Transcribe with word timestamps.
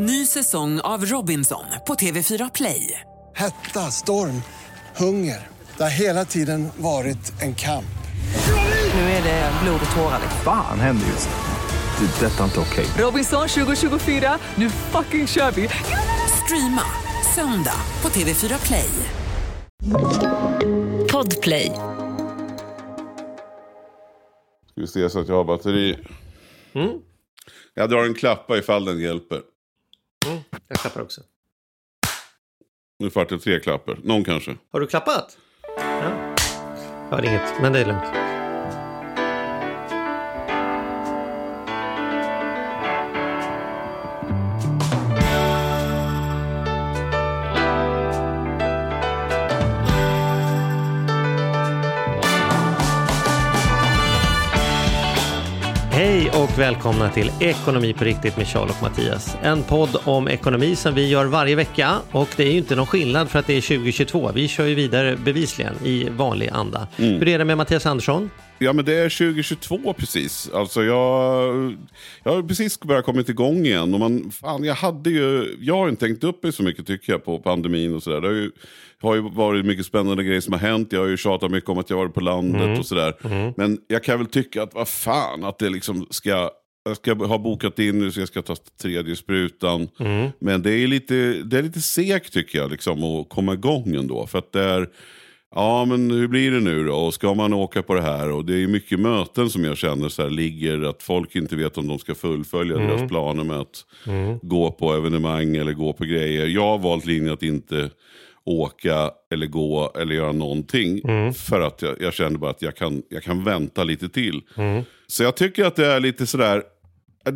Ny 0.00 0.26
säsong 0.26 0.80
av 0.80 1.04
Robinson 1.04 1.64
på 1.86 1.94
TV4 1.94 2.50
Play. 2.54 3.00
Hetta, 3.34 3.80
storm, 3.80 4.42
hunger. 4.96 5.46
Det 5.76 5.82
har 5.82 5.90
hela 5.90 6.24
tiden 6.24 6.68
varit 6.76 7.42
en 7.42 7.54
kamp. 7.54 7.98
Nu 8.94 9.00
är 9.00 9.22
det 9.22 9.52
blod 9.62 9.80
och 9.90 9.96
tårar. 9.96 10.20
Fan 10.44 10.80
händer 10.80 11.06
just 11.06 11.28
nu. 11.28 12.06
Det. 12.06 12.26
är 12.26 12.30
Detta 12.30 12.40
är 12.40 12.44
inte 12.44 12.60
okej. 12.60 12.86
Robinson 13.04 13.48
2024, 13.48 14.38
nu 14.54 14.70
fucking 14.70 15.26
kör 15.26 15.50
vi! 15.50 15.68
Streama 16.44 16.82
söndag 17.34 17.80
på 18.00 18.08
TV4 18.08 18.66
Play. 18.66 18.90
Podplay. 21.12 21.72
Ska 24.70 24.80
vi 24.80 24.86
se 24.86 25.10
så 25.10 25.20
att 25.20 25.28
jag 25.28 25.36
har 25.36 25.44
batteri. 25.44 25.98
Jag 27.74 27.90
drar 27.90 28.04
en 28.04 28.14
klappa 28.14 28.58
ifall 28.58 28.84
den 28.84 29.00
hjälper. 29.00 29.40
Jag 30.68 30.78
klappar 30.78 31.00
också. 31.00 31.20
Nu 32.98 33.08
vart 33.08 33.28
det 33.28 33.38
tre 33.38 33.60
klappar. 33.60 33.98
Någon 34.04 34.24
kanske. 34.24 34.56
Har 34.72 34.80
du 34.80 34.86
klappat? 34.86 35.38
Ja. 35.76 36.34
Jag 37.10 37.16
har 37.16 37.22
inget, 37.22 37.62
men 37.62 37.72
det 37.72 37.78
är 37.78 37.86
lugnt. 37.86 38.27
Och 56.48 56.58
välkomna 56.58 57.10
till 57.10 57.30
Ekonomi 57.40 57.92
på 57.92 58.04
riktigt 58.04 58.36
med 58.36 58.46
Charles 58.46 58.76
och 58.76 58.82
Mattias. 58.82 59.36
En 59.42 59.62
podd 59.62 59.96
om 60.04 60.28
ekonomi 60.28 60.76
som 60.76 60.94
vi 60.94 61.08
gör 61.08 61.24
varje 61.24 61.56
vecka 61.56 61.94
och 62.10 62.28
det 62.36 62.42
är 62.42 62.50
ju 62.50 62.58
inte 62.58 62.76
någon 62.76 62.86
skillnad 62.86 63.28
för 63.30 63.38
att 63.38 63.46
det 63.46 63.56
är 63.56 63.60
2022. 63.60 64.30
Vi 64.34 64.48
kör 64.48 64.66
ju 64.66 64.74
vidare 64.74 65.16
bevisligen 65.16 65.74
i 65.84 66.08
vanlig 66.08 66.48
anda. 66.52 66.88
Hur 66.96 67.28
är 67.28 67.38
det 67.38 67.44
med 67.44 67.56
Mattias 67.56 67.86
Andersson? 67.86 68.30
Ja 68.58 68.72
men 68.72 68.84
det 68.84 68.94
är 68.94 69.08
2022 69.08 69.92
precis. 69.92 70.50
Alltså 70.54 70.82
jag, 70.84 71.76
jag 72.24 72.32
har 72.34 72.42
precis 72.42 72.80
börjat 72.80 73.04
kommit 73.04 73.28
igång 73.28 73.66
igen. 73.66 73.94
Och 73.94 74.00
man, 74.00 74.30
fan, 74.30 74.64
jag, 74.64 74.74
hade 74.74 75.10
ju, 75.10 75.56
jag 75.60 75.76
har 75.76 75.88
inte 75.88 76.06
tänkt 76.06 76.24
upp 76.24 76.42
mig 76.42 76.52
så 76.52 76.62
mycket 76.62 76.86
tycker 76.86 77.12
jag 77.12 77.24
på 77.24 77.38
pandemin 77.38 77.94
och 77.94 78.02
sådär. 78.02 78.50
Det 79.00 79.06
har 79.06 79.14
ju, 79.14 79.20
varit 79.20 79.64
mycket 79.66 79.86
spännande 79.86 80.24
grejer 80.24 80.40
som 80.40 80.52
har 80.52 80.60
hänt. 80.60 80.92
Jag 80.92 81.00
har 81.00 81.08
ju 81.08 81.16
tjatat 81.16 81.50
mycket 81.50 81.70
om 81.70 81.78
att 81.78 81.90
jag 81.90 81.96
varit 81.96 82.14
på 82.14 82.20
landet 82.20 82.78
och 82.78 82.86
sådär. 82.86 83.14
Men 83.56 83.78
jag 83.88 84.04
kan 84.04 84.18
väl 84.18 84.26
tycka 84.26 84.62
att 84.62 84.74
vad 84.74 84.88
fan 84.88 85.44
att 85.44 85.58
det 85.58 85.68
liksom 85.68 86.06
ska 86.10 86.50
jag 86.84 86.96
ska 86.96 87.14
ha 87.14 87.38
bokat 87.38 87.78
in 87.78 87.98
nu 87.98 88.10
så 88.10 88.20
jag 88.20 88.28
ska 88.28 88.42
ta 88.42 88.56
tredje 88.82 89.16
sprutan. 89.16 89.88
Men 90.38 90.62
det 90.62 90.72
är 90.72 90.86
lite, 90.86 91.14
det 91.44 91.58
är 91.58 91.62
lite 91.62 91.80
segt 91.80 92.32
tycker 92.32 92.58
jag 92.58 92.70
liksom, 92.70 93.04
att 93.04 93.28
komma 93.28 93.52
igång 93.52 93.94
ändå. 93.94 94.26
För 94.26 94.38
att 94.38 94.52
det 94.52 94.62
är, 94.62 94.88
ja 95.54 95.84
men 95.84 96.10
hur 96.10 96.28
blir 96.28 96.50
det 96.50 96.60
nu 96.60 96.84
då? 96.84 96.94
Och 96.94 97.14
ska 97.14 97.34
man 97.34 97.52
åka 97.52 97.82
på 97.82 97.94
det 97.94 98.02
här? 98.02 98.30
Och 98.30 98.44
det 98.44 98.62
är 98.62 98.66
mycket 98.66 99.00
möten 99.00 99.50
som 99.50 99.64
jag 99.64 99.76
känner 99.76 100.08
så 100.08 100.22
här, 100.22 100.30
ligger 100.30 100.82
att 100.82 101.02
folk 101.02 101.36
inte 101.36 101.56
vet 101.56 101.78
om 101.78 101.88
de 101.88 101.98
ska 101.98 102.14
fullfölja 102.14 102.76
deras 102.78 103.08
planer 103.08 103.44
med 103.44 103.56
att 103.60 103.84
gå 104.42 104.70
på 104.70 104.94
evenemang 104.94 105.56
eller 105.56 105.72
gå 105.72 105.92
på 105.92 106.04
grejer. 106.04 106.46
Jag 106.46 106.62
har 106.62 106.78
valt 106.78 107.06
linjen 107.06 107.32
att 107.32 107.42
inte 107.42 107.90
åka 108.48 109.10
eller 109.32 109.46
gå 109.46 109.92
eller 109.98 110.14
göra 110.14 110.32
någonting. 110.32 111.00
För 111.34 111.60
att 111.60 111.82
jag, 111.82 112.02
jag 112.02 112.14
känner 112.14 112.38
bara 112.38 112.50
att 112.50 112.62
jag 112.62 112.76
kan, 112.76 113.02
jag 113.08 113.22
kan 113.22 113.44
vänta 113.44 113.84
lite 113.84 114.08
till. 114.08 114.42
Så 115.06 115.22
jag 115.22 115.36
tycker 115.36 115.64
att 115.64 115.76
det 115.76 115.86
är 115.86 116.00
lite 116.00 116.26
sådär, 116.26 116.62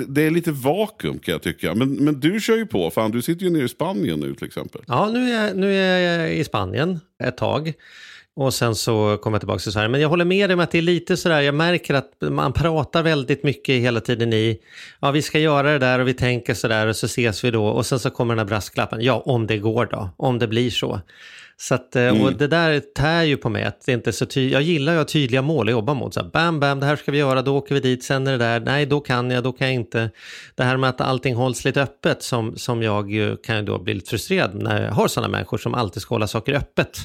det 0.08 0.22
är 0.22 0.30
lite 0.30 0.52
vakuum 0.52 1.18
kan 1.18 1.32
jag 1.32 1.42
tycka. 1.42 1.74
Men, 1.74 1.92
men 1.92 2.20
du 2.20 2.40
kör 2.40 2.56
ju 2.56 2.66
på, 2.66 2.90
fan 2.90 3.10
du 3.10 3.22
sitter 3.22 3.44
ju 3.44 3.50
nere 3.50 3.64
i 3.64 3.68
Spanien 3.68 4.20
nu 4.20 4.34
till 4.34 4.46
exempel. 4.46 4.80
Ja, 4.86 5.10
nu 5.12 5.30
är, 5.30 5.46
jag, 5.46 5.56
nu 5.56 5.74
är 5.74 5.98
jag 5.98 6.34
i 6.34 6.44
Spanien 6.44 7.00
ett 7.24 7.36
tag. 7.36 7.72
Och 8.36 8.54
sen 8.54 8.74
så 8.74 9.18
kommer 9.22 9.34
jag 9.34 9.40
tillbaka 9.40 9.58
till 9.58 9.72
Sverige. 9.72 9.88
Men 9.88 10.00
jag 10.00 10.08
håller 10.08 10.24
med 10.24 10.50
dig 10.50 10.54
om 10.54 10.60
att 10.60 10.70
det 10.70 10.78
är 10.78 10.82
lite 10.82 11.16
sådär, 11.16 11.40
jag 11.40 11.54
märker 11.54 11.94
att 11.94 12.12
man 12.20 12.52
pratar 12.52 13.02
väldigt 13.02 13.42
mycket 13.42 13.74
hela 13.74 14.00
tiden 14.00 14.32
i, 14.32 14.58
ja 15.00 15.10
vi 15.10 15.22
ska 15.22 15.38
göra 15.38 15.72
det 15.72 15.78
där 15.78 15.98
och 15.98 16.08
vi 16.08 16.14
tänker 16.14 16.54
sådär 16.54 16.86
och 16.86 16.96
så 16.96 17.06
ses 17.06 17.44
vi 17.44 17.50
då. 17.50 17.66
Och 17.66 17.86
sen 17.86 17.98
så 17.98 18.10
kommer 18.10 18.34
den 18.34 18.38
här 18.38 18.46
brasklappen, 18.46 19.00
ja 19.00 19.22
om 19.26 19.46
det 19.46 19.58
går 19.58 19.86
då, 19.86 20.10
om 20.16 20.38
det 20.38 20.48
blir 20.48 20.70
så. 20.70 21.00
Så 21.62 21.74
att, 21.74 21.96
eh, 21.96 22.22
och 22.22 22.32
det 22.32 22.46
där 22.46 22.80
tär 22.80 23.22
ju 23.22 23.36
på 23.36 23.48
mig 23.48 23.64
att 23.64 23.86
det 23.86 23.92
inte 23.92 24.12
så 24.12 24.26
tydligt. 24.26 24.52
Jag 24.52 24.62
gillar 24.62 24.92
ju 24.92 24.98
att 24.98 25.08
ha 25.08 25.12
tydliga 25.12 25.42
mål 25.42 25.68
att 25.68 25.72
jobba 25.72 25.94
mot. 25.94 26.14
Så 26.14 26.20
här, 26.20 26.30
bam, 26.30 26.60
bam, 26.60 26.80
det 26.80 26.86
här 26.86 26.96
ska 26.96 27.12
vi 27.12 27.18
göra, 27.18 27.42
då 27.42 27.56
åker 27.56 27.74
vi 27.74 27.80
dit, 27.80 28.04
sen 28.04 28.26
är 28.26 28.32
det 28.32 28.38
där, 28.38 28.60
nej, 28.60 28.86
då 28.86 29.00
kan 29.00 29.30
jag, 29.30 29.44
då 29.44 29.52
kan 29.52 29.66
jag 29.66 29.74
inte. 29.74 30.10
Det 30.54 30.62
här 30.64 30.76
med 30.76 30.90
att 30.90 31.00
allting 31.00 31.34
hålls 31.34 31.64
lite 31.64 31.82
öppet 31.82 32.22
som, 32.22 32.56
som 32.56 32.82
jag 32.82 33.10
ju 33.12 33.36
kan 33.36 33.56
ju 33.56 33.62
då 33.62 33.78
bli 33.78 33.94
lite 33.94 34.10
frustrerad 34.10 34.54
när 34.54 34.84
jag 34.84 34.92
har 34.92 35.08
sådana 35.08 35.28
människor 35.28 35.58
som 35.58 35.74
alltid 35.74 36.02
ska 36.02 36.14
hålla 36.14 36.26
saker 36.26 36.52
öppet. 36.54 36.98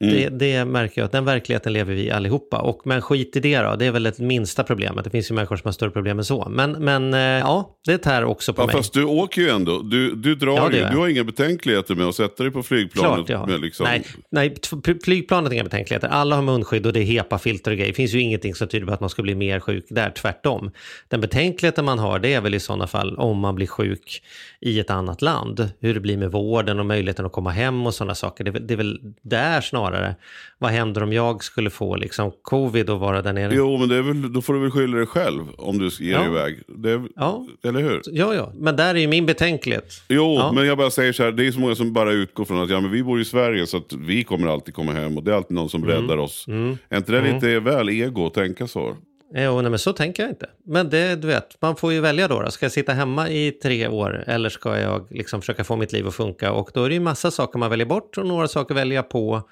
Det, 0.00 0.28
det 0.28 0.64
märker 0.64 1.00
jag 1.00 1.06
att 1.06 1.12
den 1.12 1.24
verkligheten 1.24 1.72
lever 1.72 1.94
vi 1.94 2.10
allihopa. 2.10 2.58
Och, 2.58 2.80
men 2.84 3.02
skit 3.02 3.36
i 3.36 3.40
det 3.40 3.58
då, 3.58 3.76
det 3.76 3.86
är 3.86 3.90
väl 3.90 4.02
det 4.02 4.18
minsta 4.18 4.64
problemet. 4.64 5.04
Det 5.04 5.10
finns 5.10 5.30
ju 5.30 5.34
människor 5.34 5.56
som 5.56 5.68
har 5.68 5.72
större 5.72 5.90
problem 5.90 6.18
än 6.18 6.24
så. 6.24 6.48
Men, 6.50 6.72
men 6.72 7.14
eh, 7.14 7.20
ja, 7.20 7.78
det 7.86 7.98
tär 7.98 8.24
också 8.24 8.52
på 8.52 8.62
Ja, 8.62 8.66
mig. 8.66 8.76
fast 8.76 8.92
du 8.92 9.04
åker 9.04 9.42
ju 9.42 9.48
ändå. 9.48 9.82
Du, 9.82 10.14
du, 10.14 10.34
drar 10.34 10.56
Ja, 10.56 10.72
ju, 10.72 10.84
du 10.90 10.96
har 10.96 11.08
inga 11.08 11.24
betänkligheter 11.24 11.94
med 11.94 12.06
att 12.06 12.14
sätta 12.14 12.42
dig 12.42 12.52
på 12.52 12.62
flygplanet. 12.62 13.14
Klart 13.16 13.28
jag 13.28 13.38
har. 13.38 13.46
med 13.46 13.60
liksom, 13.60 13.84
nej, 13.84 13.97
nej, 14.30 14.54
t- 14.54 14.94
flygplanet 15.04 15.52
inga 15.52 15.64
betänkligheter. 15.64 16.08
Alla 16.08 16.36
har 16.36 16.42
munskydd 16.42 16.86
och 16.86 16.92
det 16.92 17.00
är 17.00 17.04
HEPA-filter 17.04 17.70
och 17.70 17.76
grejer. 17.76 17.90
Det 17.92 17.96
finns 17.96 18.14
ju 18.14 18.20
ingenting 18.20 18.54
som 18.54 18.68
tyder 18.68 18.86
på 18.86 18.92
att 18.92 19.00
man 19.00 19.10
ska 19.10 19.22
bli 19.22 19.34
mer 19.34 19.60
sjuk 19.60 19.84
där, 19.88 20.10
tvärtom. 20.10 20.70
Den 21.08 21.20
betänkligheten 21.20 21.84
man 21.84 21.98
har 21.98 22.18
det 22.18 22.34
är 22.34 22.40
väl 22.40 22.54
i 22.54 22.60
sådana 22.60 22.86
fall 22.86 23.16
om 23.16 23.38
man 23.38 23.54
blir 23.54 23.66
sjuk 23.66 24.22
i 24.60 24.80
ett 24.80 24.90
annat 24.90 25.22
land. 25.22 25.70
Hur 25.80 25.94
det 25.94 26.00
blir 26.00 26.16
med 26.16 26.32
vården 26.32 26.80
och 26.80 26.86
möjligheten 26.86 27.26
att 27.26 27.32
komma 27.32 27.50
hem 27.50 27.86
och 27.86 27.94
sådana 27.94 28.14
saker. 28.14 28.44
Det 28.44 28.50
är, 28.50 28.52
väl- 28.52 28.66
det 28.66 28.74
är 28.74 28.78
väl 28.78 28.98
där 29.22 29.60
snarare. 29.60 30.14
Vad 30.58 30.70
händer 30.70 31.02
om 31.02 31.12
jag 31.12 31.44
skulle 31.44 31.70
få 31.70 31.96
liksom 31.96 32.32
covid 32.42 32.90
och 32.90 33.00
vara 33.00 33.22
där 33.22 33.32
nere? 33.32 33.54
Jo, 33.54 33.76
men 33.78 33.88
det 33.88 33.96
är 33.96 34.02
väl, 34.02 34.32
då 34.32 34.42
får 34.42 34.54
du 34.54 34.60
väl 34.60 34.70
skylla 34.70 34.96
dig 34.96 35.06
själv 35.06 35.42
om 35.56 35.78
du 35.78 35.90
ger 36.00 36.12
Ja. 36.12 36.18
dig 36.18 36.28
iväg. 36.28 36.58
Det 36.68 37.02
Ja. 37.16 37.46
Eller 37.64 37.80
hur? 37.80 38.00
Ja, 38.04 38.34
ja, 38.34 38.52
men 38.54 38.76
där 38.76 38.94
är 38.94 38.98
ju 38.98 39.06
min 39.08 39.26
betänklighet. 39.26 40.02
Jo, 40.08 40.34
Ja. 40.38 40.52
men 40.52 40.66
jag 40.66 40.78
bara 40.78 40.90
säger 40.90 41.12
så 41.12 41.22
här, 41.22 41.32
det 41.32 41.46
är 41.46 41.52
så 41.52 41.60
många 41.60 41.74
som 41.74 41.92
bara 41.92 42.12
utgår 42.12 42.44
från 42.44 42.62
att 42.62 42.70
ja, 42.70 42.80
men 42.80 42.90
vi 42.90 43.02
bor 43.02 43.20
i 43.20 43.24
Sverige 43.24 43.66
så 43.66 43.76
att 43.92 44.00
vi 44.00 44.24
kommer 44.24 44.46
alltid 44.48 44.74
komma 44.74 44.92
hem 44.92 45.16
och 45.16 45.22
det 45.24 45.30
är 45.30 45.36
alltid 45.36 45.54
någon 45.54 45.68
som 45.68 45.82
Mm. 45.84 45.94
räddar 45.94 46.16
oss. 46.16 46.46
Är 46.88 46.96
inte 46.96 47.12
det 47.12 47.32
lite 47.32 47.60
väl 47.60 47.88
ego 47.88 48.26
att 48.26 48.34
tänka 48.34 48.66
så? 48.66 48.96
Jo, 49.34 49.60
nej, 49.60 49.70
men 49.70 49.78
så 49.78 49.92
tänker 49.92 50.22
jag 50.22 50.32
inte. 50.32 50.46
Men 50.64 50.90
det, 50.90 51.16
du 51.16 51.26
vet, 51.28 51.62
man 51.62 51.76
får 51.76 51.92
ju 51.92 52.00
välja 52.00 52.28
då, 52.28 52.40
då. 52.42 52.50
Ska 52.50 52.64
jag 52.64 52.72
sitta 52.72 52.92
hemma 52.92 53.28
i 53.30 53.50
tre 53.52 53.88
år 53.88 54.24
eller 54.26 54.48
ska 54.48 54.78
jag 54.78 55.06
liksom 55.10 55.40
försöka 55.40 55.64
få 55.64 55.76
mitt 55.76 55.92
liv 55.92 56.06
att 56.06 56.14
funka? 56.14 56.52
Och 56.52 56.70
då 56.74 56.84
är 56.84 56.88
det 56.88 56.94
ju 56.94 57.00
massa 57.00 57.30
saker 57.30 57.58
man 57.58 57.70
väljer 57.70 57.86
bort 57.86 58.18
och 58.18 58.26
några 58.26 58.48
saker 58.48 58.74
väljer 58.74 58.96
jag 58.96 59.08
på. 59.08 59.42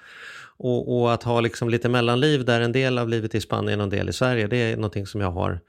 Och, 0.59 0.97
och 1.01 1.13
att 1.13 1.23
ha 1.23 1.41
liksom 1.41 1.69
lite 1.69 1.89
mellanliv 1.89 2.45
där 2.45 2.61
en 2.61 2.71
del 2.71 2.97
av 2.97 3.09
livet 3.09 3.35
i 3.35 3.41
Spanien 3.41 3.79
och 3.79 3.83
en 3.83 3.89
del 3.89 4.09
i 4.09 4.13
Sverige, 4.13 4.47
det 4.47 4.57
är 4.57 4.75
någonting 4.75 5.05
som 5.07 5.21
jag 5.21 5.31
har 5.31 5.59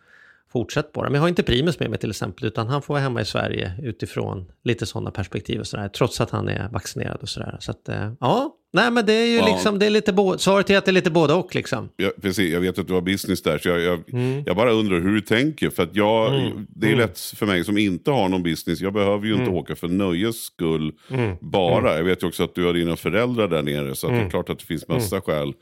fortsatt 0.53 0.93
på. 0.93 1.03
Men 1.03 1.15
jag 1.15 1.21
har 1.21 1.29
inte 1.29 1.43
Primus 1.43 1.81
med 1.81 1.91
mig 1.91 1.99
till 1.99 2.11
exempel, 2.11 2.45
utan 2.47 2.67
han 2.69 2.83
får 2.83 2.95
vara 2.95 3.03
hemma 3.03 3.21
i 3.21 3.25
Sverige 3.25 3.73
utifrån 3.83 4.53
lite 4.65 4.87
sådana 4.87 5.11
perspektiv 5.11 5.61
och 5.61 5.67
sådär, 5.67 5.89
trots 5.89 6.21
att 6.21 6.31
han 6.31 6.49
är 6.49 6.69
vaccinerad 6.69 7.19
och 7.23 7.29
sådär. 7.29 7.57
Så 7.61 7.71
att, 7.71 7.89
eh, 7.89 8.13
ja, 8.21 8.55
nej 8.73 8.91
men 8.91 9.07
det 9.07 9.13
är 9.13 9.27
ju 9.27 9.37
Ja. 9.37 9.47
liksom, 9.55 9.79
det 9.79 9.87
är 9.87 9.91
lite 9.91 10.15
svaret 10.39 10.71
är 10.71 10.79
att 10.79 10.85
det 10.85 10.91
är 10.91 10.93
lite 10.93 11.11
både 11.11 11.35
och 11.35 11.55
liksom. 11.55 11.89
Jag, 11.97 12.13
precis, 12.23 12.53
jag 12.53 12.61
vet 12.61 12.79
att 12.79 12.87
du 12.87 12.93
har 12.95 13.01
business 13.01 13.43
där, 13.43 13.59
så 13.59 13.69
jag, 13.69 13.81
jag, 13.81 14.13
Mm. 14.13 14.43
jag 14.47 14.57
bara 14.57 14.71
undrar 14.73 15.01
hur 15.01 15.15
du 15.15 15.21
tänker. 15.21 15.71
För 15.71 15.83
att 15.83 15.97
jag, 15.97 16.53
Det 16.69 16.93
är 16.93 16.97
lätt 16.97 17.19
för 17.21 17.47
mig 17.47 17.65
som 17.65 17.79
inte 17.79 18.11
har 18.11 18.29
någon 18.29 18.43
business. 18.43 18.81
Jag 18.81 18.93
behöver 18.93 19.27
ju 19.27 19.33
Mm. 19.33 19.45
inte 19.45 19.57
åka 19.57 19.77
för 19.77 19.89
nöjes 19.89 20.37
skull 20.43 20.93
bara. 21.41 21.97
Jag 21.97 22.05
vet 22.05 22.23
ju 22.23 22.27
också 22.27 22.45
att 22.45 22.55
du 22.55 22.65
har 22.65 22.73
dina 22.73 22.97
föräldrar 22.97 23.49
där 23.49 23.63
nere, 23.63 23.95
så 23.95 24.07
Mm. 24.09 24.19
det 24.21 24.27
är 24.27 24.31
klart 24.31 24.51
att 24.51 24.59
det 24.59 24.65
finns 24.65 24.89
massa 24.89 25.21
skäl 25.21 25.53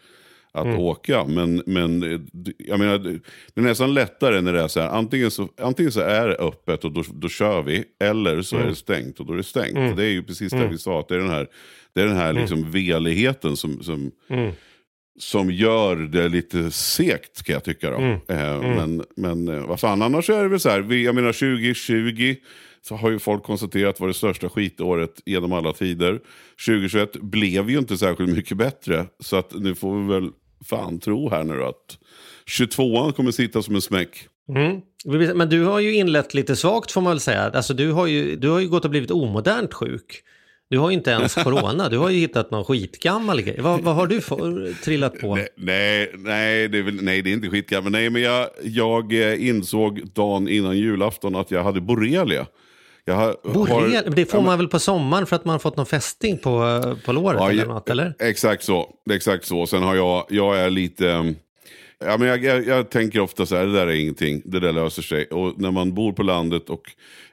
att 0.53 0.79
åka. 0.79 1.25
Men, 1.25 1.63
men 1.67 2.01
jag 2.59 2.79
menar, 2.79 2.99
det 2.99 3.61
är 3.61 3.65
nästan 3.65 3.95
lättare 3.95 4.41
när 4.41 4.53
det 4.53 4.61
är 4.63 4.69
så 4.69 4.81
här, 4.81 4.89
antingen 4.89 5.31
så, 5.31 5.49
antingen 5.61 5.93
så 5.93 6.01
är 6.01 6.29
det 6.29 6.35
öppet 6.37 6.85
och 6.85 6.93
då, 6.93 7.03
då 7.15 7.29
kör 7.29 7.63
vi, 7.63 7.85
eller 8.01 8.43
så 8.43 8.57
Mm. 8.57 8.67
är 8.67 8.71
det 8.71 8.77
stängt 8.77 9.21
och 9.21 9.27
då 9.27 9.33
är 9.33 9.37
det 9.37 9.43
stängt. 9.43 9.97
Det 9.97 10.05
är 10.05 10.11
ju 10.11 10.23
precis 10.23 10.53
det 10.53 10.69
vi 10.71 10.79
sa, 10.79 11.01
att 11.01 11.09
det 11.09 11.15
är 11.15 11.19
den 11.19 11.31
här, 11.31 11.47
det 11.97 12.03
är 12.03 12.07
den 12.07 12.17
här 12.17 12.33
liksom 12.33 12.71
veligheten 12.71 13.57
som, 13.57 13.83
som, 13.83 14.13
som 15.19 15.51
gör 15.51 15.97
det 15.97 16.29
lite 16.29 16.71
segt 16.71 17.43
kan 17.43 17.53
jag 17.53 17.65
tycka. 17.65 17.91
Då. 17.91 17.97
Eh, 18.35 18.61
Men, 18.61 19.05
men 19.17 19.49
eh, 19.49 19.67
vad 19.67 19.81
fan, 19.81 20.03
annars 20.03 20.31
är 20.31 20.43
det 20.43 20.49
väl 20.49 20.61
så 20.61 20.69
här, 20.69 20.93
jag 20.93 21.15
menar 21.15 21.33
2020 21.33 22.35
så 22.83 22.97
har 22.97 23.11
ju 23.11 23.19
folk 23.19 23.43
konstaterat 23.43 24.01
var 24.01 24.09
det 24.09 24.15
största 24.15 24.49
skitåret 24.49 25.23
genom 25.27 25.53
alla 25.53 25.73
tider. 25.73 26.21
2021 26.67 27.13
blev 27.13 27.71
ju 27.71 27.79
inte 27.79 27.99
särskilt 27.99 28.31
mycket 28.31 28.57
bättre, 28.57 29.07
så 29.21 29.37
att 29.37 29.53
nu 29.55 29.75
får 29.75 30.01
vi 30.01 30.09
väl 30.15 30.31
fan 30.65 31.01
tro 31.01 31.31
här 31.31 31.45
nu 31.45 31.57
då 31.57 31.65
att 31.65 31.99
22an 32.59 33.13
kommer 33.13 33.31
sitta 33.31 33.63
som 33.63 33.75
en 33.75 33.83
smäck. 33.83 34.29
Mm. 34.49 34.81
Men 35.39 35.49
du 35.49 35.65
har 35.65 35.81
ju 35.81 35.95
inlett 35.95 36.35
lite 36.35 36.57
svagt 36.57 36.93
får 36.93 37.01
man 37.01 37.11
väl 37.13 37.21
säga. 37.21 37.43
Alltså 37.43 37.75
du 37.75 37.93
har 37.93 38.07
ju, 38.07 38.37
du 38.37 38.49
har 38.49 38.61
ju 38.61 38.69
gått 38.69 38.85
och 38.85 38.91
blivit 38.91 39.11
omodernt 39.11 39.75
sjuk. 39.75 40.23
Du 40.71 40.79
har 40.79 40.91
ju 40.91 40.97
inte 40.97 41.11
ens 41.11 41.35
corona, 41.45 41.89
du 41.89 41.99
har 41.99 42.11
ju 42.11 42.19
hittat 42.19 42.51
någon 42.51 42.65
skitgammal 42.65 43.43
grej. 43.43 43.61
Vad, 43.61 43.81
vad 43.81 43.95
har 43.95 44.07
du 44.07 44.21
för, 44.21 44.83
trillat 44.85 45.19
på? 45.21 45.35
Nej, 45.37 45.49
nej, 45.57 46.11
nej, 46.17 46.69
det 46.69 46.79
är 46.79 46.83
väl, 46.83 46.95
nej, 47.03 47.23
det 47.23 47.31
är 47.31 47.33
inte 47.33 47.49
skitgammalt. 47.49 47.93
Nej, 47.93 48.11
men 48.11 48.23
jag, 48.23 48.49
jag 48.63 49.13
eh, 49.13 49.49
insåg 49.49 50.01
dagen 50.15 50.49
innan 50.49 50.77
julafton 50.79 51.37
att 51.37 51.51
jag 51.51 51.65
hade 51.65 51.81
borrelia. 51.81 52.47
Har, 53.11 53.53
Borrelian, 53.53 54.05
har- 54.05 54.15
det 54.17 54.27
får 54.31 54.41
ja, 54.41 54.47
man 54.47 54.59
väl 54.59 54.69
på 54.69 54.79
sommaren 54.79 55.27
för 55.27 55.37
att 55.37 55.45
man 55.45 55.53
har 55.53 55.59
fått 55.59 55.77
någon 55.77 55.87
fästing 55.87 56.39
på, 56.39 56.83
på 57.05 57.13
låret 57.13 57.41
Ja, 57.41 57.51
eller 57.51 57.63
ja, 57.63 57.69
något, 57.69 57.91
eller? 57.91 58.15
Exakt 58.19 58.63
så. 58.65 58.91
Exakt 59.11 59.45
så. 59.45 59.67
Sen 59.67 59.83
har 59.83 59.95
jag, 59.95 60.27
jag 60.29 60.59
är 60.59 60.71
lite... 60.71 61.07
um, 61.09 61.37
Ja, 61.99 62.17
men 62.19 62.29
jag, 62.29 62.45
jag, 62.45 62.67
jag 62.67 62.91
tänker 62.91 63.21
ofta 63.21 63.47
så 63.47 63.57
här, 63.57 63.67
det 63.67 63.73
där 63.73 63.87
är 63.87 63.93
ingenting, 63.95 64.43
det 64.45 64.61
där 64.61 64.73
löser 64.73 65.03
sig. 65.03 65.25
Och 65.27 65.61
när 65.61 65.71
man 65.71 65.95
bor 65.95 66.13
på 66.13 66.23
landet 66.23 66.71
och 66.71 66.83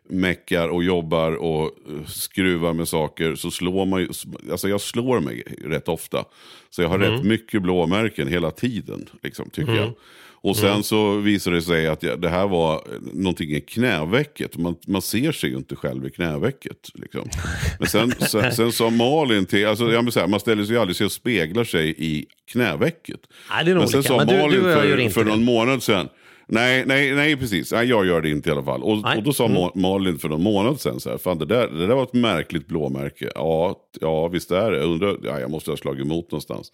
meckar 0.10 0.68
och 0.68 0.84
jobbar 0.84 1.32
och 1.32 1.64
eh, 1.66 2.06
skruvar 2.08 2.74
med 2.74 2.88
saker 2.88 3.36
så 3.36 3.52
slår 3.52 3.86
man 3.86 4.02
ju, 4.02 4.08
alltså 4.52 4.70
jag 4.70 4.82
slår 4.82 5.20
mig 5.20 5.44
rätt 5.66 5.88
ofta. 5.88 6.26
Så 6.70 6.82
jag 6.82 6.90
har 6.90 7.00
rätt 7.00 7.24
mycket 7.24 7.62
blåmärken 7.62 8.28
hela 8.28 8.52
tiden, 8.52 9.10
liksom, 9.24 9.50
tycker 9.50 9.76
jag. 9.76 9.94
Och 10.46 10.58
sen 10.58 10.84
så 10.84 11.16
visar 11.18 11.52
det 11.52 11.62
sig 11.62 11.88
att 11.88 12.04
jag, 12.04 12.22
det 12.22 12.30
här 12.30 12.48
var 12.48 12.82
någonting 13.14 13.50
i 13.52 13.62
knävecket. 13.62 14.58
Man, 14.58 14.76
man 14.88 15.02
ser 15.02 15.32
sig 15.32 15.50
ju 15.50 15.56
inte 15.56 15.76
själv 15.76 16.06
i 16.08 16.10
knävecket. 16.10 16.90
Liksom. 16.94 17.30
Men 17.80 17.88
sen, 17.90 18.12
sen, 18.30 18.52
sen 18.52 18.72
sa 18.72 18.90
Malin 18.90 19.46
till, 19.46 19.68
alltså, 19.68 19.92
jag 19.92 20.04
vill 20.04 20.12
säga, 20.12 20.28
man 20.28 20.40
ställer 20.40 20.64
sig 20.64 20.76
ju 20.76 20.82
aldrig 20.82 20.96
sig 20.96 21.06
och 21.06 21.12
speglar 21.12 21.64
sig 21.64 21.96
i 21.98 22.26
knävecket. 22.52 23.20
Nej, 23.50 23.66
det 23.66 23.72
är 23.72 23.76
Men 23.76 23.88
sen 23.88 23.98
olika. 24.00 24.08
sa 24.10 24.18
Men 24.18 24.28
du- 24.28 24.38
Malin 24.42 24.64
du 24.64 24.70
gör 24.70 24.98
för, 24.98 25.10
för 25.10 25.24
någon 25.26 25.44
månad 25.44 25.84
sedan, 25.84 26.10
Nej, 26.48 26.84
nej, 26.86 27.16
nej 27.16 27.36
precis. 27.38 27.72
Nej, 27.72 27.88
jag 27.90 28.06
gör 28.06 28.22
det 28.22 28.30
inte 28.30 28.50
i 28.50 28.52
alla 28.52 28.64
fall. 28.64 28.84
Och. 28.84 28.94
Mm. 28.98 29.18
och 29.18 29.24
då 29.24 29.34
sa 29.34 29.48
Ma- 29.48 29.78
Malin 29.78 30.18
för 30.20 30.30
någon 30.30 30.44
månad 30.44 30.80
sedan 30.82 31.00
så 31.00 31.10
här, 31.10 31.18
fan 31.18 31.38
det 31.38 31.46
där, 31.46 31.68
det 31.68 31.88
där 31.88 31.96
var 31.96 32.04
ett 32.04 32.14
märkligt 32.14 32.68
blåmärke. 32.68 33.30
Ja, 33.36 33.76
ja 34.02 34.28
visst 34.28 34.52
är 34.52 34.72
det. 34.72 34.78
Jag 34.78 34.86
undrar, 34.90 35.18
ja, 35.24 35.40
jag 35.40 35.52
måste 35.52 35.72
ha 35.72 35.78
slagit 35.78 36.06
emot 36.06 36.32
någonstans. 36.32 36.72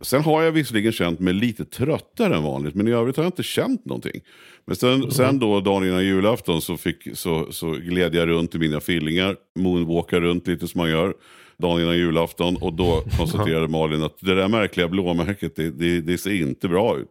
Sen 0.00 0.22
har 0.22 0.42
jag 0.42 0.52
visserligen 0.52 0.92
känt 0.92 1.20
mig 1.20 1.34
lite 1.34 1.64
tröttare 1.64 2.36
än 2.36 2.42
vanligt, 2.42 2.74
men 2.74 2.88
i 2.88 2.92
övrigt 2.92 3.16
har 3.16 3.24
jag 3.24 3.28
inte 3.28 3.42
känt 3.42 3.84
någonting. 3.84 4.20
Men 4.66 4.76
sen, 4.76 4.94
Mm. 4.94 5.10
sen 5.10 5.38
då 5.38 5.60
dagen 5.60 5.84
innan 5.88 6.04
julafton 6.04 6.60
så, 6.62 6.76
fick, 6.76 7.08
så, 7.14 7.46
så 7.52 7.70
gled 7.70 8.14
jag 8.14 8.28
runt 8.28 8.54
i 8.54 8.58
mina 8.58 8.80
fillingar, 8.80 9.36
moonwalkade 9.58 10.26
runt 10.26 10.46
lite 10.46 10.68
som 10.68 10.78
man 10.80 10.90
gör 10.90 11.14
dagen 11.62 11.80
innan 11.82 11.96
julafton 11.96 12.56
och 12.56 12.72
då 12.72 13.00
konstaterade 13.18 13.68
Malin 13.68 14.02
att 14.02 14.16
det 14.20 14.34
där 14.34 14.48
märkliga 14.48 14.88
blåmärket, 14.88 15.56
det, 15.56 15.70
det, 15.70 16.00
det 16.00 16.18
ser 16.18 16.34
inte 16.34 16.68
bra 16.68 16.98
ut. 16.98 17.08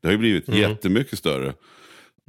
Det 0.00 0.08
har 0.08 0.12
ju 0.12 0.18
blivit 0.18 0.48
Mm. 0.48 0.60
jättemycket 0.60 1.18
större. 1.18 1.52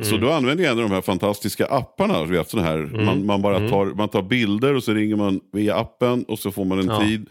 Så 0.04 0.18
då 0.18 0.32
använder 0.32 0.64
jag 0.64 0.72
en 0.72 0.78
av 0.84 0.90
de 0.90 0.96
här 0.96 1.02
fantastiska 1.02 1.66
apparna. 1.66 2.24
Vet, 2.24 2.50
sån 2.50 2.60
här, 2.60 2.78
Mm. 2.78 3.06
man, 3.06 3.26
man 3.26 3.42
bara 3.42 3.70
tar, 3.70 3.86
man 3.86 4.10
tar 4.10 4.22
bilder 4.22 4.76
och 4.76 4.84
så 4.84 4.94
ringer 4.94 5.16
man 5.16 5.40
via 5.54 5.76
appen 5.76 6.24
och 6.24 6.40
så 6.40 6.52
får 6.52 6.66
man 6.66 6.80
en 6.80 6.88
Ja. 6.88 7.02
tid. 7.02 7.26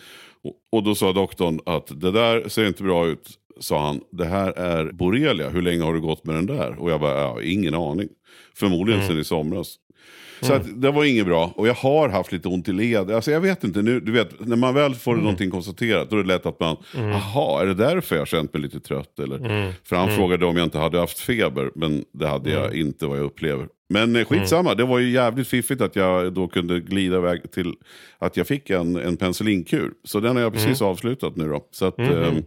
Och, 0.44 0.54
och 0.72 0.82
då 0.82 0.94
sa 0.94 1.12
doktorn 1.12 1.60
att 1.66 2.00
det 2.00 2.10
där 2.10 2.48
ser 2.48 2.66
inte 2.66 2.82
bra 2.82 3.06
ut, 3.06 3.28
sa 3.60 3.86
han. 3.86 4.00
Det 4.10 4.24
här 4.24 4.52
är 4.52 4.92
borrelia, 4.92 5.48
hur 5.48 5.62
länge 5.62 5.82
har 5.82 5.94
du 5.94 6.00
gått 6.00 6.24
med 6.24 6.34
den 6.34 6.46
där? 6.46 6.76
Och 6.80 6.90
jag 6.90 7.00
bara, 7.00 7.20
ja, 7.20 7.42
ingen 7.42 7.74
aning. 7.74 8.08
Förmodligen 8.54 9.00
Mm. 9.00 9.08
sedan 9.12 9.20
i 9.20 9.24
somras. 9.24 9.74
Så 10.42 10.52
att, 10.52 10.82
det 10.82 10.90
var 10.90 11.04
inget 11.04 11.26
bra. 11.26 11.52
Och 11.56 11.68
jag 11.68 11.74
har 11.74 12.08
haft 12.08 12.32
lite 12.32 12.48
ont 12.48 12.68
i 12.68 12.72
led. 12.72 13.10
Alltså 13.10 13.30
jag 13.30 13.40
vet 13.40 13.64
inte, 13.64 13.82
nu, 13.82 14.00
du 14.00 14.12
vet, 14.12 14.46
när 14.46 14.56
man 14.56 14.74
väl 14.74 14.94
får 14.94 15.16
någonting 15.16 15.50
konstaterat 15.50 16.10
då 16.10 16.16
är 16.16 16.22
det 16.22 16.28
lätt 16.28 16.46
att 16.46 16.60
man, 16.60 16.76
jaha, 16.94 17.62
är 17.62 17.66
det 17.66 17.74
därför 17.74 18.16
jag 18.16 18.20
har 18.20 18.26
känt 18.26 18.52
mig 18.52 18.62
lite 18.62 18.80
trött? 18.80 19.18
Eller? 19.18 19.72
För 19.84 19.96
han 19.96 20.16
frågade 20.16 20.46
om 20.46 20.56
jag 20.56 20.66
inte 20.66 20.78
hade 20.78 20.98
haft 20.98 21.18
feber, 21.18 21.70
men 21.74 22.04
det 22.12 22.26
hade 22.26 22.50
jag 22.50 22.74
inte 22.74 23.06
vad 23.06 23.18
jag 23.18 23.24
upplever. 23.24 23.68
Men 23.92 24.16
eh, 24.16 24.24
skitsamma, 24.24 24.74
det 24.74 24.84
var 24.84 24.98
ju 24.98 25.10
jävligt 25.10 25.48
fiffigt 25.48 25.80
att 25.80 25.96
jag 25.96 26.32
då 26.32 26.48
kunde 26.48 26.80
glida 26.80 27.16
iväg 27.16 27.52
till 27.52 27.74
att 28.18 28.36
jag 28.36 28.46
fick 28.46 28.70
en, 28.70 28.96
en 28.96 29.16
penicillinkur. 29.16 29.92
Så 30.04 30.20
den 30.20 30.36
har 30.36 30.42
jag 30.42 30.52
precis 30.52 30.82
avslutat 30.82 31.36
nu 31.36 31.48
då. 31.48 31.68
Så, 31.70 31.84
att, 31.86 31.98
ehm, 31.98 32.42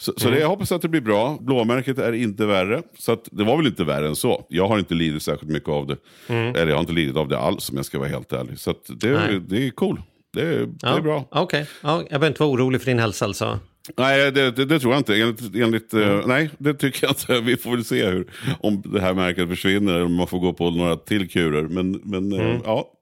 så, 0.00 0.12
så 0.16 0.30
det, 0.30 0.38
jag 0.40 0.48
hoppas 0.48 0.72
att 0.72 0.82
det 0.82 0.88
blir 0.88 1.00
bra. 1.00 1.38
Blåmärket 1.40 1.98
är 1.98 2.12
inte 2.12 2.46
värre. 2.46 2.82
Så 2.98 3.12
att, 3.12 3.28
det 3.32 3.44
var 3.44 3.56
väl 3.56 3.66
inte 3.66 3.84
värre 3.84 4.08
än 4.08 4.16
så. 4.16 4.46
Jag 4.48 4.68
har 4.68 4.78
inte 4.78 4.94
lidit 4.94 5.22
särskilt 5.22 5.52
mycket 5.52 5.68
av 5.68 5.86
det. 5.86 5.96
Eller 6.34 6.66
jag 6.66 6.74
har 6.74 6.80
inte 6.80 6.92
lidit 6.92 7.16
av 7.16 7.28
det 7.28 7.38
alls 7.38 7.70
om 7.70 7.76
jag 7.76 7.84
ska 7.84 7.98
vara 7.98 8.08
helt 8.08 8.32
ärlig. 8.32 8.58
Så 8.58 8.74
det, 8.88 9.12
Nej. 9.12 9.40
det 9.48 9.66
är 9.66 9.70
cool. 9.70 10.00
Det, 10.32 10.40
är- 10.42 10.58
det 10.66 10.74
Ja, 10.82 10.96
är 10.96 11.00
bra. 11.00 11.28
Okej, 11.30 11.66
ja, 11.82 11.96
jag 11.96 12.06
behöver 12.08 12.26
inte 12.26 12.42
vara 12.42 12.50
orolig 12.52 12.80
för 12.80 12.86
din 12.90 12.98
hälsa 12.98 13.24
alltså. 13.24 13.58
Nej, 13.96 14.32
det, 14.32 14.50
det, 14.50 14.64
det 14.64 14.78
tror 14.80 14.92
jag 14.92 15.00
inte. 15.00 15.14
Enligt, 15.20 15.54
enligt, 15.54 15.94
eh, 15.94 16.20
nej, 16.26 16.50
det 16.58 16.74
tycker 16.74 17.04
jag 17.06 17.10
inte. 17.10 17.40
Vi 17.50 17.56
får 17.56 17.70
väl 17.70 17.84
se 17.84 18.06
hur, 18.06 18.26
om 18.60 18.82
det 18.84 19.00
här 19.00 19.14
märket 19.14 19.48
försvinner 19.48 19.94
eller 19.94 20.04
om 20.04 20.14
man 20.14 20.26
får 20.26 20.38
gå 20.40 20.52
på 20.52 20.70
några 20.70 20.96
till 20.96 21.28
kurer. 21.30 21.62
Men, 21.62 22.00
men 22.04 22.32
eh, 22.32 22.60
ja, 22.64 22.92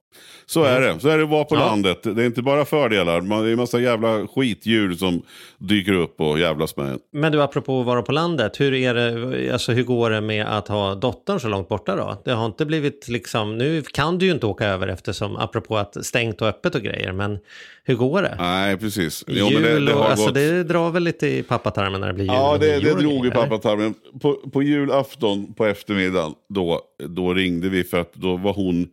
så 0.48 0.64
är 0.64 0.80
det. 0.80 1.00
Så 1.00 1.08
är 1.08 1.18
det 1.18 1.24
att 1.24 1.30
vara 1.30 1.44
på 1.44 1.54
Ja. 1.54 1.66
landet. 1.66 1.98
Det 2.02 2.22
är 2.22 2.26
inte 2.26 2.42
bara 2.42 2.64
fördelar. 2.64 3.20
Man, 3.20 3.42
det 3.42 3.48
är 3.48 3.52
en 3.52 3.58
massa 3.58 3.80
jävla 3.80 4.26
skitdjur 4.26 4.94
som 4.94 5.22
dyker 5.58 5.92
upp 5.92 6.20
och 6.20 6.38
jävlas 6.38 6.76
med 6.76 6.86
en. 6.86 6.98
Men 7.12 7.32
du, 7.32 7.42
apropå 7.42 7.80
att 7.80 7.86
vara 7.86 8.02
på 8.02 8.12
landet, 8.12 8.60
hur, 8.60 8.74
är 8.74 8.94
det, 8.94 9.52
alltså, 9.52 9.72
hur 9.72 9.82
går 9.82 10.10
det 10.10 10.20
med 10.20 10.46
att 10.46 10.68
ha 10.68 10.94
dottern 10.94 11.40
så 11.40 11.48
långt 11.48 11.68
borta 11.68 11.96
då? 11.96 12.22
Det 12.24 12.32
har 12.32 12.46
inte 12.46 12.66
blivit 12.66 13.08
liksom, 13.08 13.58
nu 13.58 13.82
kan 13.82 14.18
du 14.18 14.26
ju 14.26 14.32
inte 14.32 14.46
åka 14.46 14.66
över 14.66 14.88
eftersom, 14.88 15.36
apropå 15.36 15.76
att 15.78 16.06
stängt 16.06 16.42
och 16.42 16.48
öppet 16.48 16.74
och 16.74 16.82
grejer, 16.82 17.12
men 17.12 17.38
hur 17.84 17.94
går 17.94 18.22
det? 18.22 18.36
Nej, 18.38 18.76
precis. 18.76 19.24
Jo, 19.26 19.46
Jul 19.50 19.62
det, 19.62 19.80
det 19.80 19.94
och, 19.94 20.10
alltså 20.10 20.26
gått... 20.26 20.34
det 20.34 20.62
drar 20.64 20.90
väl 20.90 21.02
lite 21.02 21.26
i 21.26 21.42
pappatarmen 21.42 22.00
när 22.00 22.08
det 22.08 22.14
blir 22.14 22.24
jul 22.24 22.34
Ja, 22.34 22.56
det, 22.60 22.80
det 22.80 22.94
drog 22.94 23.26
i 23.26 23.30
pappatarmen. 23.30 23.94
På, 24.20 24.34
på 24.52 24.62
julafton 24.62 25.54
på 25.54 25.66
eftermiddagen, 25.66 26.34
då, 26.48 26.80
då 27.08 27.34
ringde 27.34 27.68
vi 27.68 27.84
för 27.84 27.98
att 28.00 28.14
då 28.14 28.36
var 28.36 28.52
hon, 28.52 28.88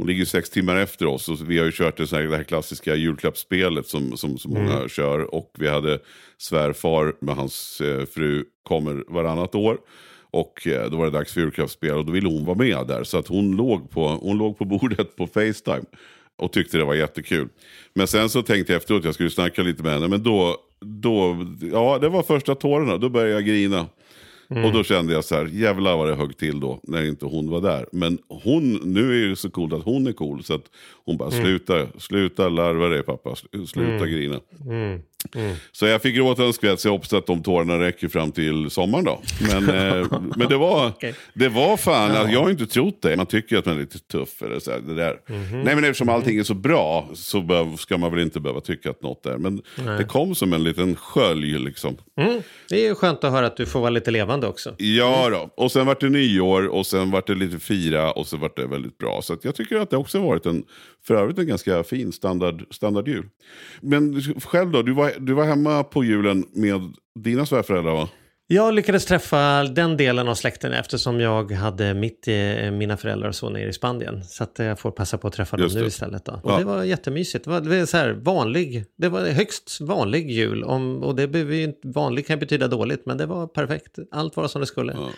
hon 0.00 0.06
ligger 0.06 0.24
sex 0.24 0.50
timmar 0.50 0.76
efter 0.76 1.06
oss. 1.06 1.28
Och 1.28 1.50
vi 1.50 1.58
har 1.58 1.64
ju 1.64 1.72
kört 1.72 1.96
det, 1.96 2.10
här, 2.12 2.22
det 2.22 2.36
här 2.36 2.44
klassiska 2.44 2.94
julklappsspelet 2.94 3.86
som, 3.86 4.16
som, 4.16 4.38
som 4.38 4.52
många 4.52 4.88
kör. 4.88 5.34
Och 5.34 5.52
vi 5.58 5.68
hade 5.68 5.98
svärfar 6.38 7.14
med 7.20 7.34
hans 7.34 7.80
eh, 7.80 8.06
fru 8.06 8.44
kommer 8.62 9.04
varannat 9.08 9.54
år. 9.54 9.78
Och 10.30 10.66
eh, 10.66 10.90
då 10.90 10.96
var 10.96 11.04
det 11.04 11.10
dags 11.10 11.32
för 11.32 11.40
julklappsspel 11.40 11.94
och 11.94 12.06
då 12.06 12.12
ville 12.12 12.28
hon 12.28 12.44
vara 12.44 12.56
med 12.56 12.86
där. 12.86 13.04
Så 13.04 13.18
att 13.18 13.28
hon 13.28 13.56
låg 13.56 13.90
på, 13.90 14.08
hon 14.08 14.38
låg 14.38 14.58
på 14.58 14.64
bordet 14.78 15.16
på 15.16 15.26
Facetime. 15.26 15.84
Och 16.36 16.52
tyckte 16.52 16.78
det 16.78 16.84
var 16.84 16.94
jättekul. 16.94 17.48
Men 17.94 18.06
sen 18.06 18.28
så 18.28 18.42
tänkte 18.42 18.72
jag 18.72 18.80
efteråt 18.80 18.98
att 18.98 19.04
jag 19.04 19.14
skulle 19.14 19.30
snacka 19.30 19.62
lite 19.62 19.82
med 19.82 19.92
henne. 19.92 20.08
Men 20.08 20.22
då, 20.22 20.56
då 20.80 21.46
ja 21.72 21.98
det 22.00 22.08
var 22.08 22.22
första 22.22 22.54
tårarna. 22.54 22.96
Då 22.96 23.08
började 23.08 23.32
jag 23.32 23.44
grina. 23.44 23.86
Och 24.64 24.72
då 24.72 24.84
kände 24.84 25.12
jag 25.12 25.24
så 25.24 25.34
här, 25.34 25.46
jävlar 25.46 25.96
vad 25.96 26.08
det 26.08 26.14
högg 26.14 26.36
till 26.36 26.60
då 26.60 26.80
när 26.82 27.04
inte 27.04 27.26
hon 27.26 27.50
var 27.50 27.60
där. 27.60 27.86
Men 27.92 28.18
hon, 28.28 28.72
nu 28.84 29.24
är 29.24 29.28
det 29.28 29.36
så 29.36 29.50
coolt 29.50 29.72
att 29.72 29.82
hon 29.84 30.06
är 30.06 30.12
cool. 30.12 30.42
Så 30.44 30.54
att 30.54 30.64
hon 31.04 31.16
bara, 31.16 31.30
sluta, 31.30 31.86
sluta 31.98 32.48
larva 32.48 32.88
dig 32.88 33.02
pappa, 33.02 33.30
Sl- 33.30 33.66
sluta 33.66 34.06
grina. 34.06 34.40
Så 35.72 35.86
jag 35.86 36.02
fick 36.02 36.16
gråta 36.16 36.44
en 36.44 36.52
skvätt 36.52 36.80
så 36.80 36.88
jag 36.88 36.92
hoppas 36.92 37.12
att 37.12 37.26
de 37.26 37.42
tårarna 37.42 37.78
räcker 37.78 38.08
fram 38.08 38.32
till 38.32 38.70
sommaren 38.70 39.04
då. 39.04 39.22
Men, 39.40 39.68
eh, 39.68 40.06
men 40.36 40.48
det, 40.48 40.56
var, 40.56 40.88
Okej. 40.88 41.14
det 41.34 41.48
var 41.48 41.76
fan, 41.76 42.10
alltså, 42.10 42.32
jag 42.32 42.42
har 42.42 42.50
inte 42.50 42.66
trott 42.66 43.02
det. 43.02 43.16
Man 43.16 43.26
tycker 43.26 43.58
att 43.58 43.66
man 43.66 43.76
är 43.76 43.80
lite 43.80 43.98
tuff. 43.98 44.42
Eller 44.42 44.58
så 44.58 44.70
här, 44.70 44.78
det 44.78 44.94
där. 44.94 45.20
Nej 45.64 45.74
men 45.74 45.84
eftersom 45.84 46.08
allting 46.08 46.38
är 46.38 46.42
så 46.42 46.54
bra 46.54 47.08
så 47.14 47.40
behöv, 47.40 47.76
ska 47.76 47.98
man 47.98 48.10
väl 48.10 48.20
inte 48.20 48.40
behöva 48.40 48.60
tycka 48.60 48.90
att 48.90 49.02
något 49.02 49.26
är. 49.26 49.38
Men 49.38 49.62
det 49.98 50.04
kom 50.04 50.34
som 50.34 50.52
en 50.52 50.64
liten 50.64 50.96
skölj 50.96 51.58
liksom. 51.58 51.96
Mm, 52.16 52.42
det 52.68 52.76
är 52.76 52.88
ju 52.88 52.94
skönt 52.94 53.24
att 53.24 53.32
höra 53.32 53.46
att 53.46 53.56
du 53.56 53.66
får 53.66 53.80
vara 53.80 53.90
lite 53.90 54.10
levande 54.10 54.46
också. 54.46 54.74
Ja 54.78 55.28
då, 55.30 55.50
och 55.64 55.72
sen 55.72 55.86
vart 55.86 56.00
det 56.00 56.08
nyår 56.08 56.66
och 56.66 56.86
sen 56.86 57.10
vart 57.10 57.26
det 57.26 57.34
lite 57.34 57.58
fira 57.58 58.12
och 58.12 58.26
så 58.26 58.36
vart 58.36 58.56
det 58.56 58.66
väldigt 58.66 58.98
bra. 58.98 59.22
Så 59.22 59.36
jag 59.42 59.54
tycker 59.54 59.76
att 59.76 59.90
det 59.90 59.96
också 59.96 60.18
har 60.18 60.26
varit 60.26 60.46
en, 60.46 60.64
för 61.06 61.14
övrigt 61.14 61.38
en 61.38 61.46
ganska 61.46 61.84
fin 61.84 62.12
standard, 62.12 62.64
standardjul. 62.70 63.24
Men 63.80 64.22
själv 64.22 64.70
då, 64.70 64.82
du 64.82 64.92
var, 64.92 65.09
du 65.18 65.32
var 65.32 65.44
hemma 65.44 65.84
på 65.84 66.04
julen 66.04 66.44
med 66.52 66.80
dina 67.18 67.46
svärföräldrar 67.46 67.92
va? 67.92 68.08
Jag 68.52 68.74
lyckades 68.74 69.04
träffa 69.06 69.62
den 69.64 69.96
delen 69.96 70.28
av 70.28 70.34
släkten 70.34 70.72
eftersom 70.72 71.20
jag 71.20 71.52
hade 71.52 71.94
mitt, 71.94 72.28
eh, 72.28 72.70
mina 72.70 72.96
föräldrar 72.96 73.28
och 73.28 73.34
så 73.34 73.50
nere 73.50 73.68
i 73.68 73.72
Spanien. 73.72 74.24
Så 74.24 74.42
att 74.44 74.58
jag 74.58 74.78
får 74.78 74.90
passa 74.90 75.18
på 75.18 75.28
att 75.28 75.34
träffa 75.34 75.56
dem 75.56 75.70
nu 75.74 75.80
det. 75.80 75.86
istället. 75.86 76.24
Då. 76.24 76.32
Och 76.32 76.50
Ja. 76.52 76.58
det 76.58 76.64
var 76.64 76.84
jättemysigt. 76.84 77.44
Det 77.44 77.50
var, 77.50 77.60
det 77.60 77.78
var 77.78 77.86
så 77.86 77.96
här 77.96 78.10
vanlig, 78.10 78.84
det 78.96 79.08
var 79.08 79.20
högst 79.20 79.80
vanlig 79.80 80.30
jul. 80.30 80.64
Om, 80.64 81.02
och 81.02 81.16
det 81.16 81.54
inte, 81.62 81.88
vanlig 81.88 82.26
kan 82.26 82.38
betyda 82.38 82.68
dåligt, 82.68 83.06
men 83.06 83.18
det 83.18 83.26
var 83.26 83.46
perfekt. 83.46 83.98
Allt 84.10 84.36
var 84.36 84.48
som 84.48 84.60
det 84.60 84.66
skulle. 84.66 84.92
Ja, 84.92 85.08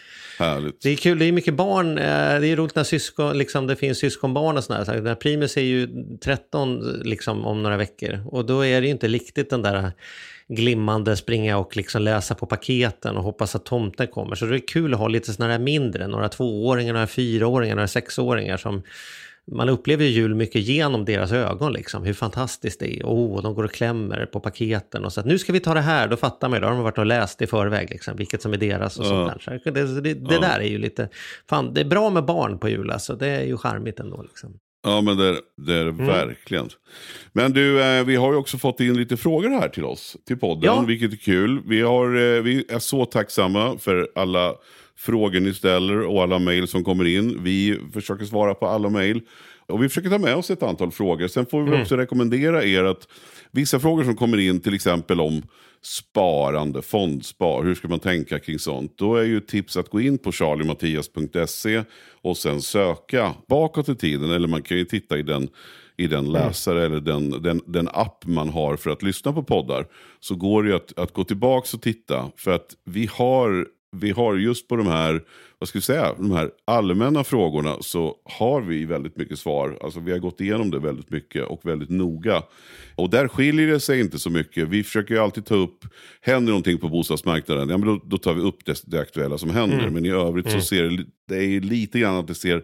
härligt. 0.44 0.82
Det 0.82 0.90
är 0.90 0.96
kul, 0.96 1.18
det 1.18 1.24
är 1.24 1.32
mycket 1.32 1.54
barn. 1.54 1.98
eh, 1.98 2.04
Det 2.40 2.46
är 2.46 2.56
roligt 2.56 2.74
när 2.74 2.84
syskon, 2.84 3.38
liksom, 3.38 3.66
det 3.66 3.76
finns 3.76 3.98
syskonbarn 3.98 4.56
och 4.56 4.64
sådär. 4.64 4.84
Så 4.84 4.92
här 4.92 5.14
Primus 5.14 5.56
är 5.56 5.62
ju 5.62 5.88
13 6.24 7.00
liksom, 7.04 7.44
om 7.46 7.62
några 7.62 7.76
veckor. 7.76 8.20
Och 8.30 8.46
då 8.46 8.64
är 8.64 8.80
det 8.80 8.86
ju 8.86 8.92
inte 8.92 9.08
riktigt 9.08 9.50
den 9.50 9.62
där 9.62 9.92
glimmande 10.48 11.16
springa 11.16 11.58
och 11.58 11.76
liksom 11.76 12.02
läsa 12.02 12.34
på 12.34 12.46
paketen 12.46 13.16
och 13.16 13.22
hoppas 13.22 13.54
att 13.54 13.64
tomten 13.64 14.06
kommer. 14.06 14.34
Så 14.34 14.46
det 14.46 14.56
är 14.56 14.68
kul 14.68 14.94
att 14.94 15.00
ha 15.00 15.08
lite 15.08 15.32
sådana 15.32 15.52
här 15.52 15.58
mindre, 15.58 16.06
några 16.06 16.28
tvååringar, 16.28 16.92
några 16.92 17.06
fyraåringar, 17.06 17.74
några 17.74 17.88
sexåringar 17.88 18.56
som 18.56 18.82
man 19.46 19.68
upplever 19.68 20.04
ju 20.04 20.10
jul 20.10 20.34
mycket 20.34 20.62
genom 20.62 21.04
deras 21.04 21.32
ögon, 21.32 21.72
liksom. 21.72 22.04
hur 22.04 22.12
fantastiskt 22.12 22.80
det 22.80 22.98
är. 22.98 23.04
Oh, 23.04 23.42
de 23.42 23.54
går 23.54 23.64
och 23.64 23.72
klämmer 23.72 24.26
på 24.26 24.40
paketen 24.40 25.04
och 25.04 25.12
så 25.12 25.20
att 25.20 25.26
nu 25.26 25.38
ska 25.38 25.52
vi 25.52 25.60
ta 25.60 25.74
det 25.74 25.80
här, 25.80 26.08
då 26.08 26.16
fattar 26.16 26.48
man 26.48 26.56
ju, 26.56 26.60
då 26.60 26.66
har 26.66 26.74
de 26.74 26.82
varit 26.82 26.98
och 26.98 27.06
läst 27.06 27.42
i 27.42 27.46
förväg, 27.46 27.90
liksom, 27.90 28.16
vilket 28.16 28.42
som 28.42 28.52
är 28.52 28.56
deras 28.56 28.98
och 28.98 29.06
sånt 29.06 29.32
där. 29.44 29.60
Så 29.62 29.70
det, 29.70 30.00
det, 30.00 30.14
det 30.14 30.38
där 30.38 30.60
är 30.60 30.68
ju 30.68 30.78
lite, 30.78 31.08
fan, 31.48 31.74
det 31.74 31.80
är 31.80 31.84
bra 31.84 32.10
med 32.10 32.24
barn 32.24 32.58
på 32.58 32.68
jul, 32.68 32.90
alltså. 32.90 33.14
det 33.14 33.28
är 33.28 33.44
ju 33.44 33.56
charmigt 33.56 34.00
ändå. 34.00 34.22
Liksom. 34.22 34.58
Ja 34.82 35.00
men 35.00 35.16
det, 35.16 35.40
det 35.56 35.74
är 35.74 35.84
det 35.84 35.90
Mm. 35.90 36.06
verkligen. 36.06 36.68
Men 37.32 37.52
du, 37.52 37.82
eh, 37.82 38.04
vi 38.04 38.16
har 38.16 38.32
ju 38.32 38.38
också 38.38 38.58
fått 38.58 38.80
in 38.80 38.94
lite 38.96 39.16
frågor 39.16 39.48
här 39.48 39.68
till 39.68 39.84
oss, 39.84 40.16
till 40.26 40.36
podden, 40.38 40.62
Ja. 40.64 40.80
vilket 40.80 41.12
är 41.12 41.16
kul. 41.16 41.62
Vi, 41.66 41.80
har, 41.82 42.06
eh, 42.06 42.42
vi 42.42 42.64
är 42.68 42.78
så 42.78 43.04
tacksamma 43.04 43.78
för 43.78 44.08
alla 44.14 44.54
frågor 44.96 45.40
ni 45.40 45.54
ställer 45.54 46.00
och 46.00 46.22
alla 46.22 46.38
mejl 46.38 46.68
som 46.68 46.84
kommer 46.84 47.04
in. 47.04 47.42
Vi 47.44 47.78
försöker 47.92 48.24
svara 48.24 48.54
på 48.54 48.66
alla 48.66 48.88
mejl. 48.88 49.20
Och 49.66 49.82
vi 49.82 49.88
försöker 49.88 50.10
ta 50.10 50.18
med 50.18 50.34
oss 50.36 50.50
ett 50.50 50.62
antal 50.62 50.90
frågor. 50.92 51.28
Sen 51.28 51.46
får 51.46 51.62
vi 51.62 51.68
Mm. 51.68 51.82
också 51.82 51.96
rekommendera 51.96 52.64
er 52.64 52.84
att 52.84 53.08
vissa 53.50 53.80
frågor 53.80 54.04
som 54.04 54.16
kommer 54.16 54.38
in, 54.38 54.60
till 54.60 54.74
exempel 54.74 55.20
om 55.20 55.42
sparande, 55.82 56.82
fondspar, 56.82 57.64
hur 57.64 57.74
ska 57.74 57.88
man 57.88 57.98
tänka 57.98 58.38
kring 58.38 58.58
sånt? 58.58 58.98
Då 58.98 59.16
är 59.16 59.24
ju 59.24 59.40
tips 59.40 59.76
att 59.76 59.88
gå 59.88 60.00
in 60.00 60.18
på 60.18 60.32
charliemattias.se 60.32 61.84
och 62.22 62.36
sen 62.36 62.62
söka 62.62 63.34
bakåt 63.48 63.88
i 63.88 63.94
tiden. 63.94 64.30
Eller 64.30 64.48
man 64.48 64.62
kan 64.62 64.76
ju 64.76 64.84
titta 64.84 65.18
i 65.18 65.22
den, 65.22 65.48
i 65.96 66.06
den 66.06 66.32
läsare 66.32 66.84
eller 66.84 67.00
den, 67.00 67.42
den, 67.42 67.60
den 67.66 67.88
app 67.88 68.26
man 68.26 68.48
har 68.48 68.76
för 68.76 68.90
att 68.90 69.02
lyssna 69.02 69.32
på 69.32 69.42
poddar. 69.42 69.86
Så 70.20 70.34
går 70.34 70.62
det 70.62 70.76
att, 70.76 70.98
att 70.98 71.12
gå 71.12 71.24
tillbaka 71.24 71.68
och 71.74 71.82
titta. 71.82 72.30
För 72.36 72.50
att 72.50 72.76
vi 72.84 73.08
har, 73.12 73.66
vi 73.96 74.10
har 74.10 74.36
just 74.36 74.68
på 74.68 74.76
de 74.76 74.86
här, 74.86 75.22
vad 75.58 75.68
ska 75.68 75.78
vi 75.78 75.82
säga, 75.82 76.14
de 76.18 76.30
här 76.30 76.50
allmänna 76.64 77.24
frågorna 77.24 77.76
så 77.80 78.16
har 78.24 78.60
vi 78.60 78.84
väldigt 78.84 79.16
mycket 79.16 79.38
svar. 79.38 79.78
Alltså 79.80 80.00
vi 80.00 80.12
har 80.12 80.18
gått 80.18 80.40
igenom 80.40 80.70
det 80.70 80.78
väldigt 80.78 81.10
mycket 81.10 81.44
och 81.44 81.60
väldigt 81.62 81.90
noga. 81.90 82.42
Och 82.94 83.10
där 83.10 83.28
skiljer 83.28 83.66
det 83.66 83.80
sig 83.80 84.00
inte 84.00 84.18
så 84.18 84.30
mycket. 84.30 84.68
Vi 84.68 84.84
försöker 84.84 85.14
ju 85.14 85.20
alltid 85.20 85.46
ta 85.46 85.54
upp, 85.54 85.84
händer 86.20 86.50
någonting 86.50 86.78
på 86.78 86.88
bostadsmarknaden, 86.88 87.68
ja, 87.68 87.78
men 87.78 87.88
då, 87.88 88.00
då 88.04 88.18
tar 88.18 88.34
vi 88.34 88.40
upp 88.40 88.64
det, 88.64 88.82
det 88.86 89.00
aktuella 89.00 89.38
som 89.38 89.50
händer. 89.50 89.90
Men 89.90 90.06
i 90.06 90.10
övrigt 90.10 90.50
så 90.50 90.60
ser 90.60 91.04
det, 91.28 91.36
är 91.36 91.60
lite 91.60 91.98
grann 91.98 92.16
att 92.16 92.26
det 92.28 92.34
ser 92.34 92.62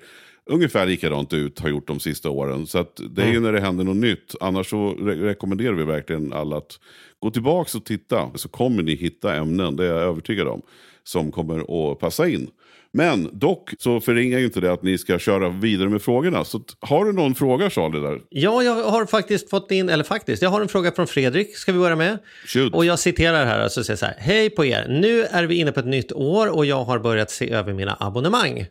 ungefär 0.51 0.87
likadant 0.87 1.33
ut, 1.33 1.59
har 1.59 1.69
gjort 1.69 1.87
de 1.87 2.01
sista 2.01 2.31
åren. 2.31 2.67
Så 2.67 2.79
att 2.79 3.01
det 3.11 3.23
är 3.23 3.33
ju 3.33 3.41
när 3.41 3.53
det 3.53 3.61
händer 3.61 3.85
något 3.85 3.97
nytt. 3.97 4.35
Annars 4.41 4.71
så 4.71 4.95
re- 4.95 5.23
rekommenderar 5.23 5.75
vi 5.75 5.85
verkligen 5.85 6.33
alla 6.33 6.57
att 6.57 6.81
gå 7.19 7.31
tillbaka 7.31 7.79
och 7.79 7.85
titta. 7.85 8.31
Så 8.35 8.49
kommer 8.49 8.83
ni 8.83 8.95
hitta 8.95 9.35
ämnen, 9.35 9.77
det 9.77 9.85
är 9.85 9.89
jag 9.89 10.03
övertygad 10.03 10.49
om, 10.49 10.63
som 11.09 11.33
kommer 11.33 11.91
att 11.93 11.99
passa 11.99 12.29
in. 12.29 12.51
Men 12.93 13.29
dock 13.33 13.75
så 13.79 14.01
förringar 14.01 14.39
ju 14.39 14.45
inte 14.45 14.61
det 14.61 14.73
att 14.73 14.83
ni 14.83 14.99
ska 14.99 15.19
köra 15.19 15.49
vidare 15.49 15.89
med 15.89 16.03
frågorna. 16.03 16.45
Så 16.45 16.61
har 16.81 17.05
du 17.05 17.13
någon 17.13 17.35
fråga 17.35 17.71
Charlie 17.71 18.01
där? 18.01 18.21
Ja, 18.29 18.63
jag 18.63 18.75
har 18.75 19.07
faktiskt 19.07 19.51
fått 19.51 19.71
in, 19.71 19.89
eller 19.89 20.05
faktiskt, 20.05 20.43
jag 20.43 20.51
har 20.51 20.61
en 20.61 20.69
fråga 20.69 20.93
från 20.93 21.07
Fredrik, 21.07 21.57
ska 21.57 21.73
vi 21.73 21.79
börja 21.79 21.97
med. 21.97 22.19
Shoot. 22.47 22.75
Och 22.75 22.85
jag 22.85 22.99
citerar 22.99 23.47
här, 23.47 23.61
alltså 23.61 23.85
säger 23.85 23.97
så 23.97 24.07
här, 24.07 24.15
hej 24.19 24.51
på 24.51 24.65
er, 24.65 24.87
nu 24.89 25.25
är 25.25 25.45
vi 25.45 25.55
inne 25.55 25.73
på 25.73 25.81
ett 25.81 25.87
nytt 25.87 26.13
år 26.13 26.57
och 26.57 26.67
jag 26.67 26.85
har 26.85 26.99
börjat 26.99 27.31
se 27.31 27.51
över 27.51 27.73
mina 27.73 27.97
abonnemang. 28.01 28.67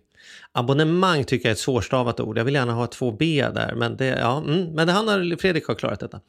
Abonnemang 0.57 1.23
tycker 1.23 1.45
jag 1.45 1.51
är 1.51 1.53
ett 1.53 1.59
svårstavat 1.59 2.19
ord, 2.19 2.37
jag 2.37 2.45
vill 2.45 2.53
gärna 2.53 2.73
ha 2.73 2.87
två 2.87 3.11
B 3.11 3.45
där, 3.53 3.73
men 3.75 3.97
det, 3.97 4.05
ja, 4.05 4.37
mm, 4.37 4.73
men 4.73 4.87
det 4.87 4.93
han 4.93 5.07
har, 5.07 5.37
Fredrik 5.37 5.67
har 5.67 5.75
klarat 5.75 5.99
detta. 5.99 6.19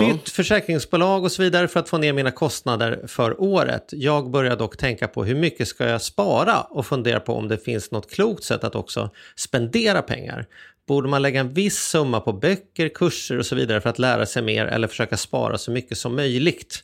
Bytt 0.00 0.28
försäkringsbolag 0.28 1.24
och 1.24 1.32
så 1.32 1.42
vidare 1.42 1.68
för 1.68 1.80
att 1.80 1.88
få 1.88 1.98
ner 1.98 2.12
mina 2.12 2.30
kostnader 2.30 3.04
för 3.06 3.40
året. 3.42 3.88
Jag 3.92 4.30
börjar 4.30 4.56
dock 4.56 4.76
tänka 4.76 5.08
på 5.08 5.24
hur 5.24 5.34
mycket 5.34 5.68
ska 5.68 5.88
jag 5.88 6.02
spara 6.02 6.60
och 6.60 6.86
fundera 6.86 7.20
på 7.20 7.34
om 7.34 7.48
det 7.48 7.58
finns 7.58 7.90
något 7.90 8.10
klokt 8.10 8.44
sätt 8.44 8.64
att 8.64 8.74
också 8.74 9.10
spendera 9.36 10.02
pengar. 10.02 10.46
Borde 10.88 11.08
man 11.08 11.22
lägga 11.22 11.40
en 11.40 11.54
viss 11.54 11.78
summa 11.78 12.20
på 12.20 12.32
böcker, 12.32 12.88
kurser 12.88 13.38
och 13.38 13.46
så 13.46 13.54
vidare 13.54 13.80
för 13.80 13.90
att 13.90 13.98
lära 13.98 14.26
sig 14.26 14.42
mer 14.42 14.66
eller 14.66 14.88
försöka 14.88 15.16
spara 15.16 15.58
så 15.58 15.70
mycket 15.70 15.98
som 15.98 16.16
möjligt? 16.16 16.82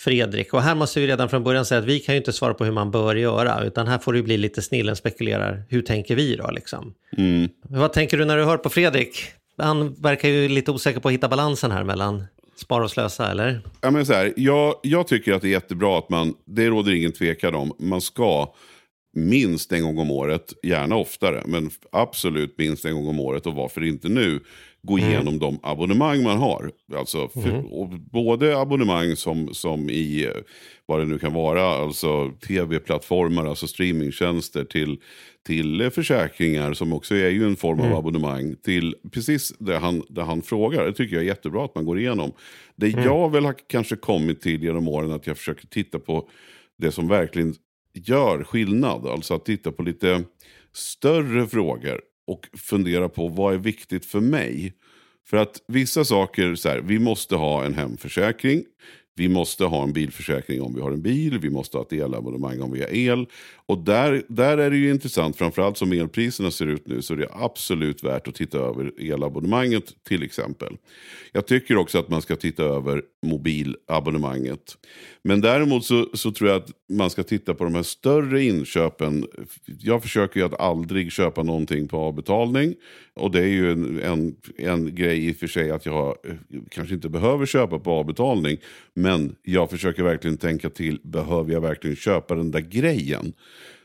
Fredrik, 0.00 0.54
och 0.54 0.62
här 0.62 0.74
måste 0.74 1.00
vi 1.00 1.06
redan 1.06 1.28
från 1.28 1.44
början 1.44 1.64
säga 1.64 1.78
att 1.78 1.84
vi 1.84 2.00
kan 2.00 2.14
ju 2.14 2.18
inte 2.18 2.32
svara 2.32 2.54
på 2.54 2.64
hur 2.64 2.72
man 2.72 2.90
bör 2.90 3.14
göra, 3.14 3.64
utan 3.64 3.86
här 3.86 3.98
får 3.98 4.12
det 4.12 4.16
ju 4.16 4.22
bli 4.22 4.36
lite 4.36 4.62
snillen 4.62 4.96
spekulerar, 4.96 5.62
hur 5.68 5.82
tänker 5.82 6.14
vi 6.14 6.36
då 6.36 6.50
liksom? 6.50 6.94
Vad 7.62 7.92
tänker 7.92 8.18
du 8.18 8.24
när 8.24 8.36
du 8.36 8.44
hör 8.44 8.56
på 8.56 8.70
Fredrik? 8.70 9.24
Han 9.58 9.94
verkar 9.94 10.28
ju 10.28 10.48
lite 10.48 10.70
osäker 10.70 11.00
på 11.00 11.08
att 11.08 11.14
hitta 11.14 11.28
balansen 11.28 11.70
här 11.70 11.84
mellan 11.84 12.24
spara 12.56 12.84
och 12.84 12.90
slösa, 12.90 13.30
eller? 13.30 13.60
Ja, 13.80 13.90
men 13.90 14.06
så 14.06 14.12
här, 14.12 14.32
jag, 14.36 14.74
jag 14.82 15.08
tycker 15.08 15.32
att 15.32 15.42
det 15.42 15.48
är 15.48 15.52
jättebra 15.52 15.98
att 15.98 16.08
man, 16.08 16.34
det 16.44 16.68
råder 16.68 16.92
ingen 16.92 17.12
tvekan 17.12 17.54
om, 17.54 17.72
man 17.78 18.00
ska 18.00 18.54
minst 19.12 19.72
en 19.72 19.82
gång 19.82 19.98
om 19.98 20.10
året, 20.10 20.52
gärna 20.62 20.96
oftare, 20.96 21.42
men 21.46 21.70
absolut 21.92 22.58
minst 22.58 22.84
en 22.84 22.94
gång 22.94 23.08
om 23.08 23.20
året 23.20 23.46
och 23.46 23.54
varför 23.54 23.84
inte 23.84 24.08
nu, 24.08 24.40
gå 24.82 24.98
igenom 24.98 25.38
de 25.38 25.58
abonnemang 25.62 26.22
man 26.22 26.38
har. 26.38 26.70
Alltså, 26.96 27.28
för, 27.28 27.80
och 27.80 27.88
både 27.88 28.58
abonnemang 28.58 29.16
som, 29.16 29.54
som 29.54 29.90
i 29.90 30.28
vad 30.86 31.00
det 31.00 31.06
nu 31.06 31.18
kan 31.18 31.32
vara, 31.32 31.64
alltså 31.64 32.30
tv-plattformar, 32.46 33.46
alltså 33.46 33.66
streamingtjänster 33.66 34.64
till, 34.64 35.00
till 35.46 35.80
eh, 35.80 35.90
försäkringar 35.90 36.72
som 36.72 36.92
också 36.92 37.14
är 37.14 37.28
ju 37.28 37.46
en 37.46 37.56
form 37.56 37.80
av 37.80 37.94
abonnemang, 37.94 38.56
till 38.56 38.94
precis 39.12 39.52
det 39.58 39.78
han, 39.78 40.02
det 40.08 40.22
han 40.22 40.42
frågar. 40.42 40.86
Det 40.86 40.92
tycker 40.92 41.16
jag 41.16 41.22
är 41.22 41.28
jättebra 41.28 41.64
att 41.64 41.74
man 41.74 41.84
går 41.84 41.98
igenom. 41.98 42.32
Det 42.76 42.88
jag 42.88 43.32
väl 43.32 43.44
har 43.44 43.54
kanske 43.66 43.96
kommit 43.96 44.40
till 44.40 44.62
genom 44.62 44.88
åren 44.88 45.12
att 45.12 45.26
jag 45.26 45.36
försöker 45.36 45.66
titta 45.66 45.98
på 45.98 46.28
det 46.78 46.92
som 46.92 47.08
verkligen 47.08 47.54
gör 47.94 48.44
skillnad. 48.44 49.06
Alltså 49.06 49.34
att 49.34 49.44
titta 49.44 49.72
på 49.72 49.82
lite 49.82 50.24
större 50.72 51.46
frågor 51.46 52.00
och 52.30 52.48
fundera 52.52 53.08
på 53.08 53.28
vad 53.28 53.54
är 53.54 53.58
viktigt 53.58 54.06
för 54.06 54.20
mig. 54.20 54.74
För 55.26 55.36
att 55.36 55.62
vissa 55.66 56.04
saker, 56.04 56.54
så 56.54 56.68
här, 56.68 56.78
vi 56.78 56.98
måste 56.98 57.36
ha 57.36 57.64
en 57.64 57.74
hemförsäkring. 57.74 58.64
Vi 59.14 59.28
måste 59.28 59.64
ha 59.64 59.82
en 59.82 59.92
bilförsäkring 59.92 60.62
om 60.62 60.74
vi 60.74 60.80
har 60.80 60.90
en 60.90 61.02
bil. 61.02 61.38
Vi 61.38 61.50
måste 61.50 61.76
ha 61.76 61.84
ett 61.84 61.92
elabonnemang 61.92 62.60
om 62.60 62.72
vi 62.72 62.80
har 62.80 62.88
el. 62.88 63.26
Och 63.66 63.78
där, 63.78 64.22
där 64.28 64.58
är 64.58 64.70
det 64.70 64.76
ju 64.76 64.90
intressant, 64.90 65.36
framförallt 65.36 65.78
som 65.78 65.92
elpriserna 65.92 66.50
ser 66.50 66.66
ut 66.66 66.86
nu, 66.86 67.02
så 67.02 67.14
är 67.14 67.18
det 67.18 67.28
absolut 67.32 68.04
värt 68.04 68.28
att 68.28 68.34
titta 68.34 68.58
över 68.58 68.92
elabonnemanget 68.98 69.84
till 70.08 70.22
exempel. 70.22 70.76
Jag 71.32 71.46
tycker 71.46 71.76
också 71.76 71.98
att 71.98 72.08
man 72.08 72.22
ska 72.22 72.36
titta 72.36 72.62
över 72.62 73.02
mobilabonnemanget. 73.26 74.76
Men 75.22 75.40
däremot 75.40 75.84
så, 75.84 76.06
så 76.14 76.32
tror 76.32 76.50
jag 76.50 76.62
att 76.62 76.70
man 76.88 77.10
ska 77.10 77.22
titta 77.22 77.54
på 77.54 77.64
de 77.64 77.74
här 77.74 77.82
större 77.82 78.42
inköpen. 78.42 79.26
Jag 79.64 80.02
försöker 80.02 80.40
ju 80.40 80.46
att 80.46 80.60
aldrig 80.60 81.12
köpa 81.12 81.42
någonting 81.42 81.88
på 81.88 81.98
avbetalning. 81.98 82.74
Och 83.14 83.30
det 83.30 83.40
är 83.40 83.48
ju 83.48 83.72
en, 83.72 84.00
en, 84.00 84.36
en 84.58 84.94
grej 84.94 85.28
i 85.28 85.32
och 85.32 85.36
för 85.36 85.46
sig 85.46 85.70
att 85.70 85.86
jag 85.86 86.16
eh, 86.24 86.34
kanske 86.70 86.94
inte 86.94 87.08
behöver 87.08 87.46
köpa 87.46 87.78
på 87.78 87.90
avbetalning. 87.90 88.58
Men 88.94 89.09
men 89.10 89.36
jag 89.42 89.70
försöker 89.70 90.02
verkligen 90.02 90.36
tänka 90.36 90.70
till, 90.70 91.00
behöver 91.04 91.52
jag 91.52 91.60
verkligen 91.60 91.96
köpa 91.96 92.34
den 92.34 92.50
där 92.50 92.60
grejen? 92.60 93.32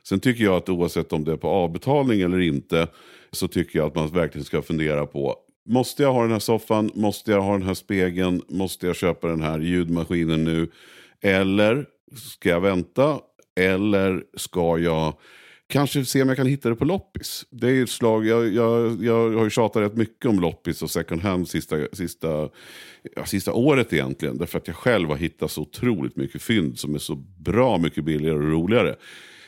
Sen 0.03 0.20
tycker 0.20 0.44
jag 0.44 0.55
att 0.55 0.70
oavsett 0.70 1.13
om 1.13 1.24
det 1.24 1.32
är 1.32 1.38
på 1.38 1.48
avbetalning 1.48 2.22
eller 2.22 2.39
inte 2.39 2.88
så 3.32 3.48
tycker 3.48 3.79
jag 3.79 3.88
att 3.88 3.96
man 3.96 4.08
verkligen 4.08 4.46
ska 4.46 4.62
fundera 4.62 5.05
på 5.05 5.36
Måste 5.65 6.03
jag 6.03 6.13
ha 6.13 6.22
den 6.22 6.32
här 6.32 6.39
soffan? 6.39 6.91
Måste 6.96 7.32
jag 7.32 7.41
ha 7.41 7.51
den 7.51 7.67
här 7.67 7.74
spegeln? 7.74 8.41
Måste 8.50 8.88
jag 8.88 8.96
köpa 8.96 9.27
den 9.27 9.41
här 9.41 9.60
ljudmaskinen 9.60 10.44
nu? 10.44 10.72
Eller 11.22 11.86
ska 12.15 12.50
jag 12.50 12.62
vänta? 12.62 13.20
Eller 13.55 14.24
ska 14.38 14.77
jag 14.77 15.13
kanske 15.67 16.05
se 16.05 16.22
om 16.22 16.27
jag 16.27 16.38
kan 16.38 16.48
hitta 16.48 16.69
det 16.69 16.75
på 16.75 16.86
loppis? 16.86 17.45
Det 17.50 17.69
är 17.69 17.84
ett 17.84 17.89
slag, 17.89 18.25
jag, 18.25 18.53
jag, 18.53 19.03
jag 19.03 19.31
har 19.31 19.43
ju 19.43 19.50
tjatat 19.50 19.81
rätt 19.81 19.98
mycket 19.98 20.25
om 20.25 20.39
loppis 20.39 20.81
och 20.81 20.91
second 20.91 21.22
hand 21.22 21.48
sista, 21.48 21.75
sista, 21.93 22.50
ja, 23.15 23.25
sista 23.25 23.53
året 23.53 23.93
egentligen. 23.93 24.38
Därför 24.38 24.57
att 24.57 24.67
jag 24.67 24.75
själv 24.75 25.10
har 25.10 25.17
hittat 25.17 25.51
så 25.51 25.62
otroligt 25.62 26.15
mycket 26.15 26.41
fynd 26.41 26.79
som 26.79 26.95
är 26.95 27.00
så 27.00 27.15
bra 27.39 27.77
mycket 27.77 28.05
billigare 28.05 28.38
och 28.38 28.51
roligare. 28.51 28.95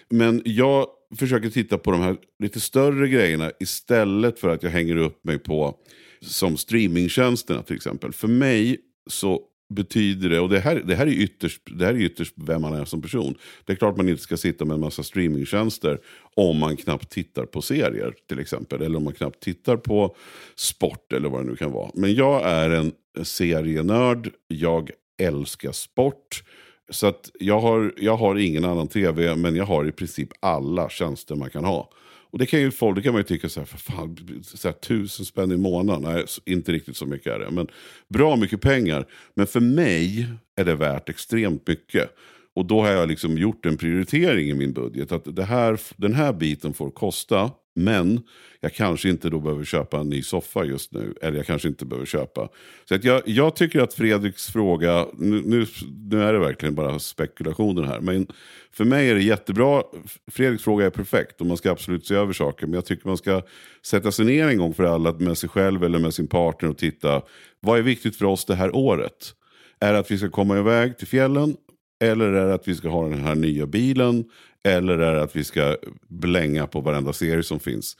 Men 0.09 0.41
jag 0.45 0.87
försöker 1.15 1.49
titta 1.49 1.77
på 1.77 1.91
de 1.91 2.01
här 2.01 2.17
lite 2.39 2.59
större 2.59 3.07
grejerna 3.07 3.51
istället 3.59 4.39
för 4.39 4.49
att 4.49 4.63
jag 4.63 4.69
hänger 4.69 4.97
upp 4.97 5.23
mig 5.23 5.39
på 5.39 5.75
som 6.21 6.57
streamingtjänsterna 6.57 7.63
till 7.63 7.75
exempel. 7.75 8.13
För 8.13 8.27
mig 8.27 8.77
så 9.09 9.41
betyder 9.69 10.29
det, 10.29 10.39
och 10.39 10.49
det 10.49 10.59
här, 10.59 10.75
det, 10.85 10.95
här 10.95 11.07
är 11.07 11.11
ytterst, 11.11 11.61
det 11.65 11.85
här 11.85 11.93
är 11.93 11.97
ytterst 11.97 12.33
vem 12.35 12.61
man 12.61 12.73
är 12.73 12.85
som 12.85 13.01
person. 13.01 13.35
Det 13.65 13.73
är 13.73 13.77
klart 13.77 13.97
man 13.97 14.09
inte 14.09 14.21
ska 14.21 14.37
sitta 14.37 14.65
med 14.65 14.75
en 14.75 14.81
massa 14.81 15.03
streamingtjänster 15.03 15.99
om 16.35 16.57
man 16.57 16.77
knappt 16.77 17.09
tittar 17.09 17.45
på 17.45 17.61
serier 17.61 18.13
till 18.29 18.39
exempel. 18.39 18.81
Eller 18.81 18.97
om 18.97 19.03
man 19.03 19.13
knappt 19.13 19.39
tittar 19.39 19.77
på 19.77 20.15
sport 20.55 21.13
eller 21.13 21.29
vad 21.29 21.41
det 21.41 21.49
nu 21.49 21.55
kan 21.55 21.71
vara. 21.71 21.91
Men 21.93 22.13
jag 22.13 22.45
är 22.45 22.69
en 22.69 22.91
serienörd, 23.23 24.29
jag 24.47 24.91
älskar 25.17 25.71
sport. 25.71 26.43
Så 26.89 27.07
att 27.07 27.31
jag 27.39 27.59
har, 27.59 27.93
jag 27.97 28.17
har 28.17 28.35
ingen 28.35 28.65
annan 28.65 28.87
tv, 28.87 29.35
men 29.35 29.55
jag 29.55 29.65
har 29.65 29.87
i 29.87 29.91
princip 29.91 30.29
alla 30.39 30.89
tjänster 30.89 31.35
man 31.35 31.49
kan 31.49 31.65
ha. 31.65 31.89
Och 32.31 32.39
det 32.39 32.45
kan 32.45 32.59
ju 32.59 32.71
folk, 32.71 32.95
det 32.95 33.01
kan 33.01 33.13
man 33.13 33.19
ju 33.19 33.23
tycka 33.23 33.49
så 33.49 33.59
här, 33.59 33.67
för 33.67 33.77
fan, 33.77 34.43
så 34.43 34.67
här, 34.67 34.73
tusen 34.73 35.25
spänn 35.25 35.51
i 35.51 35.57
månaden. 35.57 36.13
Nej, 36.13 36.25
inte 36.45 36.71
riktigt 36.71 36.97
så 36.97 37.05
mycket 37.05 37.33
är 37.33 37.39
det. 37.39 37.51
Men 37.51 37.67
bra 38.09 38.35
mycket 38.35 38.61
pengar. 38.61 39.05
Men 39.33 39.47
för 39.47 39.59
mig 39.59 40.27
är 40.55 40.65
det 40.65 40.75
värt 40.75 41.09
extremt 41.09 41.67
mycket. 41.67 42.09
Och 42.55 42.65
då 42.65 42.81
har 42.81 42.91
jag 42.91 43.09
liksom 43.09 43.37
gjort 43.37 43.65
en 43.65 43.77
prioritering 43.77 44.49
i 44.49 44.53
min 44.53 44.73
budget. 44.73 45.11
Att 45.11 45.35
det 45.35 45.43
här, 45.43 45.79
den 45.95 46.13
här 46.13 46.33
biten 46.33 46.73
får 46.73 46.91
kosta. 46.91 47.51
Men 47.77 48.21
jag 48.59 48.73
kanske 48.73 49.09
inte 49.09 49.29
då 49.29 49.39
behöver 49.39 49.63
köpa 49.63 49.99
en 49.99 50.09
ny 50.09 50.21
soffa 50.21 50.65
just 50.65 50.91
nu. 50.91 51.13
Eller 51.21 51.37
jag 51.37 51.45
kanske 51.45 51.67
inte 51.67 51.85
behöver 51.85 52.05
köpa. 52.05 52.49
Så 52.85 52.95
att 52.95 53.03
jag, 53.03 53.21
jag 53.25 53.55
tycker 53.55 53.81
att 53.81 53.93
Fredriks 53.93 54.47
fråga, 54.47 55.07
nu, 55.13 55.41
nu, 55.45 55.65
nu 56.11 56.23
är 56.23 56.33
det 56.33 56.39
verkligen 56.39 56.75
bara 56.75 56.99
spekulationer 56.99 57.83
här. 57.83 57.99
Men 57.99 58.27
för 58.71 58.85
mig 58.85 59.09
är 59.09 59.15
det 59.15 59.23
jättebra. 59.23 59.83
Fredriks 60.31 60.63
fråga 60.63 60.85
är 60.85 60.89
perfekt 60.89 61.41
och 61.41 61.47
man 61.47 61.57
ska 61.57 61.71
absolut 61.71 62.07
se 62.07 62.15
över 62.15 62.33
saker. 62.33 62.65
Men 62.65 62.73
jag 62.73 62.85
tycker 62.85 63.07
man 63.07 63.17
ska 63.17 63.41
sätta 63.85 64.11
sig 64.11 64.25
ner 64.25 64.47
en 64.47 64.57
gång 64.57 64.73
för 64.73 64.83
alla 64.83 65.13
med 65.13 65.37
sig 65.37 65.49
själv 65.49 65.83
eller 65.83 65.99
med 65.99 66.13
sin 66.13 66.27
partner 66.27 66.69
och 66.69 66.77
titta. 66.77 67.21
Vad 67.59 67.79
är 67.79 67.83
viktigt 67.83 68.15
för 68.15 68.25
oss 68.25 68.45
det 68.45 68.55
här 68.55 68.75
året? 68.75 69.33
Är 69.79 69.93
det 69.93 69.99
att 69.99 70.11
vi 70.11 70.17
ska 70.17 70.29
komma 70.29 70.57
iväg 70.57 70.97
till 70.97 71.07
fjällen? 71.07 71.55
Eller 71.99 72.33
är 72.33 72.47
det 72.47 72.53
att 72.53 72.67
vi 72.67 72.75
ska 72.75 72.89
ha 72.89 73.09
den 73.09 73.23
här 73.23 73.35
nya 73.35 73.65
bilen? 73.65 74.25
Eller 74.67 74.97
är 74.97 75.15
det 75.15 75.23
att 75.23 75.35
vi 75.35 75.43
ska 75.43 75.77
blänga 76.07 76.67
på 76.67 76.81
varenda 76.81 77.13
serie 77.13 77.43
som 77.43 77.59
finns? 77.59 77.97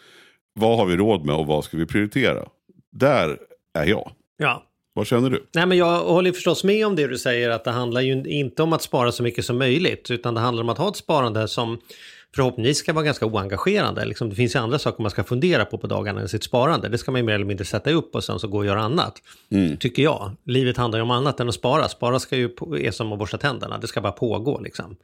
Vad 0.53 0.77
har 0.77 0.85
vi 0.85 0.95
råd 0.95 1.25
med 1.25 1.35
och 1.35 1.47
vad 1.47 1.63
ska 1.63 1.77
vi 1.77 1.85
prioritera? 1.85 2.47
där 2.99 3.37
är 3.73 3.85
jag. 3.85 4.11
Ja. 4.37 4.63
Vad 4.93 5.07
känner 5.07 5.29
du? 5.29 5.45
Nej, 5.53 5.65
men 5.65 5.77
jag 5.77 5.99
håller 5.99 6.31
förstås 6.31 6.63
med 6.63 6.87
om 6.87 6.95
det 6.95 7.07
du 7.07 7.17
säger 7.17 7.49
att 7.49 7.63
det 7.63 7.71
handlar 7.71 8.01
ju 8.01 8.23
inte 8.23 8.63
om 8.63 8.73
att 8.73 8.81
spara 8.81 9.11
så 9.11 9.23
mycket 9.23 9.45
som 9.45 9.57
möjligt 9.57 10.11
utan 10.11 10.33
det 10.33 10.39
handlar 10.39 10.63
om 10.63 10.69
att 10.69 10.77
ha 10.77 10.89
ett 10.89 10.95
sparande 10.95 11.47
som 11.47 11.79
förhoppningsvis 12.35 12.77
ska 12.77 12.93
vara 12.93 13.05
ganska 13.05 13.25
oengagerande. 13.25 14.05
Liksom, 14.05 14.29
det 14.29 14.35
finns 14.35 14.55
ju 14.55 14.59
andra 14.59 14.79
saker 14.79 15.01
man 15.01 15.11
ska 15.11 15.23
fundera 15.23 15.65
på 15.65 15.77
på 15.77 15.87
dagarna 15.87 16.21
än 16.21 16.29
sitt 16.29 16.43
sparande. 16.43 16.89
Det 16.89 16.97
ska 16.97 17.11
man 17.11 17.21
ju 17.21 17.25
mer 17.25 17.33
eller 17.33 17.45
mindre 17.45 17.65
sätta 17.65 17.91
upp 17.91 18.15
och 18.15 18.23
sen 18.23 18.39
så 18.39 18.47
gå 18.47 18.57
och 18.57 18.65
göra 18.65 18.81
annat. 18.81 19.21
Tycker 19.79 20.03
jag. 20.03 20.31
Livet 20.43 20.77
handlar 20.77 20.99
ju 20.99 21.03
om 21.03 21.11
annat 21.11 21.39
än 21.39 21.49
att 21.49 21.55
spara. 21.55 21.89
Spara 21.89 22.19
ska 22.19 22.37
ju, 22.37 22.49
är 22.81 22.91
som 22.91 23.13
att 23.13 23.19
borsta 23.19 23.37
tänderna. 23.37 23.77
Det 23.77 23.87
ska 23.87 24.01
bara 24.01 24.11
pågå 24.11 24.59
liksom. 24.59 24.95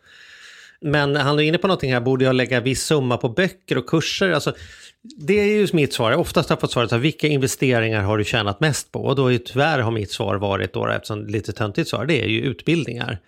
Men 0.84 1.16
han 1.16 1.40
är 1.40 1.44
inne 1.44 1.58
på 1.58 1.68
någonting 1.68 1.94
här, 1.94 2.00
borde 2.00 2.26
jag 2.26 2.36
lägga 2.36 2.60
viss 2.60 2.84
summa 2.84 3.18
på 3.18 3.30
böcker 3.30 3.78
och 3.78 3.90
kurser? 3.90 4.32
Alltså, 4.32 4.54
det 5.02 5.40
är 5.40 5.46
ju 5.46 5.68
mitt 5.74 5.94
svar. 5.94 6.12
Oftast 6.12 6.50
har 6.50 6.58
fått 6.58 6.72
svaret 6.72 6.90
så 6.90 6.96
här, 6.96 7.02
vilka 7.02 7.28
investeringar 7.28 8.02
har 8.02 8.18
du 8.18 8.24
tjänat 8.24 8.60
mest 8.60 8.92
på? 8.92 9.00
Och 9.06 9.16
då 9.16 9.28
är 9.28 9.32
ju 9.32 9.38
tyvärr 9.38 9.80
har 9.80 9.92
mitt 9.92 10.12
svar 10.12 10.36
varit, 10.36 10.74
då, 10.74 10.88
eftersom 10.88 11.28
lite 11.28 11.54
töntigt 11.54 11.90
svar, 11.90 12.06
det 12.06 12.24
är 12.24 12.28
ju 12.28 12.42
utbildningar. 12.42 13.20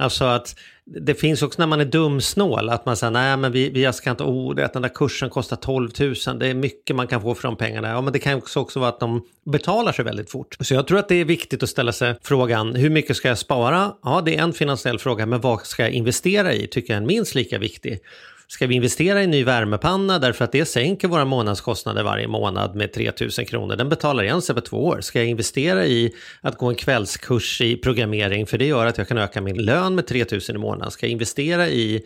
Alltså 0.00 0.24
att 0.24 0.54
det 0.84 1.14
finns 1.14 1.42
också 1.42 1.62
när 1.62 1.66
man 1.66 1.80
är 1.80 1.84
dumsnål, 1.84 2.68
att 2.68 2.86
man 2.86 2.96
säger 2.96 3.10
nej 3.10 3.36
men 3.36 3.52
vi, 3.52 3.70
vi 3.70 3.92
ska 3.92 4.10
inte, 4.10 4.24
oh 4.24 4.54
det, 4.54 4.70
den 4.72 4.82
där 4.82 4.88
kursen 4.88 5.30
kostar 5.30 5.56
12 5.56 5.90
000, 6.00 6.38
det 6.38 6.46
är 6.46 6.54
mycket 6.54 6.96
man 6.96 7.06
kan 7.06 7.22
få 7.22 7.34
för 7.34 7.42
de 7.42 7.56
pengarna. 7.56 7.88
Ja 7.88 8.00
men 8.00 8.12
det 8.12 8.18
kan 8.18 8.34
också, 8.34 8.60
också 8.60 8.80
vara 8.80 8.88
att 8.88 9.00
de 9.00 9.22
betalar 9.52 9.92
sig 9.92 10.04
väldigt 10.04 10.30
fort. 10.30 10.56
Så 10.60 10.74
jag 10.74 10.86
tror 10.86 10.98
att 10.98 11.08
det 11.08 11.14
är 11.14 11.24
viktigt 11.24 11.62
att 11.62 11.68
ställa 11.68 11.92
sig 11.92 12.14
frågan, 12.22 12.74
hur 12.74 12.90
mycket 12.90 13.16
ska 13.16 13.28
jag 13.28 13.38
spara? 13.38 13.92
Ja 14.02 14.22
det 14.24 14.36
är 14.36 14.42
en 14.42 14.52
finansiell 14.52 14.98
fråga, 14.98 15.26
men 15.26 15.40
vad 15.40 15.66
ska 15.66 15.82
jag 15.82 15.92
investera 15.92 16.52
i? 16.52 16.66
Tycker 16.66 16.94
jag 16.94 17.02
är 17.02 17.06
minst 17.06 17.34
lika 17.34 17.58
viktig. 17.58 17.98
Ska 18.50 18.66
vi 18.66 18.74
investera 18.74 19.20
i 19.20 19.24
en 19.24 19.30
ny 19.30 19.44
värmepanna 19.44 20.18
därför 20.18 20.44
att 20.44 20.52
det 20.52 20.64
sänker 20.64 21.08
våra 21.08 21.24
månadskostnader 21.24 22.02
varje 22.02 22.28
månad 22.28 22.74
med 22.74 22.92
3000 22.92 23.44
kronor? 23.44 23.76
Den 23.76 23.88
betalar 23.88 24.22
igen 24.22 24.42
sig 24.42 24.54
på 24.54 24.60
två 24.60 24.86
år. 24.86 25.00
Ska 25.00 25.18
jag 25.18 25.28
investera 25.28 25.86
i 25.86 26.14
att 26.40 26.58
gå 26.58 26.66
en 26.66 26.74
kvällskurs 26.74 27.60
i 27.60 27.76
programmering 27.76 28.46
för 28.46 28.58
det 28.58 28.66
gör 28.66 28.86
att 28.86 28.98
jag 28.98 29.08
kan 29.08 29.18
öka 29.18 29.40
min 29.40 29.56
lön 29.56 29.94
med 29.94 30.06
3000 30.06 30.56
i 30.56 30.58
månaden? 30.58 30.90
Ska 30.90 31.06
jag 31.06 31.12
investera 31.12 31.68
i 31.68 32.04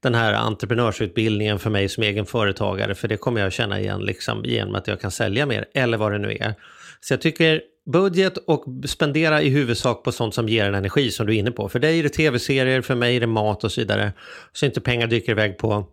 den 0.00 0.14
här 0.14 0.32
entreprenörsutbildningen 0.32 1.58
för 1.58 1.70
mig 1.70 1.88
som 1.88 2.02
egen 2.02 2.26
företagare 2.26 2.94
för 2.94 3.08
det 3.08 3.16
kommer 3.16 3.40
jag 3.40 3.52
känna 3.52 3.80
igen 3.80 4.00
liksom, 4.00 4.44
genom 4.44 4.74
att 4.74 4.86
jag 4.86 5.00
kan 5.00 5.10
sälja 5.10 5.46
mer 5.46 5.64
eller 5.74 5.98
vad 5.98 6.12
det 6.12 6.18
nu 6.18 6.36
är. 6.40 6.54
Så 7.00 7.12
jag 7.12 7.20
tycker 7.20 7.60
budget 7.92 8.38
och 8.38 8.64
spendera 8.86 9.42
i 9.42 9.48
huvudsak 9.48 10.04
på 10.04 10.12
sånt 10.12 10.34
som 10.34 10.48
ger 10.48 10.64
en 10.64 10.74
energi 10.74 11.10
som 11.10 11.26
du 11.26 11.34
är 11.34 11.38
inne 11.38 11.50
på. 11.50 11.68
För 11.68 11.78
dig 11.78 11.98
är 11.98 12.02
det 12.02 12.08
tv-serier, 12.08 12.80
för 12.82 12.94
mig 12.94 13.16
är 13.16 13.20
det 13.20 13.26
mat 13.26 13.64
och 13.64 13.72
så 13.72 13.80
vidare. 13.80 14.12
Så 14.52 14.66
inte 14.66 14.80
pengar 14.80 15.06
dyker 15.06 15.32
iväg 15.32 15.58
på 15.58 15.86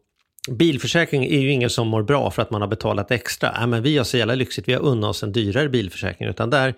Bilförsäkring 0.50 1.26
är 1.26 1.40
ju 1.40 1.52
ingen 1.52 1.70
som 1.70 1.88
mår 1.88 2.04
bra 2.04 2.32
för 2.32 2.42
att 2.42 2.52
man 2.52 2.62
har 2.62 2.68
betalat 2.68 3.12
extra. 3.12 3.56
Äh, 3.62 3.68
men 3.68 3.84
vi 3.84 3.98
har 3.98 4.04
så 4.04 4.18
jävla 4.18 4.36
lyxigt, 4.36 4.68
vi 4.68 4.74
har 4.74 4.82
unnat 4.82 5.10
oss 5.10 5.24
en 5.24 5.32
dyrare 5.32 5.70
bilförsäkring. 5.70 6.30
Utan 6.30 6.50
där, 6.50 6.74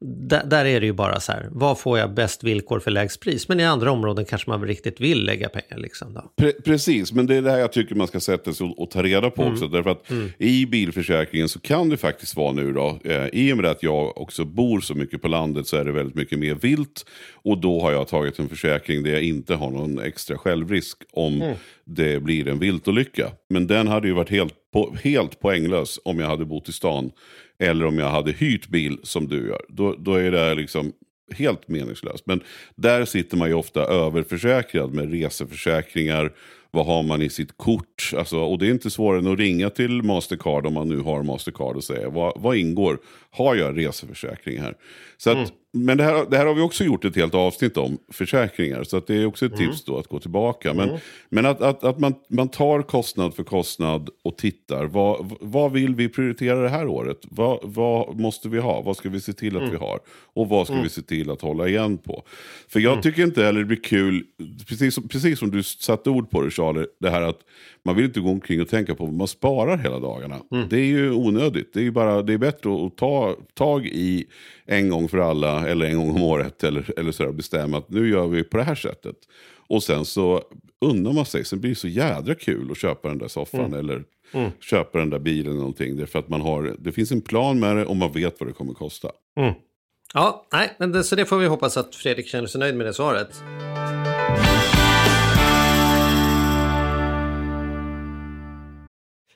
där, 0.00 0.64
är 0.64 0.80
det 0.80 0.86
ju 0.86 0.92
bara 0.92 1.20
så 1.20 1.32
här, 1.32 1.48
vad 1.50 1.78
får 1.78 1.98
jag 1.98 2.14
bäst 2.14 2.44
villkor 2.44 2.80
för 2.80 2.90
lägst 2.90 3.20
pris? 3.20 3.48
Men 3.48 3.60
i 3.60 3.64
andra 3.64 3.90
områden 3.90 4.24
kanske 4.24 4.50
man 4.50 4.64
riktigt 4.64 5.00
vill 5.00 5.24
lägga 5.24 5.48
pengar. 5.48 5.78
Liksom 5.78 6.14
då. 6.14 6.32
Pre 6.36 6.52
precis, 6.52 7.12
men 7.12 7.26
det 7.26 7.36
är 7.36 7.42
det 7.42 7.50
här 7.50 7.58
jag 7.58 7.72
tycker 7.72 7.94
man 7.94 8.06
ska 8.06 8.20
sätta 8.20 8.52
sig 8.52 8.66
och, 8.66 8.82
och 8.82 8.90
ta 8.90 9.02
reda 9.02 9.30
på 9.30 9.42
mm. 9.42 9.54
också. 9.54 9.68
Därför 9.68 9.90
att 9.90 10.10
mm. 10.10 10.30
i 10.38 10.66
bilförsäkringen 10.66 11.48
så 11.48 11.60
kan 11.60 11.88
det 11.88 11.96
faktiskt 11.96 12.36
vara 12.36 12.52
nu 12.52 12.72
då, 12.72 12.98
eh, 13.04 13.26
i 13.26 13.52
och 13.52 13.56
med 13.56 13.66
att 13.66 13.82
jag 13.82 14.18
också 14.18 14.44
bor 14.44 14.80
så 14.80 14.94
mycket 14.94 15.22
på 15.22 15.28
landet 15.28 15.66
så 15.66 15.76
är 15.76 15.84
det 15.84 15.92
väldigt 15.92 16.14
mycket 16.16 16.38
mer 16.38 16.54
vilt. 16.54 17.06
Och 17.32 17.58
då 17.58 17.80
har 17.80 17.92
jag 17.92 18.08
tagit 18.08 18.38
en 18.38 18.48
försäkring 18.48 19.02
där 19.02 19.10
jag 19.10 19.22
inte 19.22 19.54
har 19.54 19.70
någon 19.70 19.98
extra 19.98 20.38
självrisk 20.38 20.98
om 21.12 21.42
mm. 21.42 21.56
det 21.84 22.22
blir 22.22 22.48
en 22.48 22.58
viltolycka. 22.58 23.30
Men 23.48 23.66
den 23.66 23.88
hade 23.88 24.08
ju 24.08 24.14
varit 24.14 24.30
helt, 24.30 24.54
po 24.72 24.96
helt 25.02 25.40
poänglös 25.40 26.00
om 26.04 26.18
jag 26.18 26.26
hade 26.26 26.44
bott 26.44 26.68
i 26.68 26.72
stan. 26.72 27.10
Eller 27.60 27.86
om 27.86 27.98
jag 27.98 28.10
hade 28.10 28.32
hyrt 28.32 28.68
bil 28.68 28.98
som 29.02 29.28
du 29.28 29.48
gör. 29.48 29.64
Då, 29.68 29.94
då 29.98 30.14
är 30.14 30.30
det 30.30 30.54
liksom 30.54 30.92
helt 31.34 31.68
meningslöst. 31.68 32.26
Men 32.26 32.40
där 32.74 33.04
sitter 33.04 33.36
man 33.36 33.48
ju 33.48 33.54
ofta 33.54 33.80
överförsäkrad 33.80 34.94
med 34.94 35.10
reseförsäkringar. 35.12 36.32
Vad 36.70 36.86
har 36.86 37.02
man 37.02 37.22
i 37.22 37.30
sitt 37.30 37.56
kort? 37.56 38.12
Alltså, 38.16 38.38
och 38.38 38.58
det 38.58 38.66
är 38.66 38.70
inte 38.70 38.90
svårare 38.90 39.18
än 39.18 39.32
att 39.32 39.38
ringa 39.38 39.70
till 39.70 40.02
Mastercard 40.02 40.66
om 40.66 40.74
man 40.74 40.88
nu 40.88 40.98
har 40.98 41.22
Mastercard 41.22 41.76
och 41.76 41.84
säga 41.84 42.08
vad, 42.08 42.40
vad 42.40 42.56
ingår? 42.56 42.98
Har 43.30 43.54
jag 43.54 43.78
reseförsäkring 43.78 44.60
här? 44.60 44.74
Så 45.16 45.30
att, 45.30 45.36
mm. 45.36 45.50
Men 45.72 45.98
det 45.98 46.04
här, 46.04 46.26
det 46.30 46.36
här 46.36 46.46
har 46.46 46.54
vi 46.54 46.60
också 46.60 46.84
gjort 46.84 47.04
ett 47.04 47.16
helt 47.16 47.34
avsnitt 47.34 47.76
om, 47.76 47.98
försäkringar. 48.08 48.84
Så 48.84 48.96
att 48.96 49.06
det 49.06 49.16
är 49.16 49.26
också 49.26 49.46
ett 49.46 49.58
mm. 49.58 49.70
tips 49.70 49.84
då 49.84 49.98
att 49.98 50.06
gå 50.06 50.18
tillbaka. 50.18 50.74
Men, 50.74 50.88
mm. 50.88 51.00
men 51.28 51.46
att, 51.46 51.62
att, 51.62 51.84
att 51.84 51.98
man, 51.98 52.14
man 52.28 52.48
tar 52.48 52.82
kostnad 52.82 53.34
för 53.34 53.42
kostnad 53.42 54.10
och 54.24 54.38
tittar. 54.38 54.84
Vad, 54.84 55.36
vad 55.40 55.72
vill 55.72 55.94
vi 55.94 56.08
prioritera 56.08 56.62
det 56.62 56.68
här 56.68 56.86
året? 56.86 57.18
Vad, 57.22 57.58
vad 57.62 58.20
måste 58.20 58.48
vi 58.48 58.58
ha? 58.58 58.82
Vad 58.82 58.96
ska 58.96 59.08
vi 59.08 59.20
se 59.20 59.32
till 59.32 59.56
att 59.56 59.62
mm. 59.62 59.72
vi 59.72 59.78
har? 59.78 59.98
Och 60.32 60.48
vad 60.48 60.66
ska 60.66 60.74
mm. 60.74 60.84
vi 60.84 60.90
se 60.90 61.02
till 61.02 61.30
att 61.30 61.40
hålla 61.40 61.68
igen 61.68 61.98
på? 61.98 62.22
För 62.68 62.80
jag 62.80 62.92
mm. 62.92 63.02
tycker 63.02 63.22
inte 63.22 63.44
heller 63.44 63.60
det 63.60 63.66
blir 63.66 63.82
kul, 63.82 64.24
precis 64.68 64.94
som, 64.94 65.08
precis 65.08 65.38
som 65.38 65.50
du 65.50 65.62
satte 65.62 66.10
ord 66.10 66.30
på 66.30 66.42
det 66.42 66.50
Charlie, 66.50 66.86
det 67.00 67.10
här 67.10 67.22
att 67.22 67.40
man 67.82 67.96
vill 67.96 68.04
inte 68.04 68.20
gå 68.20 68.30
omkring 68.30 68.60
och 68.60 68.68
tänka 68.68 68.94
på 68.94 69.04
vad 69.04 69.14
man 69.14 69.28
sparar 69.28 69.76
hela 69.76 69.98
dagarna. 69.98 70.36
Mm. 70.52 70.68
Det 70.68 70.76
är 70.76 70.84
ju 70.84 71.12
onödigt. 71.12 71.72
Det 71.72 71.86
är, 71.86 71.90
bara, 71.90 72.22
det 72.22 72.32
är 72.32 72.38
bättre 72.38 72.86
att 72.86 72.96
ta 72.96 73.36
tag 73.54 73.86
i 73.86 74.26
en 74.70 74.88
gång 74.88 75.08
för 75.08 75.18
alla 75.18 75.68
eller 75.68 75.86
en 75.86 75.96
gång 75.96 76.10
om 76.10 76.22
året 76.22 76.64
eller, 76.64 76.98
eller 76.98 77.12
så 77.12 77.22
där, 77.22 77.32
bestämma 77.32 77.78
att 77.78 77.88
nu 77.88 78.08
gör 78.08 78.26
vi 78.26 78.44
på 78.44 78.56
det 78.56 78.62
här 78.62 78.74
sättet. 78.74 79.16
Och 79.68 79.82
sen 79.82 80.04
så 80.04 80.42
unnar 80.80 81.12
man 81.12 81.26
sig. 81.26 81.44
Sen 81.44 81.60
blir 81.60 81.70
det 81.70 81.76
så 81.76 81.88
jädra 81.88 82.34
kul 82.34 82.70
att 82.70 82.78
köpa 82.78 83.08
den 83.08 83.18
där 83.18 83.28
soffan 83.28 83.60
mm. 83.60 83.78
eller 83.78 84.04
mm. 84.32 84.50
köpa 84.60 84.98
den 84.98 85.10
där 85.10 85.18
bilen 85.18 85.46
eller 85.46 85.58
någonting. 85.58 85.96
Därför 85.96 86.18
att 86.18 86.28
man 86.28 86.40
har, 86.40 86.76
det 86.78 86.92
finns 86.92 87.12
en 87.12 87.20
plan 87.20 87.60
med 87.60 87.76
det 87.76 87.84
och 87.84 87.96
man 87.96 88.12
vet 88.12 88.40
vad 88.40 88.48
det 88.48 88.52
kommer 88.52 88.74
kosta. 88.74 89.10
Mm. 89.40 89.54
Ja, 90.14 90.46
nej, 90.52 90.76
men 90.78 90.92
det, 90.92 91.04
så 91.04 91.16
det 91.16 91.26
får 91.26 91.38
vi 91.38 91.46
hoppas 91.46 91.76
att 91.76 91.94
Fredrik 91.94 92.26
känner 92.26 92.46
sig 92.46 92.58
nöjd 92.58 92.76
med 92.76 92.86
det 92.86 92.94
svaret. 92.94 93.42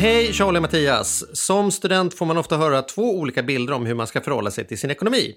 Hej, 0.00 0.32
Charlie 0.32 0.58
och 0.58 0.62
Mattias. 0.62 1.24
Som 1.36 1.70
student 1.70 2.14
får 2.14 2.26
man 2.26 2.36
ofta 2.36 2.56
höra 2.56 2.82
två 2.82 3.18
olika 3.18 3.42
bilder 3.42 3.74
om 3.74 3.86
hur 3.86 3.94
man 3.94 4.06
ska 4.06 4.20
förhålla 4.20 4.50
sig 4.50 4.64
till 4.64 4.78
sin 4.78 4.90
ekonomi. 4.90 5.34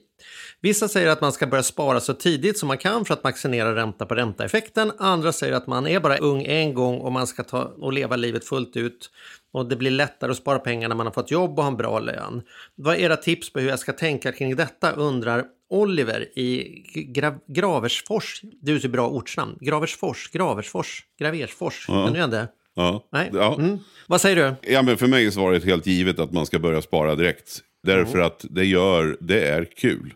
Vissa 0.62 0.88
säger 0.88 1.08
att 1.08 1.22
man 1.22 1.32
ska 1.32 1.48
börja 1.48 1.64
spara 1.64 2.00
så 2.00 2.14
tidigt 2.14 2.58
som 2.58 2.68
man 2.68 2.78
kan 2.78 3.06
för 3.06 3.14
att 3.14 3.24
maximera 3.24 3.76
ränta 3.76 4.06
på 4.06 4.16
ränta-effekten. 4.16 4.92
Andra 4.98 5.32
säger 5.32 5.54
att 5.54 5.68
man 5.68 5.88
är 5.88 6.00
bara 6.00 6.18
ung 6.18 6.44
en 6.44 6.74
gång 6.74 7.00
och 7.00 7.12
man 7.12 7.28
ska 7.28 7.44
ta 7.44 7.64
och 7.64 7.94
leva 7.94 8.16
livet 8.16 8.46
fullt 8.46 8.78
ut. 8.78 9.12
Och 9.54 9.70
det 9.70 9.76
blir 9.76 9.92
lättare 9.92 10.32
att 10.32 10.38
spara 10.38 10.60
pengar 10.60 10.90
när 10.90 10.96
man 10.96 11.06
har 11.06 11.14
fått 11.14 11.32
jobb 11.32 11.58
och 11.58 11.64
har 11.64 11.72
en 11.72 11.78
bra 11.78 12.00
lön. 12.00 12.42
Vad 12.76 12.96
är 12.96 13.00
era 13.00 13.18
tips 13.18 13.54
på 13.54 13.60
hur 13.60 13.70
jag 13.70 13.80
ska 13.80 13.94
tänka 13.94 14.32
kring 14.32 14.56
detta 14.56 14.92
undrar 14.92 15.46
Oliver 15.70 16.40
i 16.40 16.84
Gra 16.94 17.36
Graversfors. 17.48 18.42
Det 18.62 18.72
är 18.72 18.80
så 18.80 18.90
bra 18.90 19.10
ortsnamn. 19.10 19.58
Graversfors, 19.62 20.30
Graversfors, 20.32 21.04
Graversfors. 21.20 21.86
Ja. 21.88 21.94
Känner 21.94 22.12
du 22.12 22.18
igen 22.18 22.30
det? 22.30 22.48
Ja. 22.82 23.08
Nej. 23.12 23.30
Ja. 23.34 23.56
Mm. 23.60 23.78
Vad 24.08 24.22
säger 24.22 24.36
du? 24.36 24.72
Ja, 24.72 24.82
men 24.82 24.98
för 24.98 25.08
mig 25.08 25.26
är 25.26 25.32
svaret 25.32 25.64
helt 25.64 25.88
givet 25.88 26.20
att 26.20 26.32
man 26.32 26.46
ska 26.46 26.60
börja 26.60 26.82
spara 26.82 27.16
direkt. 27.16 27.60
Därför 27.84 28.20
att 28.20 28.46
det 28.50 28.66
gör, 28.66 29.18
det 29.20 29.48
är 29.48 29.66
kul. 29.66 30.14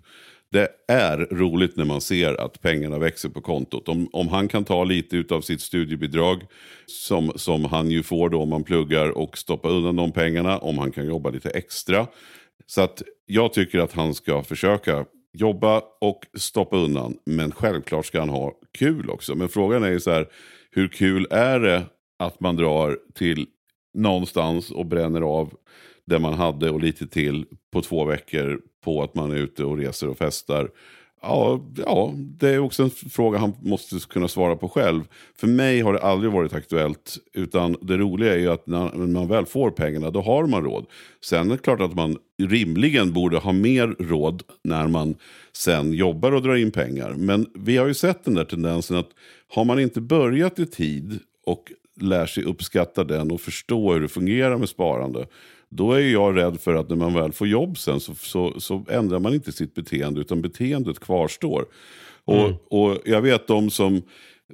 Det 0.51 0.69
är 0.87 1.17
roligt 1.17 1.75
när 1.75 1.85
man 1.85 2.01
ser 2.01 2.41
att 2.41 2.61
pengarna 2.61 2.99
växer 2.99 3.29
på 3.29 3.41
kontot. 3.41 3.87
Om, 3.87 4.09
om 4.11 4.27
han 4.27 4.47
kan 4.47 4.63
ta 4.63 4.83
lite 4.83 5.35
av 5.35 5.41
sitt 5.41 5.61
studiebidrag 5.61 6.41
som, 6.85 7.31
som 7.35 7.65
han 7.65 7.91
ju 7.91 8.03
får 8.03 8.29
då 8.29 8.41
om 8.41 8.49
man 8.49 8.63
pluggar 8.63 9.09
och 9.09 9.37
stoppa 9.37 9.69
undan 9.69 9.95
de 9.95 10.11
pengarna. 10.11 10.57
Om 10.57 10.77
han 10.77 10.91
kan 10.91 11.05
jobba 11.05 11.29
lite 11.29 11.49
extra. 11.49 12.07
Så 12.65 12.81
att 12.81 13.01
jag 13.25 13.53
tycker 13.53 13.79
att 13.79 13.93
han 13.93 14.13
ska 14.13 14.43
försöka 14.43 15.05
jobba 15.33 15.81
och 16.01 16.19
stoppa 16.37 16.77
undan. 16.77 17.17
Men 17.25 17.51
självklart 17.51 18.05
ska 18.05 18.19
han 18.19 18.29
ha 18.29 18.53
kul 18.77 19.09
också. 19.09 19.35
Men 19.35 19.49
frågan 19.49 19.83
är 19.83 19.91
ju 19.91 19.99
så 19.99 20.11
här, 20.11 20.27
hur 20.71 20.87
kul 20.87 21.27
är 21.31 21.59
det 21.59 21.83
att 22.17 22.39
man 22.39 22.55
drar 22.55 22.99
till 23.13 23.47
någonstans 23.93 24.71
och 24.71 24.85
bränner 24.85 25.21
av 25.21 25.53
det 26.05 26.19
man 26.19 26.33
hade 26.33 26.69
och 26.69 26.79
lite 26.79 27.07
till 27.07 27.45
på 27.71 27.81
två 27.81 28.05
veckor 28.05 28.61
på 28.83 29.03
att 29.03 29.15
man 29.15 29.31
är 29.31 29.35
ute 29.35 29.63
och 29.63 29.77
reser 29.77 30.09
och 30.09 30.17
festar. 30.17 30.69
Ja, 31.21 31.61
ja, 31.77 32.13
det 32.15 32.49
är 32.49 32.59
också 32.59 32.83
en 32.83 32.89
fråga 32.89 33.37
han 33.37 33.53
måste 33.61 33.99
kunna 34.09 34.27
svara 34.27 34.55
på 34.55 34.69
själv. 34.69 35.01
För 35.37 35.47
mig 35.47 35.81
har 35.81 35.93
det 35.93 35.99
aldrig 35.99 36.31
varit 36.31 36.53
aktuellt. 36.53 37.17
Utan 37.33 37.75
det 37.81 37.97
roliga 37.97 38.33
är 38.33 38.37
ju 38.37 38.51
att 38.51 38.67
när 38.67 39.07
man 39.07 39.27
väl 39.27 39.45
får 39.45 39.71
pengarna, 39.71 40.11
då 40.11 40.21
har 40.21 40.47
man 40.47 40.63
råd. 40.63 40.85
Sen 41.21 41.51
är 41.51 41.55
det 41.55 41.61
klart 41.61 41.81
att 41.81 41.95
man 41.95 42.17
rimligen 42.37 43.13
borde 43.13 43.37
ha 43.37 43.51
mer 43.51 43.87
råd 43.87 44.43
när 44.63 44.87
man 44.87 45.15
sen 45.53 45.93
jobbar 45.93 46.31
och 46.31 46.41
drar 46.41 46.55
in 46.55 46.71
pengar. 46.71 47.13
Men 47.17 47.49
vi 47.53 47.77
har 47.77 47.87
ju 47.87 47.93
sett 47.93 48.25
den 48.25 48.33
där 48.33 48.45
tendensen 48.45 48.97
att 48.97 49.09
har 49.47 49.65
man 49.65 49.79
inte 49.79 50.01
börjat 50.01 50.59
i 50.59 50.65
tid 50.65 51.19
och 51.45 51.71
lär 52.01 52.25
sig 52.25 52.43
uppskatta 52.43 53.03
den 53.03 53.31
och 53.31 53.41
förstå 53.41 53.93
hur 53.93 54.01
det 54.01 54.07
fungerar 54.07 54.57
med 54.57 54.69
sparande. 54.69 55.27
Då 55.69 55.91
är 55.91 55.99
jag 55.99 56.37
rädd 56.37 56.61
för 56.61 56.75
att 56.75 56.89
när 56.89 56.95
man 56.95 57.13
väl 57.13 57.31
får 57.31 57.47
jobb 57.47 57.77
sen 57.77 57.99
så, 57.99 58.15
så, 58.15 58.59
så 58.59 58.85
ändrar 58.89 59.19
man 59.19 59.33
inte 59.33 59.51
sitt 59.51 59.73
beteende 59.73 60.21
utan 60.21 60.41
beteendet 60.41 60.99
kvarstår. 60.99 61.65
Och, 62.25 62.71
och 62.71 62.97
jag 63.05 63.21
vet 63.21 63.47
de 63.47 63.69
som, 63.69 64.01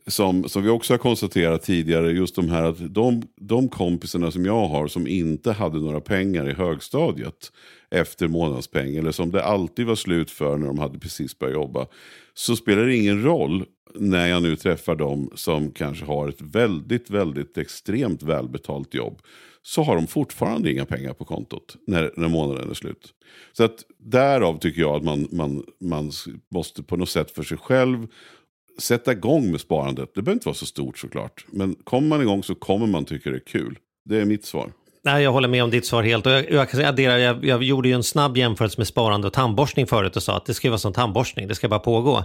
som, 0.08 0.50
som 0.50 0.64
vi 0.64 0.70
också 0.70 0.94
har 0.94 0.98
konstaterat 0.98 1.64
tidigare, 1.64 2.12
just 2.12 2.36
de 2.36 2.50
här 2.50 2.64
att 2.64 2.94
de, 2.94 3.24
de 3.36 3.70
kompisarna 3.70 4.32
som 4.32 4.46
jag 4.46 4.68
har 4.68 4.88
som 4.88 5.08
inte 5.08 5.52
hade 5.52 5.80
några 5.80 6.02
pengar 6.02 6.50
i 6.50 6.54
högstadiet 6.54 7.52
efter 7.90 8.28
månadspeng 8.28 8.96
eller 8.96 9.12
som 9.12 9.32
det 9.32 9.44
alltid 9.44 9.86
var 9.86 9.96
slut 9.96 10.32
för 10.32 10.58
när 10.58 10.68
de 10.68 10.80
hade 10.80 11.00
precis 11.00 11.40
börjat 11.40 11.56
jobba. 11.56 11.88
Så 12.34 12.56
spelar 12.56 12.86
det 12.86 12.96
ingen 12.96 13.24
roll 13.24 13.66
när 13.96 14.28
jag 14.28 14.44
nu 14.44 14.56
träffar 14.56 14.96
dem 14.96 15.32
som 15.36 15.72
kanske 15.72 16.06
har 16.06 16.30
ett 16.30 16.42
väldigt, 16.42 17.10
väldigt 17.10 17.58
extremt 17.58 18.24
välbetalt 18.24 18.94
jobb. 18.94 19.22
Så 19.62 19.84
har 19.84 19.96
de 19.96 20.08
fortfarande 20.08 20.72
inga 20.72 20.86
pengar 20.86 21.14
på 21.14 21.26
kontot 21.26 21.76
när, 21.88 22.12
när 22.18 22.28
månaden 22.28 22.70
är 22.70 22.74
slut. 22.74 23.14
Så 23.52 23.64
att 23.64 23.86
därav 23.98 24.60
tycker 24.60 24.82
jag 24.82 24.96
att 24.96 25.04
man, 25.04 25.28
man, 25.32 25.64
man 25.80 26.12
måste 26.52 26.84
på 26.84 26.98
något 26.98 27.10
sätt 27.10 27.32
för 27.32 27.44
sig 27.44 27.58
själv 27.58 28.08
sätta 28.80 29.12
igång 29.12 29.52
med 29.52 29.62
sparandet. 29.62 30.14
Det 30.16 30.22
behöver 30.22 30.36
inte 30.36 30.48
vara 30.48 30.56
så 30.56 30.66
stort 30.66 30.98
såklart. 30.98 31.46
Men 31.52 31.76
kommer 31.76 32.08
man 32.08 32.22
igång 32.22 32.44
så 32.44 32.56
kommer 32.56 32.88
man 32.88 33.06
tycka 33.06 33.30
det 33.30 33.38
är 33.38 33.40
kul. 33.40 33.80
Det 34.06 34.22
är 34.22 34.26
mitt 34.26 34.46
svar. 34.46 34.72
Nej, 35.04 35.24
jag 35.24 35.32
håller 35.32 35.48
med 35.48 35.64
om 35.64 35.70
ditt 35.70 35.86
svar 35.86 36.04
helt. 36.04 36.26
Och 36.26 36.32
jag, 36.32 36.52
jag 36.52 36.70
kan 36.70 36.86
addera, 36.86 37.20
jag, 37.20 37.46
jag 37.46 37.64
gjorde 37.64 37.88
ju 37.90 37.96
en 37.96 38.04
snabb 38.04 38.38
jämförelse 38.38 38.80
med 38.80 38.88
sparande 38.88 39.28
och 39.28 39.34
tandborstning 39.34 39.88
förut 39.88 40.16
och 40.16 40.24
sa 40.24 40.38
att 40.38 40.46
det 40.46 40.54
ska 40.54 40.70
vara 40.70 40.78
som 40.78 40.94
tandborstning, 40.94 41.48
det 41.48 41.56
ska 41.56 41.68
bara 41.68 41.80
pågå. 41.80 42.24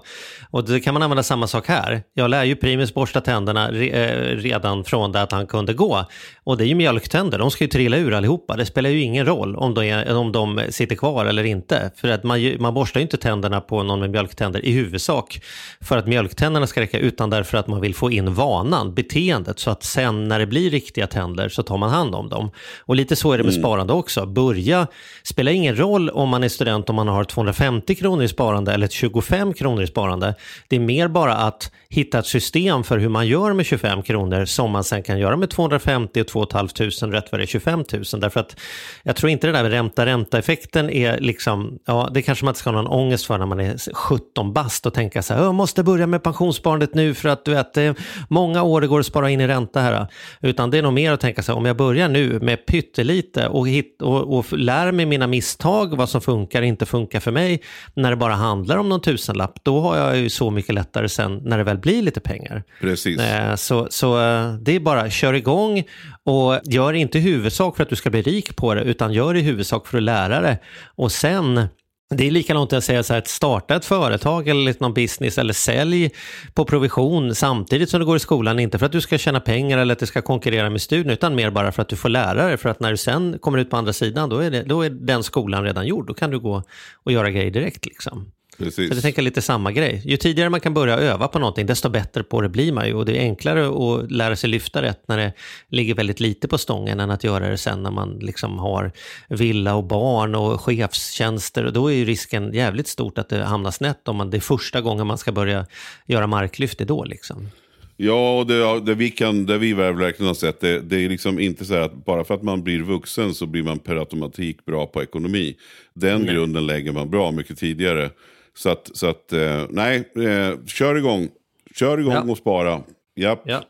Och 0.50 0.64
det 0.64 0.80
kan 0.80 0.94
man 0.94 1.02
använda 1.02 1.22
samma 1.22 1.46
sak 1.46 1.68
här. 1.68 2.02
Jag 2.14 2.30
lär 2.30 2.44
ju 2.44 2.56
Primus 2.56 2.94
borsta 2.94 3.20
tänderna 3.20 3.70
re, 3.72 3.88
eh, 3.88 4.36
redan 4.36 4.84
från 4.84 5.12
det 5.12 5.22
att 5.22 5.32
han 5.32 5.46
kunde 5.46 5.72
gå. 5.74 6.04
Och 6.44 6.56
det 6.56 6.64
är 6.64 6.66
ju 6.66 6.74
mjölktänder, 6.74 7.38
de 7.38 7.50
ska 7.50 7.64
ju 7.64 7.68
trilla 7.68 7.96
ur 7.96 8.14
allihopa. 8.14 8.56
Det 8.56 8.66
spelar 8.66 8.90
ju 8.90 9.00
ingen 9.00 9.26
roll 9.26 9.56
om 9.56 9.74
de, 9.74 9.84
är, 9.84 10.16
om 10.16 10.32
de 10.32 10.60
sitter 10.70 10.96
kvar 10.96 11.26
eller 11.26 11.44
inte. 11.44 11.90
För 11.96 12.08
att 12.08 12.24
man, 12.24 12.56
man 12.58 12.74
borstar 12.74 13.00
ju 13.00 13.02
inte 13.02 13.16
tänderna 13.16 13.60
på 13.60 13.82
någon 13.82 14.00
med 14.00 14.10
mjölktänder 14.10 14.64
i 14.64 14.72
huvudsak 14.72 15.40
för 15.80 15.98
att 15.98 16.06
mjölktänderna 16.06 16.66
ska 16.66 16.80
räcka, 16.80 16.98
utan 16.98 17.30
därför 17.30 17.58
att 17.58 17.66
man 17.66 17.80
vill 17.80 17.94
få 17.94 18.10
in 18.10 18.34
vanan, 18.34 18.94
beteendet, 18.94 19.58
så 19.58 19.70
att 19.70 19.82
sen 19.82 20.28
när 20.28 20.38
det 20.38 20.46
blir 20.46 20.70
riktiga 20.70 21.06
tänder 21.06 21.48
så 21.48 21.62
tar 21.62 21.78
man 21.78 21.90
hand 21.90 22.14
om 22.14 22.28
dem. 22.28 22.50
Och 22.78 22.96
lite 22.96 23.16
så 23.16 23.32
är 23.32 23.38
det 23.38 23.44
med 23.44 23.54
sparande 23.54 23.92
också. 23.92 24.26
Börja, 24.26 24.86
spelar 25.22 25.52
ingen 25.52 25.78
roll 25.78 26.10
om 26.10 26.28
man 26.28 26.44
är 26.44 26.48
student 26.48 26.90
om 26.90 26.96
man 26.96 27.08
har 27.08 27.24
250 27.24 27.94
kronor 27.94 28.24
i 28.24 28.28
sparande 28.28 28.72
eller 28.72 28.88
25 28.88 29.54
kronor 29.54 29.82
i 29.82 29.86
sparande. 29.86 30.34
Det 30.68 30.76
är 30.76 30.80
mer 30.80 31.08
bara 31.08 31.34
att 31.34 31.72
hitta 31.88 32.18
ett 32.18 32.26
system 32.26 32.84
för 32.84 32.98
hur 32.98 33.08
man 33.08 33.26
gör 33.26 33.52
med 33.52 33.66
25 33.66 34.02
kronor 34.02 34.44
som 34.44 34.70
man 34.70 34.84
sen 34.84 35.02
kan 35.02 35.18
göra 35.18 35.36
med 35.36 35.50
250 35.50 36.20
och 36.20 36.28
2 36.28 36.46
500 36.52 37.18
rätt 37.18 37.32
vad 37.32 37.40
det 37.40 37.44
är 37.44 37.46
25 37.46 37.84
000. 37.92 38.04
Därför 38.20 38.40
att 38.40 38.56
jag 39.02 39.16
tror 39.16 39.30
inte 39.30 39.46
det 39.46 39.52
där 39.52 39.62
med 39.62 39.72
ränta-ränta-effekten 39.72 40.90
är 40.90 41.18
liksom, 41.18 41.78
ja 41.86 42.10
det 42.14 42.22
kanske 42.22 42.44
man 42.44 42.50
inte 42.50 42.60
ska 42.60 42.70
ha 42.70 42.82
någon 42.82 42.92
ångest 42.92 43.26
för 43.26 43.38
när 43.38 43.46
man 43.46 43.60
är 43.60 43.94
17 43.94 44.52
bast 44.52 44.86
och 44.86 44.94
tänka 44.94 45.22
så 45.22 45.34
här, 45.34 45.42
jag 45.42 45.54
måste 45.54 45.82
börja 45.82 46.06
med 46.06 46.22
pensionssparandet 46.22 46.94
nu 46.94 47.14
för 47.14 47.28
att 47.28 47.44
du 47.44 47.50
vet, 47.50 47.74
det 47.74 47.82
är 47.82 47.94
många 48.28 48.62
år 48.62 48.80
det 48.80 48.86
går 48.86 49.00
att 49.00 49.06
spara 49.06 49.30
in 49.30 49.40
i 49.40 49.46
ränta 49.46 49.80
här. 49.80 50.06
Utan 50.40 50.70
det 50.70 50.78
är 50.78 50.82
nog 50.82 50.92
mer 50.92 51.12
att 51.12 51.20
tänka 51.20 51.42
så 51.42 51.52
här, 51.52 51.58
om 51.58 51.66
jag 51.66 51.76
börjar 51.76 52.08
nu 52.08 52.40
med 52.40 52.55
pyttelite 52.56 53.48
och, 53.48 53.68
hit, 53.68 54.02
och, 54.02 54.38
och 54.38 54.52
lär 54.52 54.92
mig 54.92 55.06
mina 55.06 55.26
misstag, 55.26 55.96
vad 55.96 56.08
som 56.08 56.20
funkar 56.20 56.62
och 56.62 56.68
inte 56.68 56.86
funkar 56.86 57.20
för 57.20 57.30
mig, 57.32 57.62
när 57.94 58.10
det 58.10 58.16
bara 58.16 58.34
handlar 58.34 58.76
om 58.76 58.88
någon 58.88 59.00
tusenlapp, 59.00 59.58
då 59.62 59.80
har 59.80 59.96
jag 59.96 60.18
ju 60.18 60.28
så 60.28 60.50
mycket 60.50 60.74
lättare 60.74 61.08
sen 61.08 61.40
när 61.44 61.58
det 61.58 61.64
väl 61.64 61.78
blir 61.78 62.02
lite 62.02 62.20
pengar. 62.20 62.62
Precis. 62.80 63.20
Eh, 63.20 63.54
Så, 63.54 63.86
så 63.90 64.20
eh, 64.20 64.54
det 64.54 64.76
är 64.76 64.80
bara, 64.80 65.10
kör 65.10 65.34
igång 65.34 65.84
och 66.24 66.60
gör 66.64 66.92
inte 66.92 67.18
i 67.18 67.20
huvudsak 67.20 67.76
för 67.76 67.82
att 67.82 67.88
du 67.88 67.96
ska 67.96 68.10
bli 68.10 68.22
rik 68.22 68.56
på 68.56 68.74
det, 68.74 68.80
utan 68.82 69.12
gör 69.12 69.34
i 69.36 69.40
huvudsak 69.40 69.86
för 69.86 69.96
att 69.96 70.02
lära 70.04 70.40
det. 70.40 70.58
Och 70.84 71.12
sen, 71.12 71.66
det 72.14 72.26
är 72.26 72.30
likadant 72.30 72.72
att 72.72 72.84
säga 72.84 73.02
så 73.02 73.12
här, 73.12 73.18
att 73.18 73.28
starta 73.28 73.76
ett 73.76 73.84
företag 73.84 74.48
eller 74.48 74.74
någon 74.78 74.94
business 74.94 75.38
eller 75.38 75.52
sälj 75.52 76.10
på 76.54 76.64
provision 76.64 77.34
samtidigt 77.34 77.90
som 77.90 78.00
du 78.00 78.06
går 78.06 78.16
i 78.16 78.20
skolan, 78.20 78.58
inte 78.58 78.78
för 78.78 78.86
att 78.86 78.92
du 78.92 79.00
ska 79.00 79.18
tjäna 79.18 79.40
pengar 79.40 79.78
eller 79.78 79.92
att 79.92 79.98
det 79.98 80.06
ska 80.06 80.22
konkurrera 80.22 80.70
med 80.70 80.82
studierna 80.82 81.12
utan 81.12 81.34
mer 81.34 81.50
bara 81.50 81.72
för 81.72 81.82
att 81.82 81.88
du 81.88 81.96
får 81.96 82.08
lärare. 82.08 82.56
för 82.56 82.68
att 82.68 82.80
när 82.80 82.90
du 82.90 82.96
sen 82.96 83.38
kommer 83.38 83.58
ut 83.58 83.70
på 83.70 83.76
andra 83.76 83.92
sidan, 83.92 84.28
då 84.28 84.38
är, 84.38 84.50
det, 84.50 84.62
då 84.62 84.82
är 84.82 84.90
den 84.90 85.22
skolan 85.22 85.64
redan 85.64 85.86
gjord, 85.86 86.06
då 86.06 86.14
kan 86.14 86.30
du 86.30 86.38
gå 86.38 86.62
och 86.94 87.12
göra 87.12 87.30
grejer 87.30 87.50
direkt 87.50 87.86
liksom. 87.86 88.32
Precis. 88.58 88.88
Så 88.88 88.94
jag 88.94 89.02
tänker 89.02 89.22
lite 89.22 89.42
samma 89.42 89.72
grej. 89.72 90.02
Ju 90.04 90.16
tidigare 90.16 90.50
man 90.50 90.60
kan 90.60 90.74
börja 90.74 90.96
öva 90.96 91.28
på 91.28 91.38
någonting, 91.38 91.66
desto 91.66 91.88
bättre 91.88 92.22
på 92.22 92.40
det 92.40 92.48
blir 92.48 92.72
man 92.72 92.86
ju. 92.86 92.94
Och 92.94 93.04
det 93.06 93.16
är 93.16 93.20
enklare 93.20 93.66
att 93.66 94.10
lära 94.10 94.36
sig 94.36 94.50
lyfta 94.50 94.82
rätt 94.82 95.08
när 95.08 95.18
det 95.18 95.32
ligger 95.68 95.94
väldigt 95.94 96.20
lite 96.20 96.48
på 96.48 96.58
stången 96.58 97.00
än 97.00 97.10
att 97.10 97.24
göra 97.24 97.48
det 97.48 97.58
sen 97.58 97.82
när 97.82 97.90
man 97.90 98.18
liksom 98.18 98.58
har 98.58 98.92
villa 99.28 99.74
och 99.74 99.84
barn 99.84 100.34
och 100.34 100.60
chefstjänster. 100.60 101.64
Och 101.64 101.72
då 101.72 101.92
är 101.92 101.94
ju 101.94 102.04
risken 102.04 102.52
jävligt 102.54 102.88
stort 102.88 103.18
att 103.18 103.28
det 103.28 103.44
hamnar 103.44 103.70
snett 103.70 104.08
om 104.08 104.16
man, 104.16 104.30
det 104.30 104.36
är 104.36 104.40
första 104.40 104.80
gången 104.80 105.06
man 105.06 105.18
ska 105.18 105.32
börja 105.32 105.66
göra 106.06 106.26
marklyft, 106.26 106.78
det 106.78 106.84
är 106.84 106.86
då 106.86 107.04
liksom. 107.04 107.48
Ja, 107.96 108.38
och 108.38 108.46
det, 108.46 108.80
det, 108.80 108.94
vi 108.94 109.10
kan, 109.10 109.46
det 109.46 109.58
vi 109.58 109.72
verkligen 109.72 110.26
har 110.26 110.34
sett, 110.34 110.60
det, 110.60 110.80
det 110.80 111.04
är 111.04 111.08
liksom 111.08 111.40
inte 111.40 111.64
så 111.64 111.74
här 111.74 111.80
att 111.80 112.04
bara 112.04 112.24
för 112.24 112.34
att 112.34 112.42
man 112.42 112.62
blir 112.62 112.82
vuxen 112.82 113.34
så 113.34 113.46
blir 113.46 113.62
man 113.62 113.78
per 113.78 113.96
automatik 113.96 114.64
bra 114.64 114.86
på 114.86 115.02
ekonomi. 115.02 115.56
Den 115.94 116.26
grunden 116.26 116.66
lägger 116.66 116.92
man 116.92 117.10
bra 117.10 117.30
mycket 117.30 117.58
tidigare. 117.58 118.10
Så 118.56 118.68
att, 118.70 118.90
så 118.94 119.06
att 119.06 119.32
eh, 119.32 119.64
nej, 119.70 119.96
eh, 120.16 120.64
kör 120.66 120.94
igång. 120.94 121.28
Kör 121.74 121.98
igång 121.98 122.12
Ja. 122.12 122.22
och 122.30 122.38
spara. 122.38 122.82
Japp. 123.16 123.42
Ja, 123.44 123.62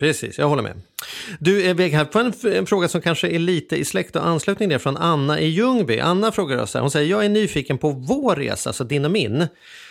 precis. 0.00 0.38
Jag 0.38 0.48
håller 0.48 0.62
med. 0.62 0.80
Du, 1.40 1.66
eh, 1.66 1.74
vi 1.74 1.88
här 1.88 2.04
på 2.04 2.18
en, 2.18 2.32
en 2.52 2.66
fråga 2.66 2.88
som 2.88 3.00
kanske 3.00 3.28
är 3.28 3.38
lite 3.38 3.76
i 3.76 3.84
släkt 3.84 4.16
och 4.16 4.26
anslutning 4.26 4.68
där 4.68 4.78
från 4.78 4.96
Anna 4.96 5.40
i 5.40 5.46
Ljungby. 5.46 5.98
Anna 5.98 6.32
frågar 6.32 6.58
oss 6.58 6.74
här, 6.74 6.80
hon 6.80 6.90
säger, 6.90 7.10
jag 7.10 7.24
är 7.24 7.28
nyfiken 7.28 7.78
på 7.78 7.90
vår 7.90 8.36
resa, 8.36 8.70
alltså 8.70 8.84
din 8.84 9.04
och 9.04 9.10
min. 9.10 9.46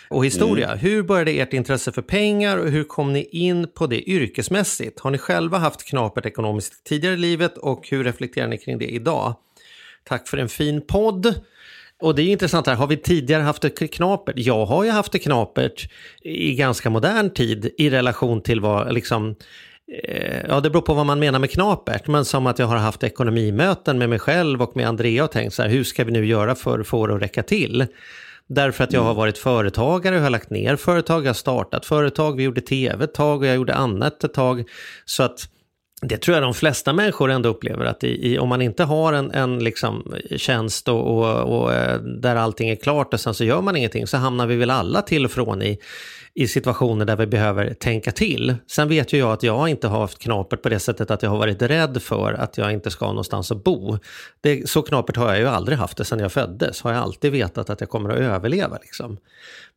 och 0.10 0.26
historia. 0.26 0.76
Hur 0.76 1.04
började 1.04 1.32
ert 1.32 1.54
intresse 1.54 1.92
för 1.92 2.02
pengar 2.02 2.58
och 2.58 2.70
hur 2.70 2.84
kom 2.84 3.14
ni 3.14 3.24
in 3.32 3.68
på 3.68 3.88
det 3.88 4.10
yrkesmässigt? 4.10 5.00
Har 5.00 5.12
ni 5.12 5.18
själva 5.18 5.58
haft 5.58 5.84
knapert 5.84 6.26
ekonomiskt 6.26 6.84
tidigare 6.84 7.14
i 7.14 7.18
livet 7.18 7.58
och 7.58 7.88
hur 7.90 8.04
reflekterar 8.04 8.48
ni 8.48 8.58
kring 8.58 8.78
det 8.78 8.86
idag? 8.94 9.36
Tack 10.04 10.28
för 10.28 10.38
en 10.38 10.50
fin 10.50 10.82
podd. 10.88 11.36
Och 12.02 12.16
det 12.16 12.22
är 12.22 12.28
intressant 12.28 12.68
här, 12.68 12.76
har 12.76 12.88
vi 12.88 12.98
tidigare 12.98 13.44
haft 13.44 13.62
det 13.62 13.70
knapert? 13.70 14.36
Jag 14.38 14.66
har 14.66 14.84
ju 14.84 14.90
haft 14.90 15.12
det 15.12 15.20
knapert 15.20 15.90
i 16.22 16.56
ganska 16.56 16.90
modern 16.90 17.30
tid 17.30 17.74
i 17.78 17.90
relation 17.90 18.42
till 18.42 18.60
vad, 18.60 18.94
liksom, 18.94 19.36
eh, 20.04 20.46
ja 20.48 20.60
det 20.60 20.70
beror 20.70 20.82
på 20.82 20.94
vad 20.94 21.06
man 21.06 21.20
menar 21.20 21.40
med 21.40 21.52
knapert, 21.52 22.08
men 22.08 22.26
som 22.26 22.48
att 22.48 22.60
jag 22.60 22.68
har 22.68 22.78
haft 22.78 23.04
ekonomimöten 23.04 23.98
med 23.98 24.10
mig 24.10 24.20
själv 24.20 24.62
och 24.62 24.76
med 24.76 24.88
Andrea 24.88 25.24
och 25.24 25.32
tänkt 25.32 25.54
så 25.54 25.62
här, 25.62 25.70
hur 25.70 25.84
ska 25.84 26.04
vi 26.04 26.12
nu 26.12 26.26
göra 26.26 26.56
för 26.56 26.80
att 26.80 26.88
få 26.88 27.08
det 27.08 27.16
att 27.16 27.22
räcka 27.22 27.44
till? 27.44 27.86
Därför 28.48 28.84
att 28.84 28.94
jag 28.94 29.02
har 29.02 29.14
varit 29.14 29.38
företagare, 29.38 30.16
jag 30.16 30.24
har 30.24 30.30
lagt 30.30 30.50
ner 30.50 30.76
företag, 30.76 31.24
jag 31.24 31.30
har 31.30 31.34
startat 31.34 31.86
företag, 31.86 32.38
vi 32.38 32.44
gjorde 32.44 32.62
tv 32.62 33.04
ett 33.04 33.14
tag 33.14 33.40
och 33.40 33.46
jag 33.46 33.56
gjorde 33.56 33.74
annat 33.74 34.24
ett 34.24 34.34
tag. 34.34 34.64
Så 35.06 35.24
att 35.24 35.50
det 36.04 36.18
tror 36.18 36.36
jag 36.36 36.44
de 36.44 36.54
flesta 36.54 36.94
människor 36.94 37.32
ändå 37.32 37.50
upplever 37.50 37.86
att 37.86 38.04
i, 38.04 38.34
i, 38.34 38.40
om 38.40 38.50
man 38.50 38.62
inte 38.62 38.84
har 38.84 39.14
en, 39.14 39.32
en 39.32 39.60
liksom 39.60 40.16
tjänst 40.38 40.88
och, 40.88 41.18
och, 41.18 41.60
och, 41.60 41.74
eh, 41.74 42.00
där 42.00 42.36
allting 42.36 42.70
är 42.70 42.76
klart 42.76 43.14
och 43.14 43.20
sen 43.20 43.34
så 43.34 43.44
gör 43.44 43.62
man 43.62 43.76
ingenting 43.76 44.08
så 44.08 44.18
hamnar 44.18 44.48
vi 44.48 44.56
väl 44.56 44.70
alla 44.70 45.02
till 45.02 45.26
och 45.26 45.32
från 45.32 45.62
i, 45.62 45.80
i 46.34 46.48
situationer 46.48 47.06
där 47.06 47.16
vi 47.16 47.28
behöver 47.28 47.74
tänka 47.74 48.12
till. 48.12 48.56
Sen 48.68 48.90
vet 48.90 49.14
ju 49.14 49.18
jag 49.18 49.32
att 49.32 49.44
jag 49.44 49.70
inte 49.70 49.88
har 49.88 50.00
haft 50.00 50.20
knapert 50.20 50.62
på 50.62 50.70
det 50.70 50.80
sättet 50.80 51.12
att 51.12 51.24
jag 51.24 51.30
har 51.30 51.38
varit 51.38 51.62
rädd 51.62 52.02
för 52.02 52.34
att 52.34 52.58
jag 52.58 52.74
inte 52.74 52.92
ska 52.92 53.06
någonstans 53.06 53.52
att 53.52 53.64
bo. 53.64 53.98
Det, 54.42 54.70
så 54.70 54.82
knapert 54.82 55.18
har 55.18 55.28
jag 55.28 55.40
ju 55.40 55.48
aldrig 55.48 55.78
haft 55.78 55.98
det 55.98 56.06
sedan 56.06 56.20
jag 56.20 56.32
föddes. 56.32 56.82
Har 56.82 56.92
jag 56.92 57.02
alltid 57.02 57.32
vetat 57.32 57.70
att 57.70 57.80
jag 57.80 57.90
kommer 57.90 58.10
att 58.10 58.20
överleva. 58.20 58.78
Liksom. 58.82 59.18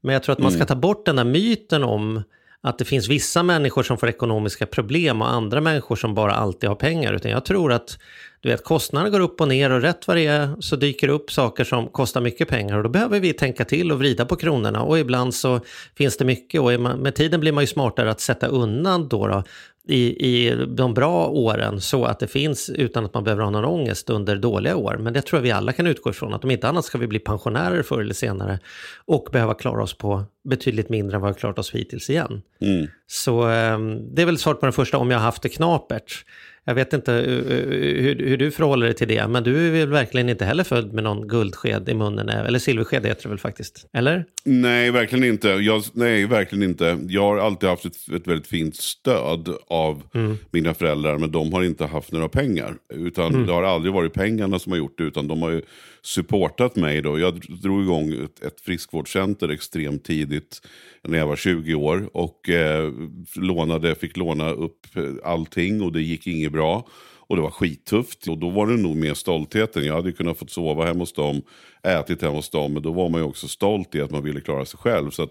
Men 0.01 0.13
jag 0.13 0.23
tror 0.23 0.33
att 0.33 0.39
man 0.39 0.53
ska 0.53 0.65
ta 0.65 0.75
bort 0.75 1.07
den 1.07 1.17
där 1.17 1.25
myten 1.25 1.85
om 1.85 2.23
att 2.61 2.79
det 2.79 2.85
finns 2.85 3.09
vissa 3.09 3.43
människor 3.43 3.83
som 3.83 3.99
får 3.99 4.09
ekonomiska 4.09 4.67
problem 4.67 5.23
och 5.23 5.29
andra 5.29 5.61
människor 5.61 5.97
som 5.97 6.15
bara 6.15 6.35
alltid 6.35 6.69
har 6.69 6.77
pengar. 6.77 7.13
Utan 7.13 7.31
jag 7.31 7.45
tror 7.45 7.73
att 7.73 7.99
du 8.41 8.49
vet, 8.49 8.65
kostnaderna 8.65 9.11
går 9.11 9.21
upp 9.21 9.41
och 9.41 9.49
ner 9.49 9.71
och 9.71 9.81
rätt 9.81 10.07
vad 10.07 10.17
det 10.17 10.27
är 10.27 10.61
så 10.61 10.77
dyker 10.77 11.07
det 11.07 11.13
upp 11.13 11.33
saker 11.33 11.65
som 11.65 11.89
kostar 11.89 12.21
mycket 12.21 12.49
pengar. 12.49 12.77
Och 12.77 12.83
då 12.83 12.89
behöver 12.89 13.21
vi 13.21 13.33
tänka 13.33 13.65
till 13.65 13.93
och 13.93 13.99
vrida 13.99 14.27
på 14.27 14.37
kronorna. 14.37 14.83
Och 14.83 14.99
ibland 14.99 15.35
så 15.35 15.61
finns 15.97 16.17
det 16.17 16.25
mycket. 16.25 16.61
Och 16.61 16.81
med 16.81 17.15
tiden 17.15 17.41
blir 17.41 17.53
man 17.53 17.63
ju 17.63 17.69
smartare 17.69 18.11
att 18.11 18.21
sätta 18.21 18.47
undan 18.47 19.09
då, 19.09 19.27
då 19.27 19.43
i, 19.87 20.27
i 20.27 20.67
de 20.69 20.95
bra 20.95 21.27
åren 21.27 21.81
så 21.81 22.05
att 22.05 22.19
det 22.19 22.27
finns 22.27 22.71
utan 22.71 23.05
att 23.05 23.15
man 23.15 23.25
behöver 23.25 23.43
ha 23.43 23.51
någon 23.51 23.65
ångest 23.65 24.11
under 24.11 24.37
dåliga 24.37 24.77
år. 24.77 24.97
Men 25.01 25.13
det 25.13 25.23
tror 25.23 25.39
jag 25.39 25.43
vi 25.43 25.51
alla 25.51 25.73
kan 25.73 25.87
utgå 25.87 26.11
ifrån, 26.11 26.35
att 26.35 26.45
om 26.45 26.51
inte 26.51 26.69
annat 26.69 26.85
ska 26.85 26.99
vi 26.99 27.07
bli 27.07 27.19
pensionärer 27.19 27.83
förr 27.83 28.01
eller 28.01 28.15
senare 28.15 28.59
och 29.05 29.29
behöva 29.33 29.55
klara 29.55 29.83
oss 29.83 29.99
på 29.99 30.25
betydligt 30.45 30.89
mindre 30.89 31.17
än 31.17 31.21
vad 31.21 31.29
vi 31.29 31.33
har 31.33 31.39
klarat 31.39 31.59
oss 31.59 31.71
hittills 31.71 32.11
igen. 32.11 32.43
Mm. 32.61 32.87
Så 33.07 33.43
eh, 33.43 33.79
det 34.15 34.23
är 34.23 34.27
väl 34.27 34.39
svaret 34.39 34.61
på 34.61 34.67
den 34.67 34.73
första, 34.73 34.99
om 34.99 35.11
jag 35.11 35.19
har 35.19 35.25
haft 35.25 35.43
det 35.43 35.49
knapert. 35.49 36.25
Jag 36.69 36.75
vet 36.75 36.93
inte 36.93 37.13
hur, 37.13 38.17
hur, 38.19 38.37
du 38.37 38.51
förhåller 38.51 38.87
dig 38.87 38.95
till 38.95 39.09
det, 39.09 39.29
men 39.29 39.45
du 39.45 39.67
är 39.67 39.71
väl 39.71 39.89
verkligen 39.89 40.29
inte 40.29 40.45
heller 40.45 40.65
född 40.65 40.93
med 40.93 41.05
någon 41.05 41.29
guldsked 41.29 41.89
i 41.89 41.95
munnen, 41.95 42.29
eller 42.29 42.59
silversked 42.59 43.07
heter 43.07 43.23
det 43.23 43.29
väl 43.29 43.39
faktiskt? 43.39 43.87
Eller? 43.93 44.25
Nej, 44.45 44.91
verkligen 44.91 45.25
inte. 45.25 45.49
Jag, 45.49 45.83
nej, 45.93 46.27
verkligen 46.27 46.63
inte. 46.63 46.99
Jag 47.09 47.23
har 47.23 47.39
alltid 47.39 47.69
haft 47.69 47.85
ett, 47.85 48.09
ett 48.15 48.27
väldigt 48.27 48.47
fint 48.47 48.77
stöd 48.77 49.57
av 49.67 50.03
mm. 50.15 50.39
mina 50.51 50.75
föräldrar, 50.75 51.19
men 51.19 51.31
de 51.31 51.53
har 51.53 51.63
inte 51.63 51.87
haft 51.87 52.13
några 52.13 52.29
pengar. 52.29 52.75
Utan 52.95 53.35
mm. 53.35 53.47
det 53.47 53.53
har 53.53 53.63
aldrig 53.63 53.95
varit 53.95 54.13
pengarna 54.13 54.59
som 54.59 54.73
har 54.73 54.79
gjort 54.79 54.99
det, 54.99 55.05
utan 55.05 55.29
de 55.29 55.43
har 55.43 55.51
ju 55.51 55.63
supportat 56.03 56.77
mig. 56.77 57.03
Då. 57.03 57.19
Jag 57.19 57.41
drog 57.63 57.83
igång 57.83 58.13
ett, 58.13 58.45
ett 58.45 58.61
friskvårdscenter 58.61 59.49
extremt 59.49 60.05
tidigt 60.05 60.61
när 61.03 61.19
jag 61.19 61.27
var 61.27 61.37
20 61.37 61.75
år 61.75 62.11
och 62.13 62.49
eh, 62.49 62.93
lånade, 63.37 63.95
fick 63.95 64.17
låna 64.17 64.51
upp 64.51 64.87
allting 65.25 65.83
och 65.83 65.93
det 65.93 66.03
gick 66.03 66.27
inget 66.27 66.53
bra. 66.57 66.87
Och 67.29 67.37
det 67.37 67.43
var 67.43 67.51
skittufft. 67.51 68.29
Och 68.29 68.39
då 68.39 68.51
var 68.51 68.67
det 68.67 68.77
nog 68.77 68.97
mer 68.97 69.15
stoltheten. 69.15 69.85
Jag 69.85 69.95
hade 69.95 70.13
kunnat 70.13 70.39
få 70.39 70.47
sova 70.47 70.85
hemma 70.85 71.01
hos 71.01 71.13
dem, 71.13 71.43
ätit 71.83 72.23
hemma 72.23 72.35
hos 72.35 72.51
dem. 72.51 72.73
Men 72.73 72.83
då 72.83 72.93
var 72.93 73.09
man 73.09 73.21
ju 73.21 73.27
också 73.27 73.49
stolt 73.49 73.95
i 73.95 74.01
att 74.01 74.11
man 74.11 74.23
ville 74.23 74.41
klara 74.41 74.65
sig 74.65 74.79
själv. 74.79 75.11
Så 75.11 75.29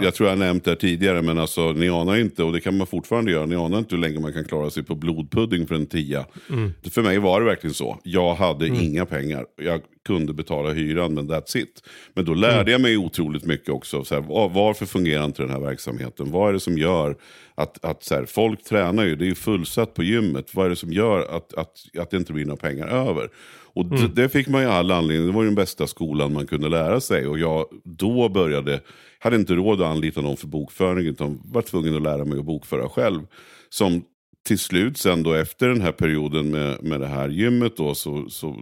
jag 0.00 0.14
tror 0.14 0.28
jag 0.28 0.38
nämnt 0.38 0.64
det 0.64 0.70
här 0.70 0.76
tidigare. 0.76 1.22
Men 1.22 1.38
alltså, 1.38 1.72
ni 1.72 1.88
anar 1.88 2.16
inte, 2.16 2.44
och 2.44 2.52
det 2.52 2.60
kan 2.60 2.76
man 2.76 2.86
fortfarande 2.86 3.30
göra. 3.30 3.46
Ni 3.46 3.56
anar 3.56 3.78
inte 3.78 3.94
hur 3.94 4.02
länge 4.02 4.20
man 4.20 4.32
kan 4.32 4.44
klara 4.44 4.70
sig 4.70 4.82
på 4.82 4.94
blodpudding 4.94 5.66
för 5.66 5.74
en 5.74 5.86
tia. 5.86 6.26
Mm. 6.50 6.72
För 6.90 7.02
mig 7.02 7.18
var 7.18 7.40
det 7.40 7.46
verkligen 7.46 7.74
så. 7.74 7.98
Jag 8.02 8.34
hade 8.34 8.66
mm. 8.66 8.80
inga 8.80 9.06
pengar. 9.06 9.46
Jag 9.56 9.80
kunde 10.08 10.32
betala 10.32 10.72
hyran, 10.72 11.14
men 11.14 11.30
that's 11.30 11.56
it. 11.56 11.82
Men 12.14 12.24
då 12.24 12.34
lärde 12.34 12.60
mm. 12.60 12.72
jag 12.72 12.80
mig 12.80 12.96
otroligt 12.96 13.44
mycket 13.44 13.68
också. 13.68 14.04
Så 14.04 14.14
här, 14.14 14.48
varför 14.48 14.86
fungerar 14.86 15.24
inte 15.24 15.42
den 15.42 15.50
här 15.50 15.60
verksamheten? 15.60 16.30
Vad 16.30 16.48
är 16.48 16.52
det 16.52 16.60
som 16.60 16.78
gör 16.78 17.16
att, 17.54 17.84
att 17.84 18.04
så 18.04 18.14
här, 18.14 18.24
folk 18.24 18.64
tränar 18.64 19.04
ju, 19.04 19.16
det 19.16 19.24
är 19.24 19.28
ju 19.28 19.34
fullsatt 19.34 19.94
på 19.94 20.02
gymmet. 20.02 20.54
Vad 20.54 20.66
är 20.66 20.70
det 20.70 20.76
som 20.76 20.92
gör 20.92 21.36
att, 21.36 21.54
att, 21.54 21.72
att 21.98 22.10
det 22.10 22.16
inte 22.16 22.32
blir 22.32 22.44
några 22.44 22.56
pengar 22.56 22.88
över? 22.88 23.28
Och 23.74 23.84
mm. 23.84 24.14
det 24.14 24.28
fick 24.28 24.48
man 24.48 24.62
ju 24.62 24.68
all 24.68 24.90
anledning, 24.90 25.26
det 25.26 25.32
var 25.32 25.44
den 25.44 25.54
bästa 25.54 25.86
skolan 25.86 26.32
man 26.32 26.46
kunde 26.46 26.68
lära 26.68 27.00
sig. 27.00 27.26
Och 27.26 27.38
jag 27.38 27.66
då 27.84 28.28
började, 28.28 28.80
hade 29.18 29.36
inte 29.36 29.54
råd 29.54 29.82
att 29.82 29.88
anlita 29.88 30.20
någon 30.20 30.36
för 30.36 30.46
bokföring 30.46 31.06
utan 31.06 31.40
var 31.44 31.62
tvungen 31.62 31.96
att 31.96 32.02
lära 32.02 32.24
mig 32.24 32.38
att 32.38 32.44
bokföra 32.44 32.88
själv. 32.88 33.20
Som 33.68 34.02
till 34.48 34.58
slut 34.58 34.98
sen 34.98 35.22
då 35.22 35.34
efter 35.34 35.68
den 35.68 35.80
här 35.80 35.92
perioden 35.92 36.50
med, 36.50 36.82
med 36.82 37.00
det 37.00 37.06
här 37.06 37.28
gymmet 37.28 37.76
då 37.76 37.94
så, 37.94 38.30
så 38.30 38.56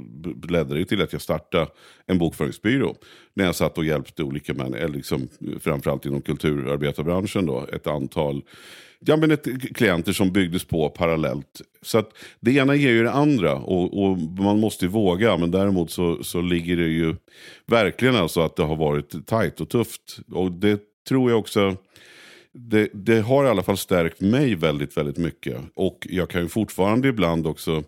ledde 0.49 0.75
det 0.75 0.85
till 0.85 1.03
att 1.03 1.12
jag 1.12 1.22
startade 1.22 1.66
en 2.07 2.18
bokföringsbyrå. 2.18 2.96
När 3.35 3.44
jag 3.44 3.55
satt 3.55 3.79
och 3.79 3.85
hjälpte 3.85 4.22
olika 4.22 4.55
människor, 4.55 4.85
eh, 4.85 4.88
liksom, 4.88 5.29
framförallt 5.61 6.07
inom 6.07 6.22
kulturarbetarbranschen 6.22 7.46
då, 7.46 7.66
ett 7.72 7.87
antal 7.87 8.42
ja, 9.01 9.16
men 9.16 9.31
ett, 9.31 9.46
eh, 9.46 9.55
klienter 9.55 10.12
som 10.12 10.33
byggdes 10.33 10.64
på 10.64 10.88
parallellt. 10.88 11.61
Så 11.83 11.99
att 11.99 12.11
det 12.40 12.53
ena 12.53 12.75
ger 12.75 12.90
ju 12.90 13.03
det 13.03 13.12
andra 13.12 13.55
och, 13.55 14.03
och 14.03 14.18
man 14.18 14.61
måste 14.61 14.87
våga. 14.88 15.37
Men 15.37 15.51
däremot 15.51 15.90
så, 15.90 16.25
så 16.25 16.40
ligger 16.40 16.77
det 16.77 16.88
ju 16.88 17.16
verkligen 17.66 18.16
alltså 18.16 18.40
att 18.40 18.57
det 18.57 18.62
har 18.62 18.77
varit 18.77 19.27
tajt 19.27 19.61
och 19.61 19.68
tufft. 19.68 20.18
Och 20.33 20.53
det 20.53 20.81
tror 21.09 21.31
jag 21.31 21.38
också 21.38 21.77
det, 22.59 22.88
det, 22.92 23.21
har 23.21 23.45
i 23.45 23.49
alla 23.49 23.62
fall 23.62 23.77
stärkt 23.77 24.21
mig 24.21 24.55
väldigt, 24.55 24.97
väldigt 24.97 25.16
mycket. 25.16 25.61
Och 25.75 26.07
jag 26.11 26.31
kan 26.31 26.42
ju 26.42 26.49
fortfarande 26.49 27.09
ibland 27.09 27.47
också, 27.47 27.83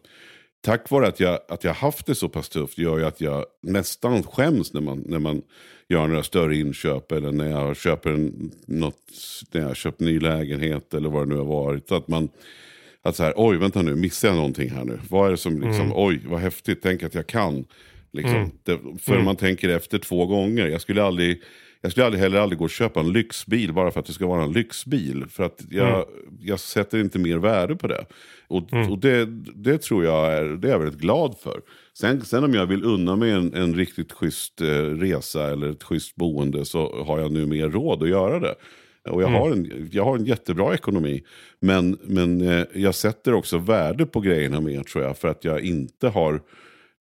tack 0.60 0.90
vare 0.90 1.06
att 1.06 1.20
jag, 1.20 1.38
att 1.48 1.64
jag 1.64 1.74
haft 1.74 2.06
det 2.06 2.14
så 2.14 2.28
pass 2.28 2.48
tufft, 2.48 2.78
gör 2.78 2.98
ju 2.98 3.04
att 3.04 3.20
jag 3.20 3.44
nästan 3.62 4.22
skäms 4.22 4.72
när 4.72 4.80
man, 4.80 5.02
när 5.06 5.18
man 5.18 5.42
gör 5.88 6.06
några 6.06 6.22
större 6.22 6.56
inköp. 6.56 7.12
Eller 7.12 7.32
när 7.32 7.50
jag 7.50 7.76
köper 7.76 8.10
en, 8.10 8.52
något, 8.66 9.12
när 9.52 9.60
jag 9.60 9.76
köpt 9.76 10.00
ny 10.00 10.20
lägenhet 10.20 10.94
eller 10.94 11.08
vad 11.08 11.28
det 11.28 11.34
nu 11.34 11.38
har 11.38 11.44
varit. 11.44 11.92
Att 11.92 12.08
man, 12.08 12.28
att 13.02 13.16
så 13.16 13.22
här, 13.22 13.32
oj 13.36 13.56
vänta 13.56 13.82
nu, 13.82 13.94
missar 13.94 14.28
jag 14.28 14.36
någonting 14.36 14.70
här 14.70 14.84
nu? 14.84 14.98
Vad 15.10 15.26
är 15.26 15.30
det 15.30 15.36
som, 15.36 15.60
liksom, 15.60 15.84
mm. 15.84 15.92
oj 15.96 16.20
vad 16.26 16.40
häftigt, 16.40 16.78
tänk 16.82 17.02
att 17.02 17.14
jag 17.14 17.26
kan. 17.26 17.64
Liksom. 18.12 18.36
Mm. 18.36 18.50
Det, 18.62 18.78
för 19.00 19.12
mm. 19.12 19.24
man 19.24 19.36
tänker 19.36 19.68
efter 19.68 19.98
två 19.98 20.26
gånger. 20.26 20.66
Jag 20.66 20.80
skulle 20.80 21.02
aldrig 21.02 21.42
jag 21.80 21.90
skulle 21.90 22.06
aldrig, 22.06 22.22
heller 22.22 22.38
aldrig 22.38 22.58
gå 22.58 22.64
och 22.64 22.70
köpa 22.70 23.00
en 23.00 23.12
lyxbil 23.12 23.72
bara 23.72 23.90
för 23.90 24.00
att 24.00 24.06
det 24.06 24.12
ska 24.12 24.26
vara 24.26 24.42
en 24.42 24.52
lyxbil. 24.52 25.24
För 25.28 25.44
att 25.44 25.62
jag, 25.70 25.94
mm. 25.94 26.38
jag 26.40 26.60
sätter 26.60 27.00
inte 27.00 27.18
mer 27.18 27.36
värde 27.36 27.76
på 27.76 27.86
det. 27.86 28.04
Och, 28.48 28.72
mm. 28.72 28.92
och 28.92 28.98
det, 28.98 29.26
det 29.54 29.78
tror 29.78 30.04
jag 30.04 30.32
är, 30.32 30.44
det 30.44 30.68
är 30.68 30.72
jag 30.72 30.78
väldigt 30.78 31.00
glad 31.00 31.36
för. 31.38 31.60
Sen, 31.98 32.24
sen 32.24 32.44
om 32.44 32.54
jag 32.54 32.66
vill 32.66 32.84
unna 32.84 33.16
mig 33.16 33.30
en, 33.30 33.54
en 33.54 33.74
riktigt 33.74 34.12
schysst 34.12 34.60
eh, 34.60 34.66
resa 34.84 35.50
eller 35.50 35.70
ett 35.70 35.82
schysst 35.82 36.16
boende 36.16 36.64
så 36.64 37.04
har 37.04 37.18
jag 37.18 37.32
nu 37.32 37.46
mer 37.46 37.68
råd 37.68 38.02
att 38.02 38.08
göra 38.08 38.40
det. 38.40 38.54
Och 39.10 39.22
jag, 39.22 39.28
mm. 39.28 39.40
har 39.40 39.50
en, 39.50 39.88
jag 39.92 40.04
har 40.04 40.16
en 40.16 40.24
jättebra 40.24 40.74
ekonomi. 40.74 41.22
Men, 41.60 41.98
men 42.02 42.40
eh, 42.40 42.64
jag 42.74 42.94
sätter 42.94 43.34
också 43.34 43.58
värde 43.58 44.06
på 44.06 44.20
grejerna 44.20 44.60
mer 44.60 44.82
tror 44.82 45.04
jag. 45.04 45.18
För 45.18 45.28
att 45.28 45.44
jag 45.44 45.60
inte 45.60 46.08
har... 46.08 46.42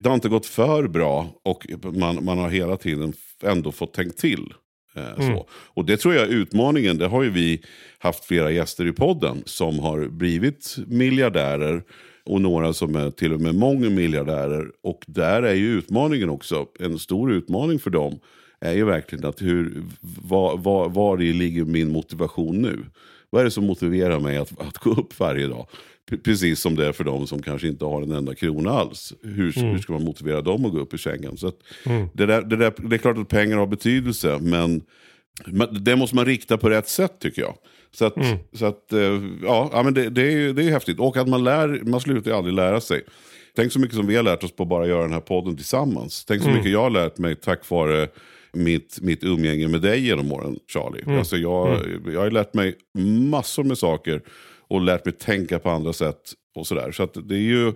Det 0.00 0.08
har 0.08 0.14
inte 0.14 0.28
gått 0.28 0.46
för 0.46 0.88
bra 0.88 1.40
och 1.42 1.66
man, 1.82 2.24
man 2.24 2.38
har 2.38 2.48
hela 2.48 2.76
tiden 2.76 3.12
ändå 3.42 3.72
fått 3.72 3.94
tänkt 3.94 4.18
till. 4.18 4.52
Eh, 4.98 5.26
mm. 5.26 5.38
Och 5.50 5.84
det 5.84 5.96
tror 5.96 6.14
jag 6.14 6.24
är 6.24 6.32
utmaningen. 6.32 6.98
Det 6.98 7.06
har 7.06 7.22
ju 7.22 7.30
vi 7.30 7.62
haft 7.98 8.24
flera 8.24 8.50
gäster 8.50 8.86
i 8.86 8.92
podden 8.92 9.42
som 9.46 9.78
har 9.78 10.08
blivit 10.08 10.76
miljardärer. 10.86 11.82
Och 12.24 12.40
några 12.40 12.72
som 12.72 12.96
är 12.96 13.10
till 13.10 13.32
och 13.32 13.40
med 13.40 13.54
mångmiljardärer. 13.54 14.70
Och 14.82 15.04
där 15.06 15.42
är 15.42 15.54
ju 15.54 15.78
utmaningen 15.78 16.30
också, 16.30 16.66
en 16.80 16.98
stor 16.98 17.32
utmaning 17.32 17.78
för 17.78 17.90
dem. 17.90 18.18
Är 18.60 18.72
ju 18.72 18.84
verkligen 18.84 19.24
att 19.24 19.42
hur, 19.42 19.82
var, 20.22 20.56
var, 20.56 20.88
var 20.88 21.18
ligger 21.18 21.64
min 21.64 21.92
motivation 21.92 22.62
nu? 22.62 22.84
Vad 23.30 23.40
är 23.40 23.44
det 23.44 23.50
som 23.50 23.66
motiverar 23.66 24.20
mig 24.20 24.36
att, 24.36 24.60
att 24.60 24.78
gå 24.78 24.90
upp 24.90 25.20
varje 25.20 25.46
dag? 25.46 25.66
Precis 26.16 26.60
som 26.60 26.76
det 26.76 26.86
är 26.86 26.92
för 26.92 27.04
de 27.04 27.26
som 27.26 27.42
kanske 27.42 27.68
inte 27.68 27.84
har 27.84 28.02
en 28.02 28.12
enda 28.12 28.34
krona 28.34 28.70
alls. 28.70 29.12
Hur, 29.22 29.58
mm. 29.58 29.70
hur 29.70 29.78
ska 29.78 29.92
man 29.92 30.04
motivera 30.04 30.40
dem 30.40 30.64
att 30.64 30.72
gå 30.72 30.78
upp 30.78 30.94
i 30.94 30.98
sängen? 30.98 31.36
Så 31.36 31.52
mm. 31.84 32.08
det, 32.14 32.26
där, 32.26 32.42
det, 32.42 32.56
där, 32.56 32.72
det 32.88 32.96
är 32.96 32.98
klart 32.98 33.18
att 33.18 33.28
pengar 33.28 33.56
har 33.56 33.66
betydelse, 33.66 34.38
men 34.42 34.82
det 35.80 35.96
måste 35.96 36.16
man 36.16 36.24
rikta 36.24 36.58
på 36.58 36.70
rätt 36.70 36.88
sätt 36.88 37.12
tycker 37.20 37.42
jag. 37.42 37.54
Så 37.92 38.04
att, 38.04 38.16
mm. 38.16 38.38
så 38.52 38.66
att 38.66 38.92
eh, 38.92 39.22
ja, 39.42 39.70
ja 39.72 39.82
men 39.82 39.94
det, 39.94 40.10
det, 40.10 40.32
är, 40.32 40.52
det 40.52 40.64
är 40.64 40.70
häftigt. 40.70 40.98
Och 40.98 41.16
att 41.16 41.28
man, 41.28 41.44
lär, 41.44 41.82
man 41.84 42.00
slutar 42.00 42.30
ju 42.30 42.36
aldrig 42.36 42.54
lära 42.54 42.80
sig. 42.80 43.02
Tänk 43.56 43.72
så 43.72 43.80
mycket 43.80 43.96
som 43.96 44.06
vi 44.06 44.16
har 44.16 44.22
lärt 44.22 44.44
oss 44.44 44.56
på 44.56 44.62
att 44.62 44.68
bara 44.68 44.86
göra 44.86 45.02
den 45.02 45.12
här 45.12 45.20
podden 45.20 45.56
tillsammans. 45.56 46.24
Tänk 46.24 46.42
så 46.42 46.48
mm. 46.48 46.58
mycket 46.58 46.72
jag 46.72 46.82
har 46.82 46.90
lärt 46.90 47.18
mig 47.18 47.36
tack 47.36 47.70
vare 47.70 48.08
mitt, 48.52 48.98
mitt 49.02 49.24
umgänge 49.24 49.68
med 49.68 49.82
dig 49.82 50.06
genom 50.06 50.32
åren, 50.32 50.58
Charlie. 50.72 51.02
Mm. 51.02 51.18
Alltså 51.18 51.36
jag, 51.36 51.78
jag 52.12 52.20
har 52.20 52.30
lärt 52.30 52.54
mig 52.54 52.74
massor 53.30 53.64
med 53.64 53.78
saker 53.78 54.22
och 54.68 54.80
lärt 54.80 55.04
mig 55.04 55.14
tänka 55.14 55.58
på 55.58 55.70
andra 55.70 55.92
sätt 55.92 56.32
och 56.54 56.66
sådär. 56.66 56.92
Så 56.92 57.02
att 57.02 57.28
det 57.28 57.34
är 57.34 57.38
ju, 57.38 57.72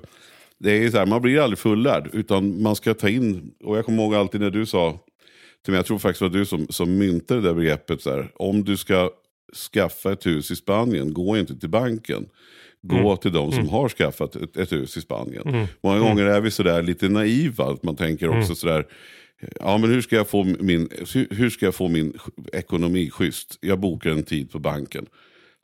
det 0.59 0.71
är 0.85 0.91
så 0.91 0.99
här, 0.99 1.07
man 1.07 1.23
blir 1.23 1.41
aldrig 1.41 1.59
fullärd, 1.59 2.11
utan 2.13 2.63
man 2.63 2.77
ska 2.77 2.95
ta 2.95 3.09
in, 3.09 3.51
och 3.65 3.77
jag 3.79 3.85
kommer 3.85 4.03
ihåg 4.03 4.15
alltid 4.15 4.41
när 4.41 4.51
du 4.51 4.67
sa 4.67 4.99
till 5.65 5.73
mig, 5.73 5.79
jag 5.79 5.87
tror 5.87 5.99
faktiskt 5.99 6.21
det 6.21 6.29
var 6.29 6.39
du 6.39 6.45
som, 6.47 6.67
som 6.71 6.99
myntade 6.99 7.41
det 7.41 7.49
där 7.49 7.55
begreppet, 7.55 8.03
så 8.03 8.11
här, 8.11 8.31
om 8.35 8.65
du 8.65 8.77
ska 8.77 9.11
skaffa 9.73 10.13
ett 10.13 10.27
hus 10.27 10.51
i 10.51 10.57
Spanien, 10.57 11.13
gå 11.15 11.39
inte 11.39 11.59
till 11.59 11.69
banken. 11.69 12.27
Gå 12.85 12.97
Mm. 12.97 13.17
till 13.17 13.33
de 13.33 13.53
som 13.53 13.69
har 13.69 13.89
skaffat 13.89 14.37
ett, 14.37 14.57
ett 14.57 14.73
hus 14.73 14.97
i 14.97 15.01
Spanien. 15.01 15.49
Mm. 15.49 15.67
Många 15.83 15.99
gånger 15.99 16.25
är 16.25 16.41
vi 16.41 16.51
sådär 16.51 16.83
lite 16.83 17.09
naiva, 17.09 17.65
att 17.65 17.83
man 17.83 17.97
tänker 17.97 18.29
också 18.29 18.37
Mm. 18.45 18.55
sådär, 18.57 18.87
ja 19.61 19.79
men 19.79 19.91
hur 19.91 20.01
ska, 20.03 20.17
jag 20.17 20.29
få 20.29 20.45
min, 20.45 20.89
hur, 21.15 21.27
hur 21.31 21.51
ska 21.51 21.65
jag 21.67 21.75
få 21.75 21.89
min 21.89 22.13
ekonomi 22.53 23.11
schysst? 23.11 23.59
Jag 23.61 23.79
bokar 23.81 24.11
en 24.11 24.23
tid 24.23 24.51
på 24.51 24.59
banken. 24.59 25.07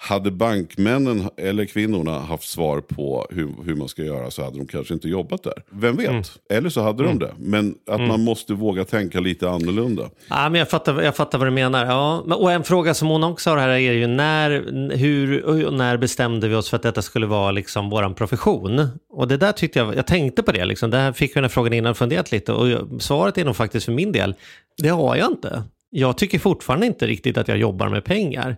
Hade 0.00 0.30
bankmännen 0.30 1.28
eller 1.36 1.64
kvinnorna 1.64 2.18
haft 2.18 2.48
svar 2.48 2.80
på 2.80 3.26
hur, 3.30 3.48
hur 3.64 3.74
man 3.74 3.88
ska 3.88 4.02
göra 4.02 4.30
så 4.30 4.44
hade 4.44 4.58
de 4.58 4.66
kanske 4.66 4.94
inte 4.94 5.08
jobbat 5.08 5.42
där. 5.42 5.62
Vem 5.70 5.96
vet? 5.96 6.08
Mm. 6.08 6.22
Eller 6.50 6.70
så 6.70 6.82
hade 6.82 7.04
de 7.04 7.18
det. 7.18 7.34
Men 7.38 7.74
att 7.86 8.00
man 8.00 8.20
måste 8.20 8.54
våga 8.54 8.84
tänka 8.84 9.20
lite 9.20 9.50
annorlunda. 9.50 10.10
Ja, 10.28 10.48
men 10.48 10.58
jag, 10.58 10.70
fattar, 10.70 11.02
jag 11.02 11.16
fattar 11.16 11.38
vad 11.38 11.46
du 11.46 11.50
menar. 11.50 11.86
Ja, 11.86 12.18
och 12.18 12.52
en 12.52 12.64
fråga 12.64 12.94
som 12.94 13.08
hon 13.08 13.24
också 13.24 13.50
har 13.50 13.56
här 13.56 13.68
är 13.68 13.78
ju 13.78 14.06
när, 14.06 14.50
hur 14.96 15.70
när 15.70 15.96
bestämde 15.96 16.48
vi 16.48 16.54
oss 16.54 16.70
för 16.70 16.76
att 16.76 16.82
detta 16.82 17.02
skulle 17.02 17.26
vara 17.26 17.50
liksom 17.50 17.90
vår 17.90 18.14
profession? 18.14 18.88
Och 19.10 19.28
det 19.28 19.36
där 19.36 19.52
tyckte 19.52 19.78
jag, 19.78 19.96
jag 19.96 20.06
tänkte 20.06 20.42
på 20.42 20.52
det, 20.52 20.64
liksom. 20.64 20.90
det 20.90 20.96
här 20.96 21.12
fick 21.12 21.30
jag 21.30 21.36
den 21.36 21.44
här 21.44 21.48
frågan 21.48 21.72
innan 21.72 21.90
och 21.90 21.96
funderat 21.96 22.32
lite 22.32 22.52
och 22.52 23.02
svaret 23.02 23.38
är 23.38 23.44
nog 23.44 23.56
faktiskt 23.56 23.86
för 23.86 23.92
min 23.92 24.12
del, 24.12 24.34
det 24.82 24.88
har 24.88 25.16
jag 25.16 25.30
inte. 25.30 25.62
Jag 25.90 26.18
tycker 26.18 26.38
fortfarande 26.38 26.86
inte 26.86 27.06
riktigt 27.06 27.38
att 27.38 27.48
jag 27.48 27.58
jobbar 27.58 27.88
med 27.88 28.04
pengar. 28.04 28.56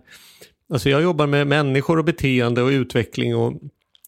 Alltså 0.71 0.89
jag 0.89 1.01
jobbar 1.01 1.27
med 1.27 1.47
människor 1.47 1.99
och 1.99 2.05
beteende 2.05 2.61
och 2.61 2.69
utveckling 2.69 3.35
och 3.35 3.53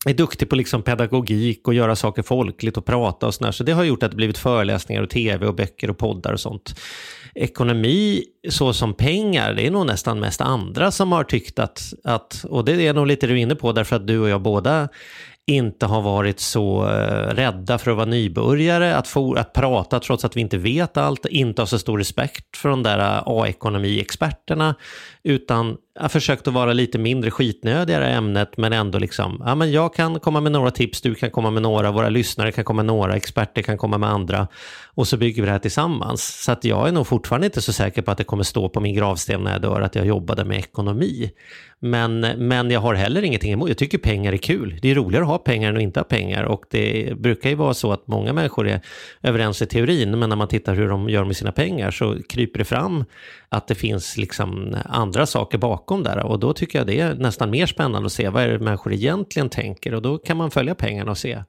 är 0.05 0.13
duktig 0.13 0.49
på 0.49 0.55
liksom 0.55 0.81
pedagogik 0.81 1.67
och 1.67 1.73
göra 1.73 1.95
saker 1.95 2.21
folkligt 2.21 2.77
och 2.77 2.85
prata 2.85 3.27
och 3.27 3.33
sådär. 3.33 3.51
Så 3.51 3.63
det 3.63 3.71
har 3.71 3.83
gjort 3.83 4.03
att 4.03 4.11
det 4.11 4.17
blivit 4.17 4.37
föreläsningar 4.37 5.01
och 5.01 5.09
tv 5.09 5.47
och 5.47 5.55
böcker 5.55 5.89
och 5.89 5.97
poddar 5.97 6.33
och 6.33 6.39
sånt. 6.39 6.79
Ekonomi 7.35 8.23
så 8.49 8.73
som 8.73 8.93
pengar, 8.93 9.53
det 9.53 9.67
är 9.67 9.71
nog 9.71 9.85
nästan 9.85 10.19
mest 10.19 10.41
andra 10.41 10.91
som 10.91 11.11
har 11.11 11.23
tyckt 11.23 11.59
att, 11.59 11.93
att 12.03 12.45
och 12.49 12.65
det 12.65 12.87
är 12.87 12.93
nog 12.93 13.07
lite 13.07 13.27
du 13.27 13.33
är 13.33 13.37
inne 13.37 13.55
på 13.55 13.71
därför 13.71 13.95
att 13.95 14.07
du 14.07 14.19
och 14.19 14.29
jag 14.29 14.41
båda 14.41 14.89
inte 15.45 15.85
har 15.85 16.01
varit 16.01 16.39
så 16.39 16.89
eh, 16.89 17.35
rädda 17.35 17.77
för 17.77 17.91
att 17.91 17.97
vara 17.97 18.05
nybörjare, 18.05 18.95
att, 18.95 19.07
få, 19.07 19.33
att 19.35 19.53
prata 19.53 19.99
trots 19.99 20.25
att 20.25 20.37
vi 20.37 20.41
inte 20.41 20.57
vet 20.57 20.97
allt, 20.97 21.25
inte 21.25 21.61
ha 21.61 21.67
så 21.67 21.79
stor 21.79 21.97
respekt 21.97 22.57
för 22.57 22.69
de 22.69 22.83
där 22.83 22.99
eh, 22.99 23.23
A-ekonomiexperterna, 23.25 24.75
utan 25.23 25.77
har 25.99 26.09
försökt 26.09 26.47
att 26.47 26.53
vara 26.53 26.73
lite 26.73 26.97
mindre 26.97 27.31
skitnödigare 27.31 28.09
i 28.09 28.13
ämnet, 28.13 28.57
men 28.57 28.73
ändå 28.73 28.99
liksom, 28.99 29.43
ja 29.45 29.55
men 29.55 29.71
jag 29.71 29.93
kan 29.93 30.19
komma 30.19 30.41
med 30.41 30.51
några 30.51 30.71
tips, 30.71 31.01
du 31.01 31.15
kan 31.15 31.31
komma 31.31 31.51
med 31.51 31.61
några, 31.61 31.91
våra 31.91 32.09
lyssnare 32.09 32.51
kan 32.51 32.63
komma 32.63 32.83
med 32.83 32.85
några, 32.85 33.15
experter 33.15 33.61
kan 33.61 33.77
komma 33.77 33.97
med 33.97 34.09
andra, 34.09 34.47
och 34.95 35.07
så 35.07 35.17
bygger 35.17 35.41
vi 35.41 35.45
det 35.45 35.51
här 35.51 35.59
tillsammans. 35.59 36.43
Så 36.43 36.51
att 36.51 36.63
jag 36.63 36.87
är 36.87 36.91
nog 36.91 37.07
fortfarande 37.07 37.47
inte 37.47 37.61
så 37.61 37.73
säker 37.73 38.01
på 38.01 38.11
att 38.11 38.17
det 38.17 38.23
kommer 38.23 38.43
stå 38.43 38.69
på 38.69 38.79
min 38.79 38.95
gravsten 38.95 39.41
när 39.41 39.51
jag 39.51 39.61
dör 39.61 39.81
att 39.81 39.95
jag 39.95 40.05
jobbade 40.05 40.45
med 40.45 40.57
ekonomi. 40.57 41.31
Men, 41.79 42.19
men 42.19 42.71
jag 42.71 42.79
har 42.79 42.93
heller 42.93 43.21
ingenting 43.21 43.51
emot, 43.51 43.69
jag 43.69 43.77
tycker 43.77 43.97
pengar 43.97 44.33
är 44.33 44.37
kul. 44.37 44.79
Det 44.81 44.91
är 44.91 44.95
roligare 44.95 45.23
att 45.23 45.29
ha 45.29 45.37
pengar 45.37 45.69
än 45.69 45.75
att 45.75 45.81
inte 45.81 45.99
ha 45.99 46.05
pengar 46.05 46.43
och 46.43 46.63
det 46.69 47.13
brukar 47.17 47.49
ju 47.49 47.55
vara 47.55 47.73
så 47.73 47.91
att 47.91 48.07
många 48.07 48.33
människor 48.33 48.67
är 48.67 48.81
överens 49.21 49.61
i 49.61 49.65
teorin, 49.65 50.19
men 50.19 50.29
när 50.29 50.35
man 50.35 50.47
tittar 50.47 50.75
hur 50.75 50.89
de 50.89 51.09
gör 51.09 51.23
med 51.23 51.37
sina 51.37 51.51
pengar 51.51 51.91
så 51.91 52.17
kryper 52.29 52.59
det 52.59 52.65
fram 52.65 53.05
att 53.49 53.67
det 53.67 53.75
finns 53.75 54.17
liksom 54.17 54.75
andra 54.85 55.12
saker 55.25 55.57
bakom 55.57 56.03
där 56.03 56.25
och 56.25 56.39
då 56.39 56.53
tycker 56.53 56.79
jag 56.79 56.87
det 56.87 56.99
är 56.99 57.15
nästan 57.15 57.49
mer 57.49 57.65
spännande 57.65 58.05
att 58.05 58.11
se 58.11 58.29
vad 58.29 58.43
är 58.43 58.47
det 58.47 58.59
människor 58.59 58.93
egentligen 58.93 59.49
tänker 59.49 59.93
och 59.93 60.01
då 60.01 60.17
kan 60.17 60.37
man 60.37 60.51
följa 60.51 60.75
pengarna 60.75 61.11
och 61.11 61.17
se 61.17 61.43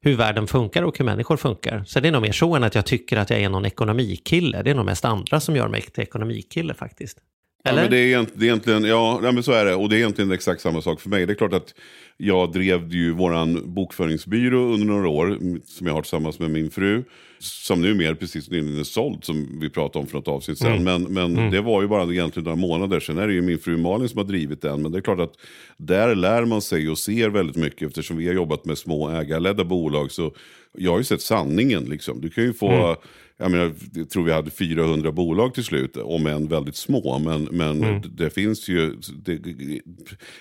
hur 0.00 0.16
världen 0.16 0.46
funkar 0.46 0.82
och 0.82 0.98
hur 0.98 1.04
människor 1.04 1.36
funkar. 1.36 1.84
Så 1.86 2.00
det 2.00 2.08
är 2.08 2.12
nog 2.12 2.22
mer 2.22 2.32
så 2.32 2.54
än 2.56 2.64
att 2.64 2.74
jag 2.74 2.86
tycker 2.86 3.16
att 3.16 3.30
jag 3.30 3.40
är 3.40 3.48
någon 3.48 3.66
ekonomikille. 3.66 4.62
Det 4.62 4.70
är 4.70 4.74
nog 4.74 4.86
mest 4.86 5.04
andra 5.04 5.40
som 5.40 5.56
gör 5.56 5.68
mig 5.68 5.80
till 5.80 6.02
ekonomikille 6.02 6.74
faktiskt. 6.74 7.18
Ja, 7.62 7.70
Eller? 7.70 7.82
men 7.82 7.90
det, 7.90 7.96
är 8.12 8.26
det 8.34 8.44
är 8.44 8.48
egentligen, 8.48 8.84
ja, 8.84 9.20
men 9.22 9.42
så 9.42 9.52
är 9.52 9.64
det. 9.64 9.74
Och 9.74 9.88
det 9.88 9.96
är 9.96 9.98
egentligen 9.98 10.32
exakt 10.32 10.60
samma 10.60 10.82
sak 10.82 11.00
för 11.00 11.08
mig. 11.08 11.26
Det 11.26 11.32
är 11.32 11.34
klart 11.34 11.52
att 11.52 11.74
jag 12.16 12.52
drev 12.52 12.92
ju 12.94 13.12
våran 13.12 13.74
bokföringsbyrå 13.74 14.58
under 14.74 14.86
några 14.86 15.08
år, 15.08 15.38
som 15.66 15.86
jag 15.86 15.94
har 15.94 16.02
tillsammans 16.02 16.38
med 16.38 16.50
min 16.50 16.70
fru. 16.70 17.04
Som 17.38 17.80
numera 17.82 18.14
precis 18.14 18.50
nyligen 18.50 18.80
är 18.80 18.84
såld, 18.84 19.24
som 19.24 19.60
vi 19.60 19.70
pratade 19.70 19.98
om 20.02 20.06
för 20.06 20.16
något 20.16 20.28
avsnitt 20.28 20.58
sedan. 20.58 20.72
Mm. 20.72 20.84
Men, 20.84 21.02
men 21.02 21.38
Mm. 21.38 21.50
det 21.50 21.60
var 21.60 21.82
ju 21.82 21.88
bara 21.88 22.12
egentligen 22.12 22.44
några 22.44 22.56
månader. 22.56 23.00
Sen 23.00 23.18
är 23.18 23.26
det 23.28 23.34
ju 23.34 23.42
min 23.42 23.58
fru 23.58 23.76
Malin 23.76 24.08
som 24.08 24.18
har 24.18 24.24
drivit 24.24 24.62
den. 24.62 24.82
Men 24.82 24.92
det 24.92 24.98
är 24.98 25.02
klart 25.02 25.20
att 25.20 25.32
där 25.76 26.14
lär 26.14 26.44
man 26.44 26.62
sig 26.62 26.88
och 26.88 26.98
ser 26.98 27.28
väldigt 27.28 27.56
mycket. 27.56 27.88
Eftersom 27.88 28.16
vi 28.16 28.26
har 28.26 28.34
jobbat 28.34 28.64
med 28.64 28.78
små 28.78 29.10
ägarledda 29.10 29.64
bolag. 29.64 30.10
Så 30.12 30.34
jag 30.78 30.90
har 30.90 30.98
ju 30.98 31.04
sett 31.04 31.22
sanningen. 31.22 31.84
Liksom. 31.84 32.20
Du 32.20 32.30
kan 32.30 32.44
ju 32.44 32.52
få... 32.52 32.68
Mm. 32.72 32.96
Jag, 33.42 33.50
menar, 33.50 33.72
jag 33.94 34.10
tror 34.10 34.24
vi 34.24 34.32
hade 34.32 34.50
400 34.50 35.12
bolag 35.12 35.54
till 35.54 35.64
slut, 35.64 35.96
om 35.96 36.26
än 36.26 36.48
väldigt 36.48 36.76
små. 36.76 37.18
Men, 37.18 37.48
men 37.50 37.84
Mm. 37.84 38.02
det 38.16 38.30
finns 38.30 38.68
ju, 38.68 38.96
det, 39.24 39.38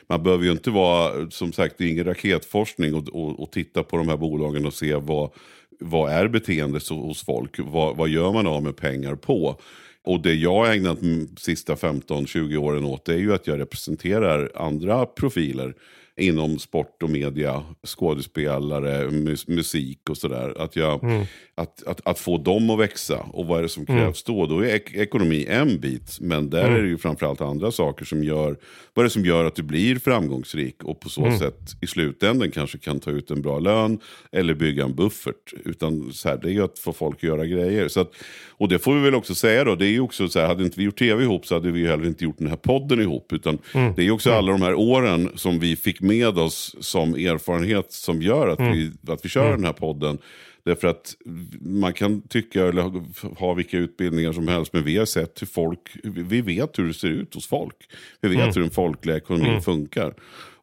man 0.09 0.23
behöver 0.23 0.45
ju 0.45 0.51
inte 0.51 0.69
vara, 0.69 1.31
som 1.31 1.53
sagt, 1.53 1.75
det 1.77 1.83
är 1.83 1.87
ingen 1.89 2.05
raketforskning 2.05 2.93
och, 2.95 3.07
och, 3.09 3.39
och 3.43 3.51
titta 3.51 3.83
på 3.83 3.97
de 3.97 4.07
här 4.07 4.17
bolagen 4.17 4.65
och 4.65 4.73
se 4.73 4.95
vad, 4.95 5.31
vad 5.79 6.11
är 6.11 6.27
beteendet 6.27 6.87
hos 6.87 7.23
folk? 7.25 7.55
Vad, 7.59 7.97
vad 7.97 8.09
gör 8.09 8.31
man 8.33 8.47
av 8.47 8.63
med 8.63 8.75
pengar 8.77 9.15
på? 9.15 9.59
Och 10.03 10.21
det 10.21 10.33
jag 10.33 10.53
har 10.53 10.73
ägnat 10.73 10.99
de 11.01 11.27
sista 11.37 11.75
15-20 11.75 12.57
åren 12.57 12.85
åt 12.85 13.05
det 13.05 13.13
är 13.13 13.17
ju 13.17 13.33
att 13.33 13.47
jag 13.47 13.59
representerar 13.59 14.51
andra 14.55 15.05
profiler 15.05 15.73
inom 16.17 16.59
sport 16.59 17.03
och 17.03 17.09
media, 17.09 17.63
skådespelare, 17.87 19.11
mus- 19.11 19.47
musik 19.47 20.09
och 20.09 20.17
sådär. 20.17 20.53
Att, 20.61 20.75
jag, 20.75 21.03
Mm. 21.03 21.25
Att, 21.61 21.83
att, 21.87 22.01
att 22.07 22.19
få 22.19 22.37
dem 22.37 22.69
att 22.69 22.79
växa 22.79 23.17
och 23.33 23.45
vad 23.45 23.59
är 23.59 23.63
det 23.63 23.69
som 23.69 23.85
Mm. 23.89 24.01
krävs 24.01 24.23
då? 24.23 24.45
Då 24.45 24.59
är 24.59 24.75
ek- 24.75 24.95
ekonomi 24.95 25.45
en 25.49 25.79
bit, 25.79 26.17
men 26.21 26.49
där 26.49 26.63
Mm. 26.63 26.75
är 26.75 26.81
det 26.81 26.87
ju 26.87 26.97
framförallt 26.97 27.41
andra 27.41 27.71
saker 27.71 28.05
som 28.05 28.23
gör, 28.23 28.57
vad 28.93 29.03
är 29.03 29.07
det 29.07 29.09
som 29.09 29.25
gör 29.25 29.45
att 29.45 29.55
du 29.55 29.63
blir 29.63 29.99
framgångsrik 29.99 30.83
och 30.83 30.99
på 30.99 31.09
så 31.09 31.25
Mm. 31.25 31.39
sätt 31.39 31.59
i 31.81 31.87
slutändan 31.87 32.51
kanske 32.51 32.77
kan 32.77 32.99
ta 32.99 33.11
ut 33.11 33.31
en 33.31 33.41
bra 33.41 33.59
lön 33.59 33.99
eller 34.31 34.53
bygga 34.53 34.83
en 34.83 34.95
buffert. 34.95 35.53
Utan 35.65 36.13
så 36.13 36.29
här, 36.29 36.37
det 36.41 36.47
är 36.47 36.51
ju 36.51 36.63
att 36.63 36.79
få 36.79 36.93
folk 36.93 37.15
att 37.17 37.23
göra 37.23 37.45
grejer. 37.45 37.87
Så 37.87 37.99
att, 37.99 38.11
och 38.49 38.69
det 38.69 38.79
får 38.79 38.95
vi 38.95 39.01
väl 39.01 39.15
också 39.15 39.35
säga 39.35 39.63
då, 39.63 39.75
det 39.75 39.85
är 39.85 39.89
ju 39.91 39.99
också 39.99 40.27
så 40.29 40.39
här, 40.39 40.47
hade 40.47 40.63
inte 40.63 40.79
vi 40.79 40.85
gjort 40.85 40.99
tv 40.99 41.23
ihop 41.23 41.45
så 41.45 41.55
hade 41.55 41.71
vi 41.71 41.79
ju 41.79 41.87
heller 41.87 42.05
inte 42.07 42.23
gjort 42.23 42.37
den 42.37 42.47
här 42.47 42.55
podden 42.55 43.01
ihop. 43.01 43.33
Utan 43.33 43.57
Mm. 43.73 43.93
det 43.95 44.01
är 44.01 44.03
ju 44.05 44.11
också 44.11 44.31
alla 44.31 44.51
de 44.51 44.61
här 44.61 44.73
åren 44.73 45.29
som 45.35 45.59
vi 45.59 45.75
fick 45.75 46.01
med 46.01 46.37
oss 46.37 46.75
som 46.79 47.13
erfarenhet 47.15 47.91
som 47.91 48.21
gör 48.21 48.47
att, 48.47 48.59
Mm. 48.59 48.71
vi, 48.73 48.91
att 49.13 49.25
vi 49.25 49.29
kör 49.29 49.45
Mm. 49.45 49.55
den 49.55 49.65
här 49.65 49.73
podden. 49.73 50.17
Därför 50.65 50.87
att 50.87 51.15
man 51.61 51.93
kan 51.93 52.21
tycka 52.21 52.65
eller 52.67 52.81
ha- 52.81 53.03
ha 53.37 53.53
vilka 53.53 53.77
utbildningar 53.77 54.33
som 54.33 54.47
helst, 54.47 54.73
men 54.73 54.83
vi 54.83 54.97
har 54.97 55.05
sett 55.05 55.41
hur 55.41 55.47
folk, 55.47 55.79
vi 56.03 56.41
vet 56.41 56.79
hur 56.79 56.87
det 56.87 56.93
ser 56.93 57.07
ut 57.07 57.33
hos 57.33 57.47
folk. 57.47 57.75
Vi 58.21 58.29
vet 58.29 58.37
Mm. 58.37 58.51
hur 58.55 58.61
den 58.61 58.69
folkliga 58.71 59.17
ekonomin 59.17 59.47
Mm. 59.49 59.61
funkar. 59.61 60.13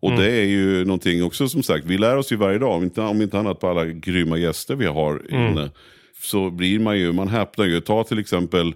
Och 0.00 0.08
Mm. 0.10 0.20
det 0.22 0.30
är 0.30 0.44
ju 0.44 0.84
någonting 0.84 1.24
också 1.24 1.48
som 1.48 1.62
sagt, 1.62 1.84
vi 1.86 1.98
lär 1.98 2.16
oss 2.16 2.32
ju 2.32 2.36
varje 2.36 2.58
dag, 2.58 2.76
om 2.76 2.82
inte, 2.84 3.00
om 3.00 3.22
inte 3.22 3.38
annat 3.38 3.60
på 3.60 3.68
alla 3.68 3.86
grymma 3.86 4.38
gäster 4.38 4.74
vi 4.74 4.86
har 4.86 5.22
Mm. 5.30 5.52
inne. 5.52 5.70
Så 6.22 6.50
blir 6.50 6.78
man 6.78 6.98
ju, 6.98 7.12
man 7.12 7.28
häpnar 7.28 7.64
ju. 7.66 7.80
Ta 7.80 8.04
till 8.04 8.18
exempel 8.18 8.74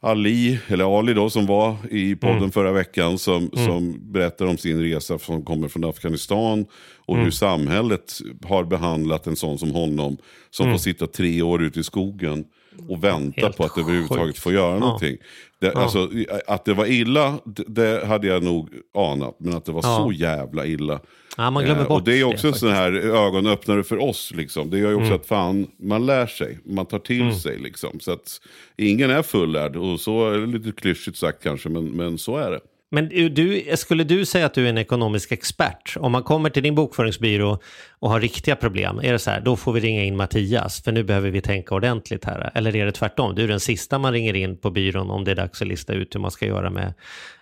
Ali, 0.00 0.58
eller 0.68 0.98
Ali 0.98 1.14
då, 1.14 1.30
som 1.30 1.46
var 1.46 1.76
i 1.90 2.14
podden 2.16 2.36
Mm. 2.38 2.50
förra 2.50 2.72
veckan, 2.72 3.18
som, 3.18 3.50
Mm. 3.54 3.66
som 3.66 4.12
berättar 4.12 4.46
om 4.46 4.56
sin 4.58 4.82
resa 4.82 5.18
som 5.18 5.44
kommer 5.44 5.68
från 5.68 5.84
Afghanistan. 5.84 6.66
Och 7.06 7.14
Mm. 7.14 7.24
hur 7.24 7.30
samhället 7.30 8.18
har 8.44 8.64
behandlat 8.64 9.26
en 9.26 9.36
sån 9.36 9.58
som 9.58 9.70
honom, 9.70 10.16
som 10.50 10.66
Mm. 10.66 10.78
får 10.78 10.82
sitta 10.82 11.06
tre 11.06 11.42
år 11.42 11.62
ute 11.62 11.80
i 11.80 11.82
skogen 11.82 12.44
och 12.88 13.04
vänta 13.04 13.40
Helt 13.40 13.56
på 13.56 13.64
att 13.64 13.78
överhuvudtaget 13.78 14.26
sjukt. 14.26 14.38
få 14.38 14.52
göra 14.52 14.74
Ja. 14.74 14.78
någonting. 14.78 15.16
Det, 15.60 15.66
Ja. 15.74 15.80
alltså, 15.82 16.10
att 16.46 16.64
det 16.64 16.74
var 16.74 16.86
illa, 16.86 17.38
det, 17.44 17.64
det 17.68 18.06
hade 18.06 18.26
jag 18.26 18.42
nog 18.42 18.68
anat. 18.94 19.36
Men 19.40 19.54
att 19.56 19.64
det 19.64 19.72
var 19.72 19.82
Ja. 19.84 20.04
så 20.04 20.12
jävla 20.12 20.66
illa. 20.66 21.00
Ja, 21.36 21.50
man 21.50 21.64
glömmer 21.64 21.82
Eh, 21.82 21.88
bort 21.88 21.98
och 22.00 22.04
det 22.04 22.20
är 22.20 22.24
också 22.24 22.46
en 22.46 22.52
det, 22.52 22.58
sån 22.58 22.70
här 22.72 22.92
ögonöppnare 22.92 23.82
för 23.82 24.02
oss. 24.02 24.32
Liksom. 24.34 24.70
Det 24.70 24.78
gör 24.78 24.88
ju 24.88 24.94
också 24.94 25.06
Mm. 25.06 25.16
att 25.20 25.26
fan, 25.26 25.66
man 25.78 26.06
lär 26.06 26.26
sig. 26.26 26.58
Man 26.64 26.86
tar 26.86 26.98
till 26.98 27.20
Mm. 27.22 27.34
sig. 27.34 27.58
Liksom. 27.58 28.00
Så 28.00 28.12
att 28.12 28.40
ingen 28.76 29.10
är 29.10 29.22
fullärd. 29.22 29.76
Och 29.76 30.00
så 30.00 30.30
är 30.30 30.38
det 30.38 30.46
lite 30.46 30.72
klyschigt 30.72 31.16
sagt 31.16 31.42
kanske, 31.42 31.68
men, 31.68 31.84
men 31.84 32.18
så 32.18 32.36
är 32.36 32.50
det. 32.50 32.60
Men 32.94 33.08
du, 33.08 33.64
skulle 33.76 34.04
du 34.04 34.24
säga 34.24 34.46
att 34.46 34.54
du 34.54 34.64
är 34.64 34.68
en 34.68 34.78
ekonomisk 34.78 35.32
expert? 35.32 35.96
Om 35.96 36.12
man 36.12 36.22
kommer 36.22 36.50
till 36.50 36.62
din 36.62 36.74
bokföringsbyrå 36.74 37.58
och 37.98 38.10
har 38.10 38.20
riktiga 38.20 38.56
problem, 38.56 39.00
är 39.02 39.12
det 39.12 39.18
så 39.18 39.30
här, 39.30 39.40
då 39.40 39.56
får 39.56 39.72
vi 39.72 39.80
ringa 39.80 40.04
in 40.04 40.16
Mattias, 40.16 40.82
för 40.82 40.92
nu 40.92 41.04
behöver 41.04 41.30
vi 41.30 41.40
tänka 41.40 41.74
ordentligt 41.74 42.24
här. 42.24 42.50
Eller 42.54 42.76
är 42.76 42.86
det 42.86 42.92
tvärtom? 42.92 43.34
Du 43.34 43.44
är 43.44 43.48
den 43.48 43.60
sista 43.60 43.98
man 43.98 44.12
ringer 44.12 44.34
in 44.34 44.56
på 44.56 44.70
byrån 44.70 45.10
om 45.10 45.24
det 45.24 45.30
är 45.30 45.34
dags 45.34 45.62
att 45.62 45.68
lista 45.68 45.92
ut 45.92 46.14
hur 46.14 46.20
man 46.20 46.30
ska 46.30 46.46
göra 46.46 46.70
med 46.70 46.94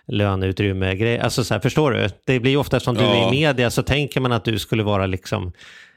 löneutrymme, 0.07 0.95
grejer. 0.95 1.19
Alltså 1.19 1.43
så 1.43 1.53
här, 1.53 1.61
förstår 1.61 1.91
du? 1.91 2.09
Det 2.25 2.39
blir 2.39 2.51
ju 2.51 2.57
ofta 2.57 2.79
som 2.79 2.95
du 2.95 3.01
är 3.01 3.15
Ja. 3.15 3.27
i 3.27 3.31
media 3.31 3.69
så 3.69 3.83
tänker 3.83 4.21
man 4.21 4.31
att 4.31 4.45
du 4.45 4.59
skulle 4.59 4.83
vara 4.83 5.05
liksom 5.05 5.51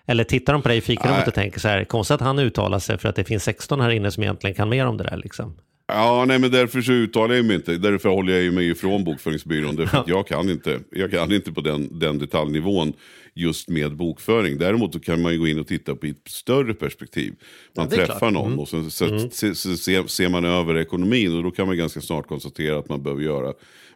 eller 0.06 0.24
tittar 0.24 0.52
de 0.52 0.62
på 0.62 0.68
dig 0.68 0.78
i 0.78 0.80
fikarummet 0.80 1.28
och 1.28 1.34
tänker 1.34 1.60
så 1.60 1.68
här, 1.68 1.84
konstigt 1.84 2.14
att 2.14 2.20
han 2.20 2.38
uttalar 2.38 2.78
sig 2.78 2.98
för 2.98 3.08
att 3.08 3.16
det 3.16 3.24
finns 3.24 3.44
16 3.44 3.80
här 3.80 3.90
inne 3.90 4.10
som 4.10 4.22
egentligen 4.22 4.56
kan 4.56 4.68
mer 4.68 4.86
om 4.86 4.96
det 4.96 5.04
där 5.04 5.16
liksom. 5.16 5.56
Ja, 5.86 6.24
nej 6.28 6.38
men 6.38 6.50
därför 6.50 6.82
så 6.82 6.92
uttalar 6.92 7.34
jag 7.34 7.44
mig 7.44 7.56
inte. 7.56 7.76
Därför 7.76 8.08
håller 8.08 8.40
jag 8.40 8.54
mig 8.54 8.70
ifrån 8.70 9.04
bokföringsbyrån. 9.04 9.76
Därför 9.76 9.98
att 9.98 10.08
jag 10.08 10.26
kan 10.26 10.50
inte, 10.50 10.80
jag 10.90 11.10
kan 11.10 11.32
inte 11.32 11.52
på 11.52 11.60
den, 11.60 11.98
den 11.98 12.18
detaljnivån 12.18 12.92
just 13.34 13.68
med 13.68 13.96
bokföring. 13.96 14.58
Däremot 14.58 14.92
så 14.92 15.00
kan 15.00 15.22
man 15.22 15.38
gå 15.38 15.48
in 15.48 15.58
och 15.60 15.66
titta 15.66 15.96
på 15.96 16.06
ett 16.06 16.28
större 16.28 16.74
perspektiv. 16.74 17.34
Man 17.76 17.86
är 17.86 17.90
träffar 17.90 18.18
klart. 18.18 18.32
någon 18.32 18.46
Mm. 18.46 18.58
och 18.58 18.68
sen 18.68 18.90
så, 18.90 19.18
se, 19.30 19.54
se, 19.54 19.76
se, 19.76 20.08
ser 20.08 20.28
man 20.28 20.44
över 20.44 20.78
ekonomin 20.78 21.36
och 21.36 21.42
då 21.42 21.50
kan 21.50 21.66
man 21.66 21.76
ganska 21.76 22.00
snart 22.00 22.26
konstatera 22.26 22.78
att 22.78 22.88
man 22.88 23.02
behöver 23.02 23.22
göra 23.22 23.52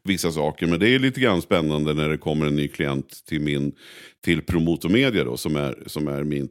vissa 0.09 0.33
saker. 0.33 0.67
Men 0.67 0.81
det 0.81 0.89
är 0.89 0.99
lite 0.99 1.21
grann 1.21 1.43
spännande 1.43 1.95
när 1.95 2.09
det 2.09 2.19
kommer 2.19 2.47
en 2.47 2.57
ny 2.57 2.69
klient 2.69 3.25
till 3.29 3.41
min 3.41 3.73
till 4.25 4.43
Promotomedia 4.43 5.25
då, 5.25 5.37
som 5.37 5.57
är, 5.57 5.79
som 5.87 6.09
är 6.09 6.25
min, 6.25 6.49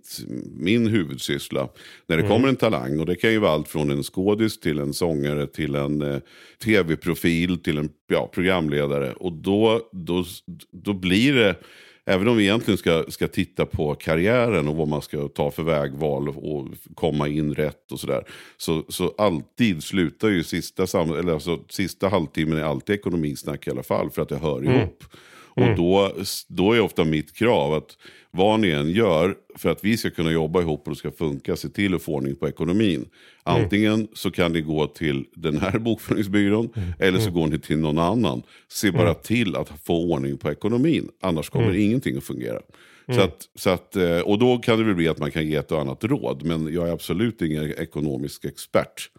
min 0.53 0.87
huvudsyssla. 0.87 1.69
När 2.07 2.17
det 2.17 2.23
Mm. 2.23 2.35
kommer 2.35 2.47
en 2.47 2.55
talang, 2.55 2.99
och 2.99 3.05
det 3.05 3.15
kan 3.15 3.31
ju 3.31 3.37
vara 3.39 3.51
allt 3.51 3.67
från 3.67 3.91
en 3.91 4.03
skådis 4.03 4.59
till 4.59 4.79
en 4.79 4.93
sångare 4.93 5.47
till 5.47 5.75
en 5.75 6.01
eh, 6.01 6.19
tv-profil 6.63 7.57
till 7.57 7.77
en 7.77 7.89
ja, 8.07 8.29
programledare. 8.33 9.13
Och 9.13 9.33
då, 9.33 9.89
då, 9.91 10.25
då 10.71 10.93
blir 10.93 11.33
det, 11.33 11.55
även 12.09 12.27
om 12.27 12.37
vi 12.37 12.43
egentligen 12.43 12.77
ska, 12.77 13.05
ska 13.07 13.27
titta 13.27 13.65
på 13.65 13.95
karriären 13.95 14.67
och 14.67 14.75
vad 14.75 14.87
man 14.87 15.01
ska 15.01 15.27
ta 15.27 15.51
för 15.51 15.63
vägval 15.63 16.29
och, 16.29 16.57
och 16.57 16.67
komma 16.95 17.27
in 17.27 17.55
rätt 17.55 17.91
och 17.91 17.99
sådär. 17.99 18.23
Så, 18.57 18.85
så 18.89 19.13
alltid 19.17 19.83
slutar 19.83 20.27
ju 20.27 20.43
sista, 20.43 20.87
sam, 20.87 21.11
eller 21.11 21.33
alltså, 21.33 21.59
sista 21.69 22.09
halvtimmen 22.09 22.57
är 22.57 22.63
alltid 22.63 22.95
ekonomisnack 22.95 23.67
i 23.67 23.71
alla 23.71 23.83
fall, 23.83 24.09
för 24.09 24.21
att 24.21 24.29
det 24.29 24.37
hör 24.37 24.63
ihop. 24.63 25.03
Och 25.57 25.75
då, 25.77 26.11
då 26.47 26.73
är 26.73 26.79
ofta 26.79 27.03
mitt 27.03 27.35
krav 27.35 27.73
att 27.73 27.97
vad 28.31 28.59
ni 28.59 28.69
än 28.69 28.89
gör 28.89 29.35
för 29.55 29.69
att 29.69 29.83
vi 29.83 29.97
ska 29.97 30.09
kunna 30.09 30.31
jobba 30.31 30.61
ihop 30.61 30.81
och 30.83 30.89
det 30.89 30.95
ska 30.95 31.11
funka, 31.11 31.55
se 31.55 31.69
till 31.69 31.95
att 31.95 32.01
få 32.01 32.13
ordning 32.13 32.35
på 32.35 32.47
ekonomin. 32.47 33.09
Antingen 33.43 34.07
så 34.13 34.31
kan 34.31 34.53
ni 34.53 34.61
gå 34.61 34.87
till 34.87 35.25
den 35.35 35.57
här 35.57 35.79
bokföringsbyrån 35.79 36.69
eller 36.99 37.19
så 37.19 37.31
går 37.31 37.47
ni 37.47 37.59
till 37.59 37.79
någon 37.79 37.97
annan. 37.97 38.43
Se 38.67 38.91
bara 38.91 39.13
till 39.13 39.55
att 39.55 39.71
få 39.85 40.13
ordning 40.13 40.37
på 40.37 40.51
ekonomin, 40.51 41.09
annars 41.21 41.49
kommer 41.49 41.75
ingenting 41.75 42.17
att 42.17 42.23
fungera. 42.23 42.59
Så 43.11 43.21
att, 43.21 43.49
så 43.55 43.69
att, 43.69 43.95
eh, 43.95 44.19
och 44.19 44.39
då 44.39 44.57
kan 44.57 44.77
det 44.77 44.83
väl 44.83 44.95
bli 44.95 45.07
att 45.07 45.19
man 45.19 45.31
kan 45.31 45.47
ge 45.47 45.55
ett 45.55 45.71
och 45.71 45.81
annat 45.81 46.03
råd, 46.03 46.43
men 46.43 46.73
jag 46.73 46.87
är 46.87 46.91
absolut 46.93 47.41
ingen 47.41 47.63
ekonomisk 47.63 48.45
expert. 48.45 49.09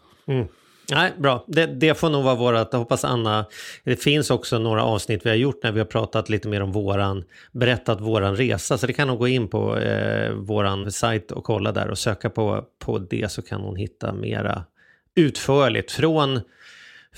Nej, 0.91 1.13
bra. 1.17 1.43
Det, 1.47 1.65
det 1.65 1.93
får 1.93 2.09
nog 2.09 2.23
vara 2.23 2.35
vårat. 2.35 2.69
Jag 2.71 2.79
hoppas 2.79 3.05
Anna... 3.05 3.45
Det 3.83 3.95
finns 3.95 4.31
också 4.31 4.59
några 4.59 4.83
avsnitt 4.83 5.25
vi 5.25 5.29
har 5.29 5.37
gjort 5.37 5.63
när 5.63 5.71
vi 5.71 5.79
har 5.79 5.85
pratat 5.85 6.29
lite 6.29 6.47
mer 6.47 6.61
om 6.61 6.71
våran... 6.71 7.23
Berättat 7.51 8.01
våran 8.01 8.35
resa. 8.35 8.77
Så 8.77 8.87
det 8.87 8.93
kan 8.93 9.09
hon 9.09 9.17
gå 9.17 9.27
in 9.27 9.47
på 9.47 9.77
eh, 9.77 10.31
våran 10.31 10.91
sajt 10.91 11.31
och 11.31 11.43
kolla 11.43 11.71
där 11.71 11.89
och 11.89 11.97
söka 11.97 12.29
på, 12.29 12.63
på 12.79 12.97
det 12.97 13.31
så 13.31 13.41
kan 13.41 13.61
hon 13.61 13.75
hitta 13.75 14.13
mera 14.13 14.63
utförligt. 15.15 15.91
Från, 15.91 16.41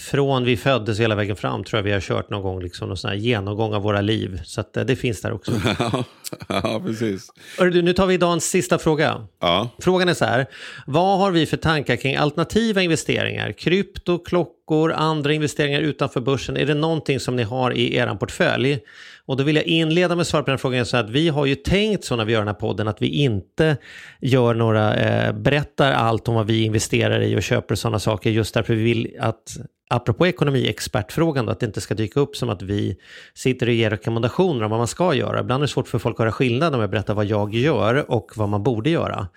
från 0.02 0.44
vi 0.44 0.58
föddes 0.58 1.00
hela 1.00 1.16
vägen 1.16 1.36
fram 1.36 1.64
tror 1.64 1.78
jag 1.78 1.84
vi 1.84 1.92
har 1.92 2.00
kört 2.00 2.30
någon 2.30 2.42
gång 2.42 2.62
liksom 2.62 2.88
någon 2.88 2.98
sån 2.98 3.10
här 3.10 3.18
genomgång 3.18 3.74
av 3.74 3.82
våra 3.82 4.02
liv. 4.02 4.42
Så 4.46 4.62
att, 4.62 4.78
eh, 4.78 4.84
det 4.84 4.96
finns 4.96 5.22
där 5.22 5.34
också. 5.34 5.52
ja, 6.48 6.82
precis. 6.86 7.28
Du, 7.58 7.82
nu 7.82 7.94
tar 7.94 8.06
vi 8.06 8.18
dagens 8.18 8.46
sista 8.46 8.80
fråga. 8.80 9.28
Ja. 9.40 9.70
Frågan 9.80 10.10
är 10.10 10.14
så 10.14 10.26
här, 10.26 10.46
vad 10.86 11.20
har 11.20 11.32
vi 11.32 11.46
för 11.46 11.58
tankar 11.58 11.96
kring 11.96 12.16
alternativa 12.16 12.82
investeringar? 12.82 13.52
Krypto, 13.52 14.18
klockor, 14.18 14.92
andra 14.92 15.34
investeringar 15.34 15.82
utanför 15.82 16.22
börsen. 16.22 16.58
Är 16.58 16.66
det 16.66 16.74
någonting 16.74 17.20
som 17.20 17.36
ni 17.36 17.44
har 17.44 17.74
i 17.74 17.96
er 17.96 18.16
portfölj? 18.16 18.80
Och 19.26 19.38
då 19.38 19.44
vill 19.44 19.56
jag 19.56 19.66
inleda 19.66 20.16
med 20.16 20.22
att 20.22 20.28
svara 20.28 20.44
på 20.44 20.50
den 20.50 20.60
frågan 20.60 20.86
så 20.86 20.98
att 20.98 21.10
vi 21.10 21.30
har 21.30 21.46
ju 21.46 21.56
tänkt 21.56 22.04
så 22.04 22.16
när 22.16 22.26
vi 22.26 22.34
gör 22.34 22.40
den 22.40 22.48
här 22.48 22.54
podden 22.54 22.88
att 22.88 23.02
vi 23.02 23.08
inte 23.08 23.78
gör 24.22 24.54
några, 24.54 24.96
eh, 24.96 25.34
berättar 25.34 25.92
allt 25.92 26.28
om 26.28 26.36
vad 26.36 26.48
vi 26.48 26.64
investerar 26.64 27.22
i 27.22 27.36
och 27.36 27.44
köper 27.44 27.76
sådana 27.76 28.00
saker 28.00 28.30
just 28.30 28.54
därför 28.54 28.74
vi 28.74 28.84
vill 28.84 29.16
att 29.20 29.58
apropå 29.92 30.28
ekonomiexpertfrågan 30.28 31.46
då, 31.46 31.52
att 31.52 31.60
det 31.60 31.66
inte 31.66 31.82
ska 31.82 31.94
dyka 31.94 32.20
upp 32.20 32.36
som 32.36 32.50
att 32.50 32.62
vi 32.62 32.98
sitter 33.34 33.68
och 33.68 33.74
ger 33.74 33.90
rekommendationer 33.90 34.64
om 34.64 34.72
vad 34.72 34.80
man 34.80 34.88
ska 34.88 35.14
göra. 35.14 35.40
Ibland 35.40 35.64
är 35.64 35.68
det 35.68 35.72
svårt 35.72 35.88
för 35.88 36.00
folk 36.00 36.16
att 36.16 36.20
höra 36.20 36.32
skillnad 36.32 36.76
om 36.76 36.82
jag 36.82 36.90
berättar 36.90 37.14
vad 37.14 37.26
jag 37.26 37.56
gör 37.56 38.12
och 38.12 38.32
vad 38.36 38.50
man 38.50 38.64
borde 38.64 38.90
göra. 38.90 39.28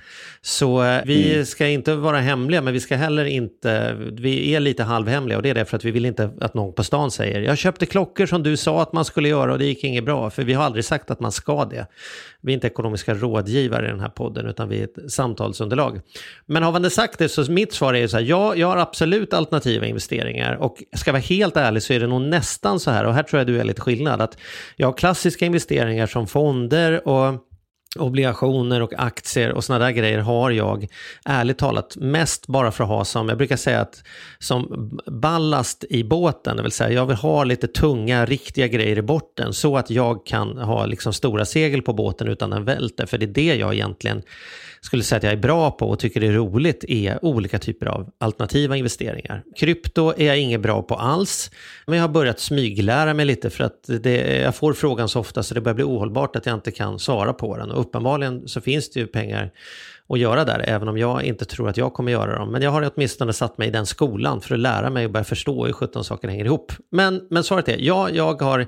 Så 0.42 0.84
eh, 0.84 1.02
vi 1.04 1.46
ska 1.46 1.66
inte 1.66 1.94
vara 1.94 2.20
hemliga, 2.20 2.62
men 2.62 2.72
vi 2.72 2.80
ska 2.80 2.96
heller 2.96 3.24
inte, 3.24 3.94
vi 4.12 4.54
är 4.54 4.60
lite 4.60 4.82
halvhemliga 4.82 5.36
och 5.36 5.42
det 5.42 5.50
är 5.50 5.54
därför 5.54 5.76
att 5.76 5.84
vi 5.84 5.90
vill 5.90 6.06
inte 6.06 6.30
att 6.40 6.54
någon 6.54 6.72
på 6.72 6.84
stan 6.84 7.10
säger 7.10 7.40
jag 7.40 7.58
köpte 7.58 7.86
klockor 7.86 8.26
som 8.26 8.42
du 8.42 8.56
sa 8.56 8.82
att 8.82 8.92
man 8.92 9.04
skulle 9.04 9.28
göra 9.28 9.52
och 9.52 9.58
det 9.58 9.64
gick 9.64 9.84
inget 9.84 10.04
bra, 10.04 10.30
för 10.30 10.44
vi 10.44 10.52
har 10.52 10.64
aldrig 10.64 10.84
sagt 10.84 11.10
att 11.10 11.20
man 11.20 11.32
ska 11.32 11.64
det. 11.64 11.86
Vi 12.40 12.52
är 12.52 12.54
inte 12.54 12.66
ekonomiska 12.66 13.14
rådgivare 13.14 13.86
i 13.86 13.90
den 13.90 14.00
här 14.00 14.08
podden, 14.08 14.46
utan 14.46 14.68
vi 14.68 14.80
är 14.80 14.84
ett 14.84 15.12
samtalsunderlag. 15.12 16.00
Men 16.46 16.62
har 16.62 16.72
man 16.72 16.82
det 16.82 16.90
sagt 16.90 17.18
det, 17.18 17.28
så 17.28 17.52
mitt 17.52 17.72
svar 17.72 17.94
är 17.94 18.06
så 18.06 18.16
här, 18.16 18.24
ja, 18.24 18.54
jag 18.54 18.66
har 18.66 18.76
absolut 18.76 19.34
alternativa 19.34 19.86
investeringar 19.86 20.43
och 20.52 20.82
ska 20.96 21.08
jag 21.08 21.12
vara 21.12 21.22
helt 21.22 21.56
ärlig 21.56 21.82
så 21.82 21.92
är 21.92 22.00
det 22.00 22.06
nog 22.06 22.22
nästan 22.22 22.80
så 22.80 22.90
här, 22.90 23.04
och 23.04 23.14
här 23.14 23.22
tror 23.22 23.40
jag 23.40 23.46
du 23.46 23.60
är 23.60 23.64
lite 23.64 23.80
skillnad, 23.80 24.20
att 24.20 24.38
jag 24.76 24.86
har 24.86 24.92
klassiska 24.92 25.46
investeringar 25.46 26.06
som 26.06 26.26
fonder 26.26 27.08
och 27.08 27.40
obligationer 27.98 28.82
och 28.82 28.92
aktier 28.96 29.52
och 29.52 29.64
sådana 29.64 29.84
där 29.84 29.92
grejer 29.92 30.18
har 30.18 30.50
jag 30.50 30.86
ärligt 31.24 31.58
talat 31.58 31.96
mest 31.96 32.46
bara 32.46 32.70
för 32.70 32.84
att 32.84 32.90
ha 32.90 33.04
som, 33.04 33.28
jag 33.28 33.38
brukar 33.38 33.56
säga 33.56 33.80
att 33.80 34.02
som 34.38 34.90
ballast 35.06 35.84
i 35.90 36.04
båten, 36.04 36.56
det 36.56 36.62
vill 36.62 36.72
säga 36.72 36.90
jag 36.90 37.06
vill 37.06 37.16
ha 37.16 37.44
lite 37.44 37.66
tunga, 37.66 38.26
riktiga 38.26 38.66
grejer 38.66 38.98
i 38.98 39.02
botten 39.02 39.52
så 39.52 39.76
att 39.76 39.90
jag 39.90 40.26
kan 40.26 40.58
ha 40.58 40.86
liksom 40.86 41.12
stora 41.12 41.44
segel 41.44 41.82
på 41.82 41.92
båten 41.92 42.28
utan 42.28 42.50
den 42.50 42.64
välter, 42.64 43.06
för 43.06 43.18
det 43.18 43.24
är 43.24 43.34
det 43.34 43.54
jag 43.54 43.74
egentligen 43.74 44.22
skulle 44.84 45.02
säga 45.02 45.16
att 45.16 45.22
jag 45.22 45.32
är 45.32 45.36
bra 45.36 45.70
på 45.70 45.88
och 45.88 45.98
tycker 45.98 46.20
det 46.20 46.26
är 46.26 46.32
roligt 46.32 46.84
är 46.88 47.24
olika 47.24 47.58
typer 47.58 47.86
av 47.86 48.10
alternativa 48.18 48.76
investeringar. 48.76 49.42
Krypto 49.56 50.14
är 50.16 50.26
jag 50.26 50.38
inget 50.38 50.60
bra 50.60 50.82
på 50.82 50.94
alls, 50.94 51.50
men 51.86 51.96
jag 51.96 52.02
har 52.02 52.08
börjat 52.08 52.40
smyglära 52.40 53.14
mig 53.14 53.26
lite 53.26 53.50
för 53.50 53.64
att 53.64 53.84
det, 54.02 54.40
jag 54.40 54.54
får 54.54 54.72
frågan 54.72 55.08
så 55.08 55.20
ofta 55.20 55.42
så 55.42 55.54
det 55.54 55.60
börjar 55.60 55.74
bli 55.74 55.84
ohållbart 55.84 56.36
att 56.36 56.46
jag 56.46 56.54
inte 56.54 56.70
kan 56.70 56.98
svara 56.98 57.32
på 57.32 57.56
den. 57.56 57.70
Och 57.70 57.80
uppenbarligen 57.80 58.48
så 58.48 58.60
finns 58.60 58.90
det 58.90 59.00
ju 59.00 59.06
pengar 59.06 59.50
att 60.08 60.18
göra 60.18 60.44
där, 60.44 60.64
även 60.68 60.88
om 60.88 60.98
jag 60.98 61.24
inte 61.24 61.44
tror 61.44 61.68
att 61.68 61.76
jag 61.76 61.92
kommer 61.92 62.12
göra 62.12 62.38
dem. 62.38 62.52
Men 62.52 62.62
jag 62.62 62.70
har 62.70 62.90
åtminstone 62.94 63.32
satt 63.32 63.58
mig 63.58 63.68
i 63.68 63.70
den 63.70 63.86
skolan 63.86 64.40
för 64.40 64.54
att 64.54 64.60
lära 64.60 64.90
mig 64.90 65.04
och 65.04 65.10
börja 65.10 65.24
förstå 65.24 65.66
hur 65.66 65.72
17 65.72 66.04
saker 66.04 66.28
hänger 66.28 66.44
ihop. 66.44 66.72
Men, 66.90 67.26
men 67.30 67.44
svaret 67.44 67.68
är, 67.68 67.76
ja, 67.80 68.10
jag 68.10 68.42
har 68.42 68.66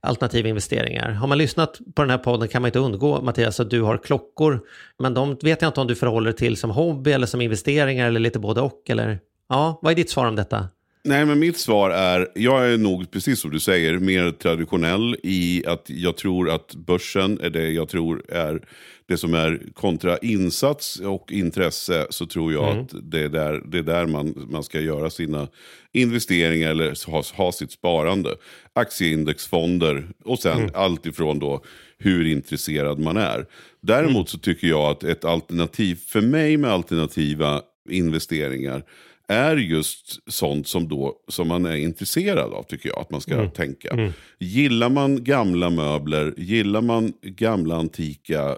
alternativa 0.00 0.48
investeringar. 0.48 1.10
Har 1.10 1.26
man 1.26 1.38
lyssnat 1.38 1.78
på 1.94 2.02
den 2.02 2.10
här 2.10 2.18
podden 2.18 2.48
kan 2.48 2.62
man 2.62 2.68
inte 2.68 2.78
undgå, 2.78 3.22
Mattias, 3.22 3.60
att 3.60 3.70
du 3.70 3.82
har 3.82 3.98
klockor. 3.98 4.60
Men 4.98 5.14
de 5.14 5.36
vet 5.42 5.62
jag 5.62 5.68
inte 5.68 5.80
om 5.80 5.86
du 5.86 5.94
förhåller 5.94 6.30
dig 6.30 6.36
till 6.38 6.56
som 6.56 6.70
hobby 6.70 7.12
eller 7.12 7.26
som 7.26 7.40
investeringar 7.40 8.06
eller 8.06 8.20
lite 8.20 8.38
både 8.38 8.60
och. 8.60 8.82
Eller? 8.90 9.18
Ja, 9.48 9.78
vad 9.82 9.92
är 9.92 9.96
ditt 9.96 10.10
svar 10.10 10.26
om 10.26 10.36
detta? 10.36 10.68
Nej, 11.06 11.26
men 11.26 11.38
mitt 11.38 11.58
svar 11.58 11.90
är, 11.90 12.28
jag 12.34 12.72
är 12.72 12.78
nog 12.78 13.10
precis 13.10 13.40
som 13.40 13.50
du 13.50 13.60
säger, 13.60 13.98
mer 13.98 14.30
traditionell 14.30 15.16
i 15.22 15.66
att 15.66 15.84
jag 15.86 16.16
tror 16.16 16.50
att 16.50 16.74
börsen 16.74 17.40
är 17.40 17.50
det 17.50 17.70
jag 17.70 17.88
tror 17.88 18.22
är 18.28 18.62
det 19.08 19.16
som 19.16 19.34
är 19.34 19.62
kontra 19.74 20.18
insats 20.18 21.00
och 21.00 21.32
intresse 21.32 22.06
så 22.10 22.26
tror 22.26 22.52
jag 22.52 22.78
att 22.78 22.94
det 23.02 23.20
är 23.20 23.28
där, 23.28 23.62
det 23.66 23.78
är 23.78 23.82
där 23.82 24.06
man, 24.06 24.46
man 24.50 24.62
ska 24.62 24.80
göra 24.80 25.10
sina 25.10 25.48
investeringar 25.92 26.70
eller 26.70 27.10
ha, 27.10 27.22
ha 27.34 27.52
sitt 27.52 27.72
sparande. 27.72 28.34
Aktieindexfonder 28.72 30.08
och 30.24 30.38
sen 30.38 30.70
allt 30.74 31.06
ifrån 31.06 31.38
då 31.38 31.64
hur 31.98 32.26
intresserad 32.26 32.98
man 32.98 33.16
är. 33.16 33.46
Däremot 33.80 34.28
så 34.28 34.38
tycker 34.38 34.66
jag 34.66 34.90
att 34.90 35.04
ett 35.04 35.24
alternativ, 35.24 35.98
för 36.06 36.20
mig 36.20 36.56
med 36.56 36.70
alternativa 36.70 37.62
investeringar 37.90 38.82
är 39.28 39.56
just 39.56 40.32
sånt 40.32 40.68
som, 40.68 40.88
då, 40.88 41.14
som 41.28 41.48
man 41.48 41.66
är 41.66 41.76
intresserad 41.76 42.52
av 42.52 42.62
tycker 42.62 42.88
jag 42.88 42.98
att 42.98 43.10
man 43.10 43.20
ska 43.20 43.48
tänka. 43.50 44.12
Gillar 44.38 44.88
man 44.88 45.24
gamla 45.24 45.70
möbler, 45.70 46.34
gillar 46.36 46.80
man 46.80 47.12
gamla 47.22 47.76
antika 47.76 48.48
eh, 48.48 48.56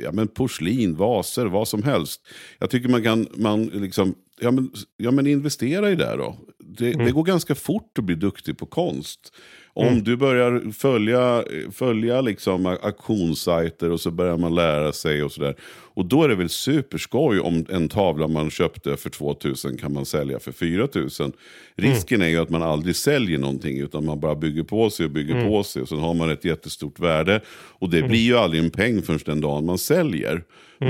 ja, 0.00 0.12
men 0.12 0.28
porslin, 0.28 0.96
vaser, 0.96 1.46
vad 1.46 1.68
som 1.68 1.82
helst. 1.82 2.20
Jag 2.58 2.70
tycker 2.70 2.88
man 2.88 3.02
kan 3.02 3.26
man 3.34 3.64
liksom, 3.64 4.14
ja, 4.40 4.50
men, 4.50 4.70
ja, 4.96 5.10
men 5.10 5.26
investera 5.26 5.90
i 5.90 5.94
det 5.94 6.16
då. 6.16 6.36
Det, 6.58 6.92
det 6.92 7.10
går 7.10 7.24
ganska 7.24 7.54
fort 7.54 7.98
att 7.98 8.04
bli 8.04 8.14
duktig 8.14 8.58
på 8.58 8.66
konst. 8.66 9.32
Om 9.72 10.04
du 10.04 10.16
börjar 10.16 10.72
följa, 10.72 11.44
följa 11.72 12.20
liksom 12.20 12.66
auktionssajter 12.66 13.90
och 13.90 14.00
så 14.00 14.10
börjar 14.10 14.36
man 14.36 14.54
lära 14.54 14.92
sig 14.92 15.22
och 15.22 15.32
sådär. 15.32 15.54
Och 15.94 16.04
då 16.06 16.22
är 16.24 16.28
det 16.28 16.34
väl 16.34 16.48
superskoj 16.48 17.40
om 17.40 17.66
en 17.68 17.88
tavla 17.88 18.28
man 18.28 18.50
köpte 18.50 18.96
för 18.96 19.10
2000 19.10 19.76
kan 19.76 19.92
man 19.92 20.06
sälja 20.06 20.38
för 20.38 20.52
4000. 20.52 21.32
Risken 21.76 22.22
är 22.22 22.28
ju 22.28 22.36
att 22.38 22.50
man 22.50 22.62
aldrig 22.62 22.96
säljer 22.96 23.38
någonting 23.38 23.78
utan 23.80 24.04
man 24.04 24.20
bara 24.20 24.34
bygger 24.34 24.62
på 24.62 24.90
sig 24.90 25.04
och 25.06 25.12
bygger 25.12 25.44
på 25.48 25.62
sig. 25.62 25.82
Och 25.82 25.88
sen 25.88 25.98
har 25.98 26.14
man 26.14 26.30
ett 26.30 26.44
jättestort 26.44 26.98
värde. 27.00 27.40
Och 27.50 27.90
det 27.90 28.02
blir 28.02 28.20
ju 28.20 28.36
aldrig 28.36 28.64
en 28.64 28.70
peng 28.70 29.02
förrän 29.02 29.20
den 29.24 29.40
dagen 29.40 29.66
man 29.66 29.78
säljer. 29.78 30.42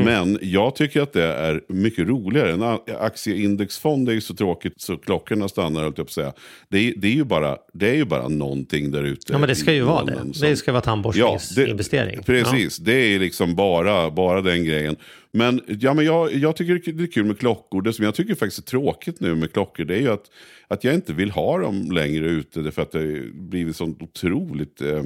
Men 0.05 0.39
jag 0.43 0.75
tycker 0.77 1.01
att 1.03 1.13
det 1.13 1.25
är 1.25 1.61
mycket 1.69 2.09
roligare. 2.09 2.53
En 2.53 2.79
aktieindexfond 3.01 4.09
är 4.09 4.13
ju 4.13 4.21
så 4.21 4.35
tråkigt 4.35 4.73
så 4.77 4.97
klockorna 4.97 5.49
stannar, 5.49 5.83
höll 5.83 5.93
jag 5.97 6.07
på 6.07 6.13
säga. 6.13 6.33
Det 6.69 6.79
är, 6.79 6.95
det 6.97 7.09
är, 7.09 7.13
ju, 7.13 7.25
bara, 7.25 7.57
det 7.73 7.91
är 7.91 7.95
ju 7.95 8.05
bara 8.05 8.29
någonting 8.29 8.91
där 8.91 9.03
ute. 9.05 9.33
Ja, 9.33 9.39
men 9.39 9.49
det 9.49 9.55
ska 9.55 9.73
ju 9.73 9.83
vara 9.83 10.05
det. 10.05 10.13
som- 10.35 10.49
Det 10.49 10.57
ska 10.57 10.73
vara 10.73 10.81
tandborstningsinvestering. 10.83 12.15
Ja, 12.15 12.23
det, 12.27 12.43
precis. 12.43 12.77
Det 12.77 12.93
är 13.15 13.19
liksom 13.19 13.55
bara, 13.55 14.11
bara 14.11 14.41
den 14.41 14.65
grejen 14.65 14.90
grejen. 14.95 15.05
Men, 15.33 15.61
ja, 15.81 15.95
men 15.95 16.05
jag, 16.05 16.35
jag 16.35 16.57
tycker 16.57 16.93
det 16.93 17.03
är 17.03 17.07
kul 17.07 17.25
med 17.25 17.39
klockor. 17.39 17.83
Det 17.83 17.93
som 17.93 18.05
jag 18.05 18.15
tycker 18.15 18.35
faktiskt 18.35 18.59
är 18.59 18.71
tråkigt 18.71 19.21
nu 19.21 19.35
med 19.35 19.53
klockor 19.53 19.85
det 19.85 19.95
är 19.95 20.01
ju 20.01 20.09
att, 20.13 20.31
att 20.69 20.85
jag 20.85 20.95
inte 20.95 21.13
vill 21.13 21.31
ha 21.31 21.59
dem 21.59 21.91
längre 21.93 22.27
ute. 22.27 22.61
Därför 22.61 22.83
att 22.83 22.93
det 22.93 22.99
har 22.99 23.33
blivit 23.49 23.77
sånt 23.77 24.03
otroligt 24.03 24.81
eh, 24.83 25.03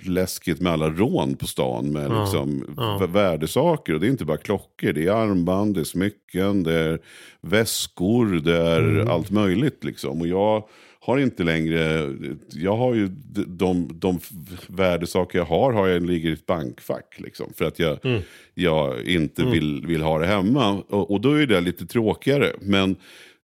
läskigt 0.00 0.60
med 0.60 0.72
alla 0.72 0.90
rån 0.90 1.34
på 1.36 1.46
stan 1.46 1.92
med 1.92 2.10
Ja, 2.10 2.20
liksom, 2.22 2.60
v- 3.00 3.06
värdesaker. 3.06 3.94
Och 3.94 4.00
det 4.00 4.06
är 4.06 4.10
inte 4.10 4.24
bara 4.24 4.36
klockor, 4.36 4.92
det 4.92 5.06
är 5.06 5.10
armband, 5.12 5.74
det 5.74 5.80
är 5.80 5.84
smycken, 5.84 6.62
det 6.62 6.72
är 6.78 6.98
väskor, 7.40 8.26
det 8.44 8.56
är 8.58 8.80
Mm. 8.80 9.08
allt 9.08 9.30
möjligt. 9.30 9.84
Liksom. 9.84 10.20
Och 10.20 10.26
jag 10.28 10.64
har 11.04 11.18
inte 11.18 11.44
längre, 11.44 12.14
jag 12.52 12.76
har 12.76 12.94
ju 12.94 13.08
de, 13.08 13.44
de, 13.48 13.88
de 13.94 14.20
värdesaker 14.66 15.38
jag 15.38 15.44
har, 15.44 15.72
har 15.72 15.88
jag 15.88 16.06
ligger 16.06 16.30
i 16.30 16.32
ett 16.32 16.46
bankfack. 16.46 17.14
Liksom, 17.18 17.52
för 17.56 17.64
att 17.64 17.78
jag, 17.78 18.04
Mm. 18.04 18.22
jag 18.54 19.02
inte 19.02 19.44
vill, 19.44 19.86
vill 19.86 20.02
ha 20.02 20.18
det 20.18 20.26
hemma. 20.26 20.82
Och, 20.88 21.10
och 21.10 21.20
då 21.20 21.32
är 21.32 21.46
det 21.46 21.60
lite 21.60 21.86
tråkigare. 21.86 22.52
Men, 22.60 22.96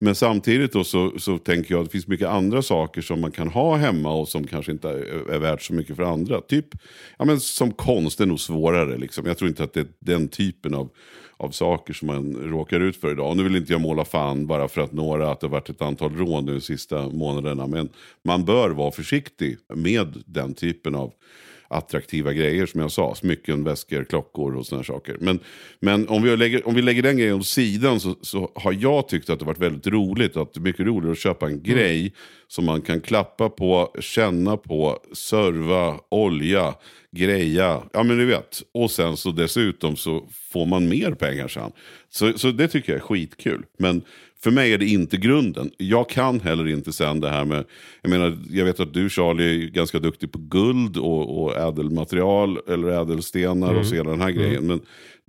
men 0.00 0.14
samtidigt 0.14 0.72
då 0.72 0.84
så, 0.84 1.12
så 1.18 1.38
tänker 1.38 1.74
jag 1.74 1.80
att 1.80 1.86
det 1.86 1.92
finns 1.92 2.06
mycket 2.08 2.28
andra 2.28 2.62
saker 2.62 3.00
som 3.00 3.20
man 3.20 3.30
kan 3.30 3.48
ha 3.48 3.76
hemma 3.76 4.14
och 4.14 4.28
som 4.28 4.46
kanske 4.46 4.72
inte 4.72 4.88
är, 4.88 5.30
är 5.30 5.38
värt 5.38 5.62
så 5.62 5.72
mycket 5.74 5.96
för 5.96 6.02
andra. 6.02 6.40
Typ, 6.40 6.66
ja, 7.18 7.24
men 7.24 7.40
som 7.40 7.72
konst 7.72 8.20
är 8.20 8.26
nog 8.26 8.40
svårare. 8.40 8.98
Liksom. 8.98 9.26
Jag 9.26 9.38
tror 9.38 9.48
inte 9.48 9.64
att 9.64 9.72
det 9.72 9.80
är 9.80 9.86
den 10.00 10.28
typen 10.28 10.74
av, 10.74 10.90
av 11.38 11.50
saker 11.50 11.94
som 11.94 12.06
man 12.06 12.34
råkar 12.34 12.80
ut 12.80 12.96
för 12.96 13.12
idag. 13.12 13.30
Och 13.30 13.36
nu 13.36 13.42
vill 13.42 13.56
inte 13.56 13.72
jag 13.72 13.80
måla 13.80 14.04
fan 14.04 14.46
bara 14.46 14.68
för 14.68 14.80
att 14.80 14.92
några, 14.92 15.30
att 15.30 15.40
det 15.40 15.46
har 15.46 15.52
varit 15.52 15.70
ett 15.70 15.82
antal 15.82 16.16
rån 16.16 16.44
nu 16.44 16.54
de 16.54 16.60
sista 16.60 17.08
månaderna. 17.08 17.66
Men 17.66 17.88
man 18.24 18.44
bör 18.44 18.70
vara 18.70 18.90
försiktig 18.90 19.56
med 19.74 20.22
den 20.26 20.54
typen 20.54 20.94
av 20.94 21.12
attraktiva 21.68 22.32
grejer 22.32 22.66
som 22.66 22.80
jag 22.80 22.92
sa. 22.92 23.14
Smycken, 23.14 23.64
väskor, 23.64 24.04
klockor 24.04 24.56
och 24.56 24.66
sådana 24.66 24.84
saker. 24.84 25.16
Men, 25.20 25.40
men 25.80 26.08
om, 26.08 26.22
vi 26.22 26.36
lägger, 26.36 26.68
om 26.68 26.74
vi 26.74 26.82
lägger 26.82 27.02
den 27.02 27.16
grejen 27.16 27.34
åt 27.34 27.46
sidan 27.46 28.00
så, 28.00 28.16
så 28.20 28.52
har 28.54 28.72
jag 28.72 29.08
tyckt 29.08 29.30
att 29.30 29.38
det 29.38 29.44
varit 29.44 29.58
väldigt 29.58 29.86
roligt. 29.86 30.36
Att 30.36 30.54
det 30.54 30.58
är 30.58 30.62
mycket 30.62 30.86
roligare 30.86 31.12
att 31.12 31.18
köpa 31.18 31.46
en 31.46 31.62
grej 31.62 32.12
som 32.48 32.64
man 32.64 32.80
kan 32.80 33.00
klappa 33.00 33.48
på, 33.48 33.94
känna 34.00 34.56
på, 34.56 34.98
serva, 35.12 36.00
olja, 36.08 36.74
greja. 37.10 37.82
Ja 37.92 38.02
men 38.02 38.18
du 38.18 38.26
vet. 38.26 38.62
Och 38.74 38.90
sen 38.90 39.16
så 39.16 39.30
dessutom 39.30 39.96
så 39.96 40.28
får 40.52 40.66
man 40.66 40.88
mer 40.88 41.10
pengar 41.10 41.48
sen. 41.48 41.72
Så, 42.08 42.38
så 42.38 42.50
det 42.50 42.68
tycker 42.68 42.92
jag 42.92 42.98
är 42.98 43.04
skitkul. 43.06 43.64
Men 43.78 44.02
för 44.42 44.50
mig 44.50 44.72
är 44.72 44.78
det 44.78 44.86
inte 44.86 45.16
grunden. 45.16 45.70
Jag 45.76 46.08
kan 46.08 46.40
heller 46.40 46.68
inte 46.68 46.92
sen 46.92 47.20
det 47.20 47.28
här 47.28 47.44
med, 47.44 47.64
jag 48.02 48.10
menar, 48.10 48.38
jag 48.50 48.64
vet 48.64 48.80
att 48.80 48.94
du 48.94 49.10
Charlie 49.10 49.64
är 49.64 49.68
ganska 49.68 49.98
duktig 49.98 50.32
på 50.32 50.38
guld 50.38 50.96
och, 50.96 51.42
och 51.42 51.56
ädelmaterial 51.56 52.58
eller 52.68 52.88
ädelstenar 52.88 53.74
och 53.74 53.86
så 53.86 53.94
hela 53.94 54.10
den 54.10 54.20
här 54.20 54.30
grejen. 54.30 54.66
Men 54.66 54.80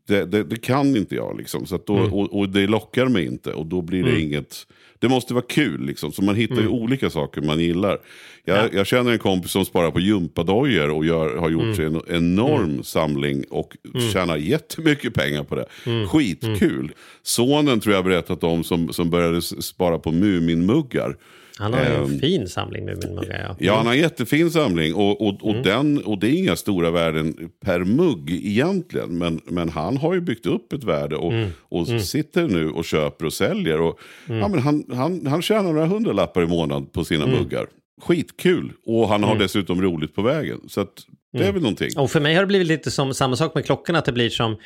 det, 0.10 0.26
det, 0.26 0.44
det 0.44 0.62
kan 0.62 0.96
inte 0.96 1.16
jag 1.16 1.38
liksom. 1.38 1.66
Så 1.66 1.80
då, 1.86 1.98
och, 1.98 2.40
och 2.40 2.50
det 2.50 2.68
lockar 2.68 3.06
mig 3.06 3.26
inte 3.26 3.54
och 3.54 3.66
då 3.66 3.82
blir 3.82 4.04
det 4.04 4.22
inget, 4.22 4.68
det 5.00 5.10
måste 5.10 5.34
vara 5.34 5.46
kul 5.50 5.86
liksom. 5.86 6.12
Så 6.12 6.24
man 6.24 6.36
hittar 6.36 6.62
ju 6.62 6.68
olika 6.68 7.10
saker 7.10 7.42
man 7.42 7.60
gillar. 7.60 7.98
Jag, 8.46 8.74
jag 8.74 8.88
känner 8.88 9.12
en 9.12 9.20
kompis 9.20 9.52
som 9.52 9.66
sparar 9.66 9.92
på 9.92 10.00
gympadojor 10.00 10.90
och 10.90 11.06
gör, 11.06 11.38
har 11.38 11.50
gjort 11.50 11.76
sig 11.76 11.86
en 11.86 12.02
enorm 12.08 12.84
samling 12.84 13.44
och 13.50 13.78
tjänar 14.14 14.38
jättemycket 14.38 15.14
pengar 15.14 15.44
på 15.44 15.56
det. 15.56 15.66
Skitkul. 16.08 16.92
Sonen 17.24 17.80
tror 17.80 17.96
jag 17.96 18.04
berättat 18.04 18.44
om 18.44 18.64
som, 18.64 18.94
som 18.94 19.10
började 19.10 19.42
spara 19.42 20.00
på 20.00 20.12
Muminmuggar. 20.12 21.18
Han 21.60 21.74
har 21.74 21.80
en 21.80 22.04
Ehm, 22.04 22.20
fin 22.20 22.48
samling 22.48 22.86
med 22.86 22.98
min 23.06 23.16
mugga. 23.16 23.42
Ja. 23.42 23.56
Ja, 23.60 23.76
han 23.76 23.86
har 23.86 23.94
en 23.94 24.00
jättefin 24.00 24.52
samling 24.52 24.94
och, 24.94 25.22
och, 25.28 25.48
och, 25.50 25.56
den, 25.56 26.04
och 26.04 26.20
det 26.20 26.28
är 26.28 26.34
inga 26.40 26.56
stora 26.56 26.92
värden 26.92 27.50
per 27.66 27.80
mugg 27.80 28.32
egentligen. 28.32 29.18
Men, 29.18 29.42
men 29.46 29.70
han 29.70 29.98
har 29.98 30.14
ju 30.14 30.22
byggt 30.22 30.46
upp 30.46 30.74
ett 30.74 30.84
värde 30.84 31.16
och, 31.16 31.34
och 31.62 31.88
sitter 31.88 32.48
nu 32.48 32.70
och 32.70 32.86
köper 32.86 33.26
och 33.26 33.34
säljer. 33.34 33.82
Och, 33.82 34.00
ja, 34.28 34.48
men 34.48 34.60
han, 34.60 34.84
han, 34.94 35.26
han 35.26 35.42
tjänar 35.42 35.74
några 35.74 35.86
hundralappar 35.86 36.42
i 36.44 36.48
månaden 36.48 36.86
på 36.86 37.04
sina 37.04 37.28
muggar. 37.28 37.68
Skitkul! 38.02 38.72
Och 38.86 39.08
han 39.08 39.24
har 39.24 39.36
dessutom 39.36 39.82
roligt 39.82 40.16
på 40.16 40.22
vägen. 40.22 40.60
Så 40.68 40.82
att, 40.82 40.94
det 41.32 41.48
är 41.48 41.52
väl 41.52 41.62
någonting. 41.62 41.90
Och 41.98 42.12
för 42.12 42.20
mig 42.20 42.36
har 42.36 42.42
det 42.42 42.48
blivit 42.48 42.68
lite 42.68 42.92
som 42.92 43.14
samma 43.14 43.36
sak 43.36 43.56
med 43.56 43.66
klockorna, 43.66 44.00
att 44.00 44.06
det 44.06 44.12
blir 44.12 44.30
som 44.30 44.58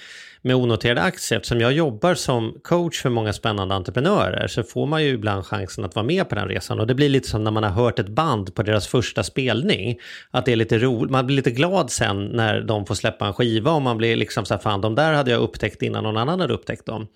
med 0.43 0.55
onoterade 0.55 1.01
aktier. 1.01 1.37
Eftersom 1.37 1.61
jag 1.61 1.73
jobbar 1.73 2.15
som 2.15 2.59
coach 2.61 3.01
för 3.01 3.09
många 3.09 3.33
spännande 3.33 3.75
entreprenörer 3.75 4.47
så 4.47 4.63
får 4.63 4.85
man 4.85 5.03
ju 5.03 5.09
ibland 5.09 5.45
chansen 5.45 5.85
att 5.85 5.95
vara 5.95 6.05
med 6.05 6.29
på 6.29 6.35
den 6.35 6.47
resan. 6.47 6.79
Och 6.79 6.87
det 6.87 6.95
blir 6.95 7.09
lite 7.09 7.29
som 7.29 7.43
när 7.43 7.51
man 7.51 7.63
har 7.63 7.69
hört 7.69 7.99
ett 7.99 8.09
band 8.09 8.55
på 8.55 8.63
deras 8.63 8.87
första 8.87 9.23
spelning. 9.23 9.99
Att 10.31 10.45
det 10.45 10.51
är 10.51 10.55
lite 10.55 10.77
roligt, 10.77 11.11
man 11.11 11.25
blir 11.25 11.35
lite 11.35 11.51
glad 11.51 11.91
sen 11.91 12.25
när 12.25 12.61
de 12.61 12.85
får 12.85 12.95
släppa 12.95 13.27
en 13.27 13.33
skiva 13.33 13.71
och 13.71 13.81
man 13.81 13.97
blir 13.97 14.15
liksom 14.15 14.45
så 14.45 14.53
här, 14.53 14.61
fan 14.61 14.81
de 14.81 14.95
där 14.95 15.13
hade 15.13 15.31
jag 15.31 15.41
upptäckt 15.41 15.81
innan 15.81 16.03
någon 16.03 16.17
annan 16.17 16.39
hade 16.39 16.53
upptäckt 16.53 16.85
dem. 16.85 17.07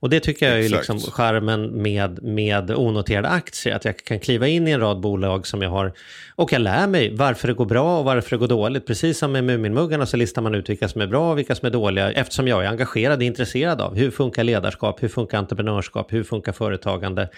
Och 0.00 0.10
det 0.10 0.20
tycker 0.20 0.46
jag 0.46 0.54
är 0.54 0.58
ju 0.58 0.64
Exakt. 0.66 0.88
liksom 0.88 1.12
charmen 1.12 1.82
med, 1.82 2.22
med 2.22 2.70
onoterade 2.70 3.28
aktier. 3.28 3.74
Att 3.74 3.84
jag 3.84 3.96
kan 3.96 4.20
kliva 4.20 4.48
in 4.48 4.68
i 4.68 4.70
en 4.70 4.80
rad 4.80 5.00
bolag 5.00 5.46
som 5.46 5.62
jag 5.62 5.70
har 5.70 5.92
och 6.36 6.52
jag 6.52 6.62
lär 6.62 6.86
mig 6.86 7.14
varför 7.14 7.48
det 7.48 7.54
går 7.54 7.66
bra 7.66 7.98
och 7.98 8.04
varför 8.04 8.30
det 8.30 8.36
går 8.36 8.48
dåligt. 8.48 8.86
Precis 8.94 9.18
som 9.18 9.32
med 9.32 9.44
Muminmuggarna 9.44 10.06
så 10.06 10.16
listar 10.16 10.42
man 10.42 10.54
ut 10.54 10.68
vilka 10.68 10.88
som 10.88 11.00
är 11.00 11.06
bra 11.06 11.30
och 11.30 11.38
vilka 11.38 11.54
som 11.54 11.66
är 11.66 11.70
dåliga 11.70 12.12
eftersom 12.12 12.48
jag 12.48 12.64
är 12.64 12.68
engagerad 12.68 13.18
och 13.18 13.22
intresserad 13.22 13.80
av 13.80 13.96
hur 13.96 14.10
funkar 14.10 14.44
ledarskap, 14.44 15.02
hur 15.02 15.08
funkar 15.08 15.38
entreprenörskap, 15.38 16.12
hur 16.12 16.22
funkar 16.22 16.52
företagande. 16.52 17.28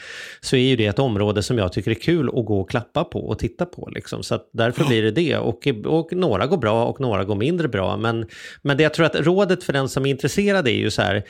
Så 0.41 0.57
är 0.57 0.61
ju 0.61 0.77
det 0.77 0.87
ett 0.87 0.99
område 0.99 1.43
som 1.43 1.59
jag 1.59 1.73
tycker 1.73 1.91
är 1.91 1.95
kul 1.95 2.29
att 2.29 2.45
gå 2.45 2.61
och 2.61 2.71
klappa 2.71 3.05
på 3.05 3.29
och 3.29 3.39
titta 3.39 3.67
på. 3.67 3.89
Liksom. 3.95 4.23
Så 4.23 4.39
därför 4.53 4.85
blir 4.85 5.03
det 5.03 5.11
det. 5.11 5.37
Och, 5.37 5.69
och 5.87 6.13
några 6.13 6.47
går 6.47 6.57
bra 6.57 6.85
och 6.85 7.01
några 7.01 7.25
går 7.25 7.37
mindre 7.37 7.69
bra. 7.69 7.97
Men, 7.97 8.27
men 8.63 8.77
det 8.77 8.83
jag 8.83 8.95
tror 8.95 9.07
att 9.07 9.17
rådet 9.17 9.65
för 9.65 9.73
den 9.73 9.89
som 9.89 10.07
är 10.07 10.11
intresserad 10.11 10.69
är 10.69 10.73
ju 10.73 10.91
så 10.91 11.03
här, 11.03 11.23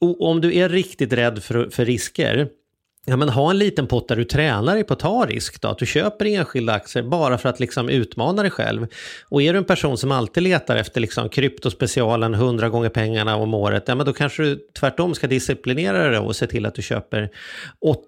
om 0.00 0.40
du 0.40 0.56
är 0.56 0.68
riktigt 0.68 1.12
rädd 1.12 1.42
för, 1.42 1.70
för 1.70 1.84
risker, 1.84 2.48
Ja, 3.06 3.16
men 3.16 3.28
ha 3.28 3.50
en 3.50 3.58
liten 3.58 3.86
pott 3.86 4.08
där 4.08 4.16
du 4.16 4.24
tränar 4.24 4.74
dig 4.74 4.84
på 4.84 4.92
att 4.92 4.98
ta 4.98 5.26
risk 5.26 5.60
då. 5.60 5.68
Att 5.68 5.78
du 5.78 5.86
köper 5.86 6.24
enskilda 6.26 6.72
aktier 6.72 7.02
bara 7.02 7.38
för 7.38 7.48
att 7.48 7.60
liksom 7.60 7.88
utmana 7.88 8.42
dig 8.42 8.50
själv. 8.50 8.86
Och 9.28 9.42
är 9.42 9.52
du 9.52 9.58
en 9.58 9.64
person 9.64 9.98
som 9.98 10.12
alltid 10.12 10.42
letar 10.42 10.76
efter 10.76 11.00
liksom 11.00 11.28
kryptospecialen 11.28 12.34
100 12.34 12.68
gånger 12.68 12.88
pengarna 12.88 13.36
om 13.36 13.54
året, 13.54 13.84
ja 13.86 13.94
men 13.94 14.06
då 14.06 14.12
kanske 14.12 14.42
du 14.42 14.58
tvärtom 14.78 15.14
ska 15.14 15.26
disciplinera 15.26 16.10
dig 16.10 16.18
och 16.18 16.36
se 16.36 16.46
till 16.46 16.66
att 16.66 16.74
du 16.74 16.82
köper 16.82 17.30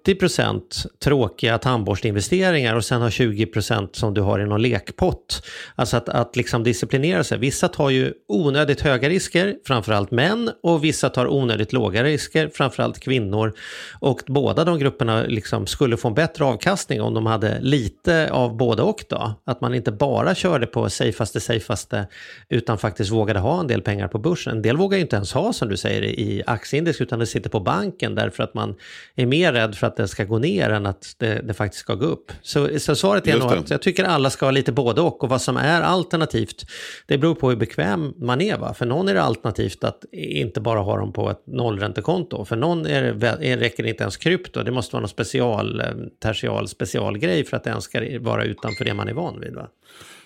80% 0.07 0.61
tråkiga 1.03 1.57
tandborstinvesteringar 1.57 2.75
och 2.75 2.85
sen 2.85 3.01
har 3.01 3.09
20% 3.09 3.89
som 3.91 4.13
du 4.13 4.21
har 4.21 4.39
i 4.39 4.45
någon 4.45 4.61
lekpott. 4.61 5.43
Alltså 5.75 5.97
att, 5.97 6.09
att 6.09 6.35
liksom 6.35 6.63
disciplinera 6.63 7.23
sig. 7.23 7.37
Vissa 7.37 7.67
tar 7.67 7.89
ju 7.89 8.13
onödigt 8.27 8.81
höga 8.81 9.09
risker, 9.09 9.55
framförallt 9.65 10.11
män, 10.11 10.51
och 10.63 10.83
vissa 10.83 11.09
tar 11.09 11.27
onödigt 11.27 11.73
låga 11.73 12.03
risker, 12.03 12.49
framförallt 12.53 12.99
kvinnor. 12.99 13.53
Och 13.99 14.21
båda 14.27 14.63
de 14.63 14.82
grupperna 14.83 15.23
liksom 15.23 15.67
skulle 15.67 15.97
få 15.97 16.07
en 16.07 16.13
bättre 16.13 16.45
avkastning 16.45 17.01
om 17.01 17.13
de 17.13 17.25
hade 17.25 17.59
lite 17.59 18.31
av 18.31 18.57
både 18.57 18.81
och 18.81 19.03
då. 19.09 19.41
Att 19.45 19.61
man 19.61 19.75
inte 19.75 19.91
bara 19.91 20.35
körde 20.35 20.65
på 20.65 20.89
safeaste, 20.89 21.39
safeaste, 21.39 22.07
utan 22.49 22.77
faktiskt 22.77 23.11
vågade 23.11 23.39
ha 23.39 23.59
en 23.59 23.67
del 23.67 23.81
pengar 23.81 24.07
på 24.07 24.19
börsen. 24.19 24.55
En 24.55 24.61
del 24.61 24.77
vågar 24.77 24.97
ju 24.97 25.01
inte 25.01 25.15
ens 25.15 25.33
ha, 25.33 25.53
som 25.53 25.69
du 25.69 25.77
säger, 25.77 26.01
i 26.03 26.43
aktieindex, 26.47 27.01
utan 27.01 27.19
det 27.19 27.25
sitter 27.25 27.49
på 27.49 27.59
banken 27.59 28.15
därför 28.15 28.43
att 28.43 28.53
man 28.53 28.75
är 29.15 29.25
mer 29.25 29.53
rädd 29.53 29.75
för 29.75 29.87
att 29.87 29.97
det 29.97 30.07
ska 30.07 30.23
gå 30.23 30.39
ner 30.39 30.69
än 30.69 30.85
att 30.85 31.15
det, 31.17 31.47
det 31.47 31.53
faktiskt 31.53 31.81
ska 31.81 31.95
gå 31.95 32.05
upp. 32.05 32.31
Så, 32.41 32.79
så 32.79 32.95
svaret 32.95 33.27
är 33.27 33.37
nog 33.37 33.53
att 33.53 33.69
jag 33.69 33.81
tycker 33.81 34.03
alla 34.03 34.29
ska 34.29 34.45
ha 34.45 34.51
lite 34.51 34.71
både 34.71 35.01
och. 35.01 35.23
Och 35.23 35.29
vad 35.29 35.41
som 35.41 35.57
är 35.57 35.81
alternativt, 35.81 36.65
det 37.07 37.17
beror 37.17 37.35
på 37.35 37.49
hur 37.49 37.57
bekväm 37.57 38.13
man 38.17 38.41
är. 38.41 38.57
Va? 38.57 38.73
För 38.73 38.85
någon 38.85 39.09
är 39.09 39.13
det 39.13 39.21
alternativt 39.21 39.83
att 39.83 40.05
inte 40.11 40.61
bara 40.61 40.79
ha 40.79 40.97
dem 40.97 41.13
på 41.13 41.29
ett 41.29 41.47
nollräntekonto. 41.47 42.45
För 42.45 42.55
någon 42.55 42.85
är 42.85 43.13
det, 43.13 43.27
är, 43.27 43.57
räcker 43.57 43.83
det 43.83 43.89
inte 43.89 44.03
ens 44.03 44.17
krypto. 44.17 44.63
Det 44.63 44.71
måste 44.73 44.95
vara 44.95 45.01
någon 45.01 45.09
special, 45.09 45.79
eh, 45.79 45.85
tertial 46.23 46.67
specialgrej 46.67 47.43
för 47.45 47.57
att 47.57 47.63
det 47.63 47.69
ens 47.69 47.83
ska 47.83 48.19
vara 48.19 48.43
utanför 48.45 48.85
det 48.85 48.93
man 48.93 49.07
är 49.07 49.13
van 49.13 49.39
vid. 49.39 49.55
Va? 49.55 49.67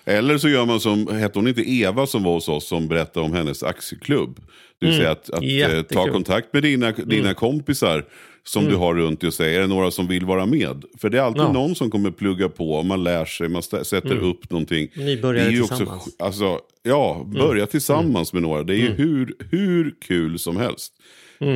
Eller 0.04 0.38
så 0.38 0.48
gör 0.48 0.66
man 0.66 0.80
som, 0.80 1.06
hette 1.08 1.38
hon 1.38 1.48
inte 1.48 1.70
Eva 1.70 2.06
som 2.06 2.22
var 2.22 2.32
hos 2.32 2.48
oss 2.48 2.68
som 2.68 2.88
berättade 2.88 3.26
om 3.26 3.32
hennes 3.32 3.62
aktieklubb. 3.62 4.40
Det 4.80 4.86
vill 4.86 4.96
säga 4.96 5.10
att, 5.10 5.30
att 5.30 5.42
eh, 5.42 5.82
ta 5.82 6.12
kontakt 6.12 6.52
med 6.52 6.62
dina, 6.62 6.92
dina 6.92 7.34
kompisar 7.34 8.04
som 8.44 8.64
du 8.64 8.76
har 8.76 8.94
runt 8.94 9.20
dig 9.20 9.28
och 9.28 9.34
säga, 9.34 9.56
är 9.56 9.60
det 9.60 9.66
några 9.66 9.90
som 9.90 10.06
vill 10.08 10.24
vara 10.24 10.46
med? 10.46 10.84
För 10.98 11.10
det 11.10 11.18
är 11.18 11.22
alltid 11.22 11.42
Ja. 11.42 11.52
någon 11.52 11.74
som 11.74 11.90
kommer 11.90 12.10
plugga 12.10 12.48
på, 12.48 12.82
man 12.82 13.04
lär 13.04 13.24
sig, 13.24 13.48
man 13.48 13.62
sätter 13.62 14.16
upp 14.16 14.50
någonting. 14.50 14.88
Nybörjare 14.96 15.44
det 15.48 15.50
är 15.50 15.52
ju 15.52 15.58
tillsammans. 15.58 16.06
Också, 16.06 16.24
alltså, 16.24 16.60
ja, 16.82 17.26
börja 17.26 17.66
tillsammans 17.66 18.32
med 18.32 18.42
några. 18.42 18.62
Det 18.62 18.74
är 18.74 18.78
ju 18.78 18.90
hur, 18.90 19.34
hur 19.50 19.94
kul 20.00 20.38
som 20.38 20.56
helst. 20.56 20.92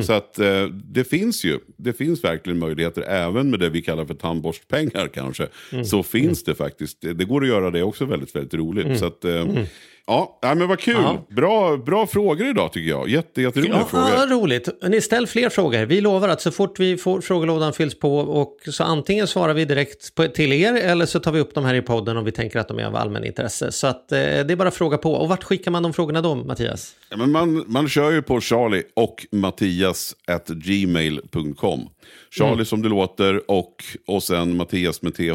Så 0.03 0.13
att 0.13 0.39
eh, 0.39 0.65
det 0.67 1.03
finns 1.03 1.45
ju, 1.45 1.59
det 1.77 1.93
finns 1.93 2.23
verkligen 2.23 2.59
möjligheter 2.59 3.01
även 3.01 3.49
med 3.49 3.59
det 3.59 3.69
vi 3.69 3.81
kallar 3.81 4.05
för 4.05 4.13
tandborstpengar 4.13 5.07
kanske. 5.13 5.47
Så 5.85 6.03
finns 6.03 6.43
det 6.43 6.55
faktiskt, 6.55 7.01
det, 7.01 7.13
det 7.13 7.25
går 7.25 7.41
att 7.41 7.47
göra 7.47 7.71
det 7.71 7.83
också 7.83 8.05
väldigt, 8.05 8.35
väldigt 8.35 8.53
roligt. 8.53 8.99
Så 8.99 9.05
att, 9.05 9.25
eh, 9.25 9.45
ja, 10.07 10.39
nej, 10.43 10.55
men 10.55 10.67
vad 10.67 10.79
kul. 10.79 10.95
Ja. 10.95 11.25
Bra, 11.29 11.77
bra 11.77 12.07
frågor 12.07 12.47
idag 12.47 12.73
tycker 12.73 12.89
jag. 12.89 13.09
Jätte, 13.09 13.41
jätteroliga 13.41 13.73
Ja, 13.75 13.85
frågor. 13.85 14.09
ja, 14.09 14.25
roligt. 14.29 14.69
Ni 14.89 15.01
ställ 15.01 15.27
fler 15.27 15.49
frågor. 15.49 15.85
Vi 15.85 16.01
lovar 16.01 16.29
att 16.29 16.41
så 16.41 16.51
fort 16.51 16.79
vi 16.79 16.97
får 16.97 17.21
frågelådan 17.21 17.73
fylls 17.73 17.99
på 17.99 18.17
och 18.17 18.57
så 18.71 18.83
antingen 18.83 19.27
svarar 19.27 19.53
vi 19.53 19.65
direkt 19.65 20.15
på, 20.15 20.27
till 20.27 20.53
er 20.53 20.73
eller 20.73 21.05
så 21.05 21.19
tar 21.19 21.31
vi 21.31 21.39
upp 21.39 21.53
dem 21.55 21.65
här 21.65 21.73
i 21.75 21.81
podden 21.81 22.17
om 22.17 22.25
vi 22.25 22.31
tänker 22.31 22.59
att 22.59 22.67
de 22.67 22.79
är 22.79 22.85
av 22.85 22.95
allmän 22.95 23.25
intresse. 23.25 23.71
Så 23.71 23.87
att, 23.87 24.11
eh, 24.11 24.17
det 24.19 24.25
är 24.51 24.55
bara 24.55 24.67
att 24.67 24.75
fråga 24.75 24.97
på. 24.97 25.13
Och 25.13 25.29
vart 25.29 25.43
skickar 25.43 25.71
man 25.71 25.83
de 25.83 25.93
frågorna 25.93 26.21
då, 26.21 26.35
Mattias? 26.35 26.95
Ja, 27.09 27.17
men 27.17 27.31
man, 27.31 27.63
man 27.67 27.89
kör 27.89 28.11
ju 28.11 28.21
på 28.21 28.41
Charlie 28.41 28.83
och 28.95 29.25
Mattias 29.31 30.15
at 30.27 30.47
gmail.com. 30.47 31.89
Charlie 32.31 32.53
Mm. 32.53 32.65
som 32.65 32.81
det 32.81 32.89
låter 32.89 33.51
och, 33.51 33.75
och 34.07 34.23
sen 34.23 34.57
Mattias 34.57 35.01
med 35.01 35.15
th 35.15 35.33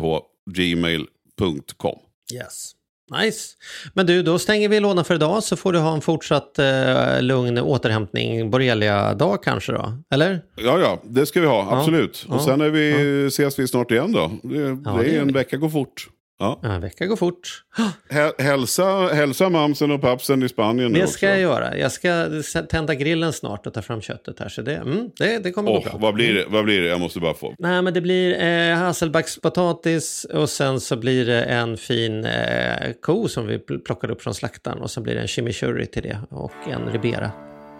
gmail.com. 0.51 1.99
Yes. 2.35 2.73
Nice. 3.11 3.55
Men 3.95 4.07
du, 4.07 4.23
då 4.23 4.39
stänger 4.39 4.69
vi 4.69 4.81
lådan 4.81 5.05
för 5.05 5.15
idag 5.15 5.43
så 5.43 5.57
får 5.57 5.73
du 5.73 5.79
ha 5.79 5.95
en 5.95 6.01
fortsatt 6.01 6.59
eh, 6.59 7.23
lugn 7.23 7.59
återhämtning, 7.59 8.51
borrelia-dag 8.51 9.43
kanske 9.43 9.73
då? 9.73 9.93
Eller? 10.15 10.41
Ja, 10.57 10.79
ja, 10.79 11.03
det 11.05 11.27
ska 11.27 11.41
vi 11.41 11.47
ha, 11.47 11.79
absolut. 11.79 12.27
ja, 12.29 12.35
och 12.35 12.43
sen 12.43 12.61
är 12.61 12.71
vi, 12.71 13.27
ses 13.27 13.59
vi 13.59 13.69
snart 13.69 13.91
igen 13.91 14.13
då. 14.13 14.31
Det, 14.43 14.59
det 14.59 15.03
det 15.03 15.17
är 15.17 15.21
en 15.21 15.33
vecka 15.33 15.57
går 15.57 15.69
fort. 15.69 16.09
Ja. 16.41 16.61
En 16.63 16.81
vecka 16.81 17.07
går 17.07 17.17
fort. 17.17 17.65
Hä- 18.11 18.33
Hälsa, 18.43 19.07
hälsa 19.09 19.49
mamsen 19.49 19.91
och 19.91 20.01
pappsen 20.01 20.43
i 20.43 20.49
Spanien 20.49 20.93
nu 20.93 20.99
Det 20.99 21.05
också. 21.05 21.17
ska 21.17 21.29
jag 21.29 21.41
göra. 21.41 21.77
Jag 21.77 21.93
ska 21.93 22.27
tända 22.71 22.95
grillen 22.95 23.33
snart 23.33 23.67
och 23.67 23.75
ta 23.75 23.83
fram 23.83 24.01
köttet 24.01 24.41
här. 24.41 24.49
Så 24.49 24.63
det, 24.63 24.75
mm, 24.77 25.11
det, 25.19 25.39
det 25.39 25.51
kommer 25.53 25.71
Åh, 25.71 25.77
gå 25.85 25.91
bra. 25.91 25.99
vad, 25.99 26.15
blir 26.15 26.35
det? 26.35 26.45
vad 26.49 26.65
blir 26.65 26.81
det? 26.83 26.89
Jag 26.89 27.01
måste 27.01 27.21
bara 27.21 27.35
få. 27.35 27.55
Nej, 27.59 27.83
men 27.83 27.95
det 27.95 28.01
blir 28.01 28.43
eh, 28.43 28.77
hasselbackspotatis 28.77 30.25
och 30.35 30.49
sen 30.51 30.81
så 30.81 30.97
blir 30.97 31.27
det 31.27 31.43
en 31.43 31.77
fin 31.77 32.25
eh, 32.25 32.93
ko 33.03 33.29
som 33.29 33.47
vi 33.47 33.57
pl- 33.59 33.79
plockar 33.85 34.11
upp 34.11 34.23
från 34.23 34.35
slaktaren 34.35 34.79
och 34.79 34.91
så 34.91 35.01
blir 35.01 35.15
det 35.15 35.21
en 35.21 35.29
chimichurri 35.29 35.87
till 35.87 36.03
det 36.03 36.19
och 36.31 36.53
en 36.71 36.93
ribera. 36.93 37.31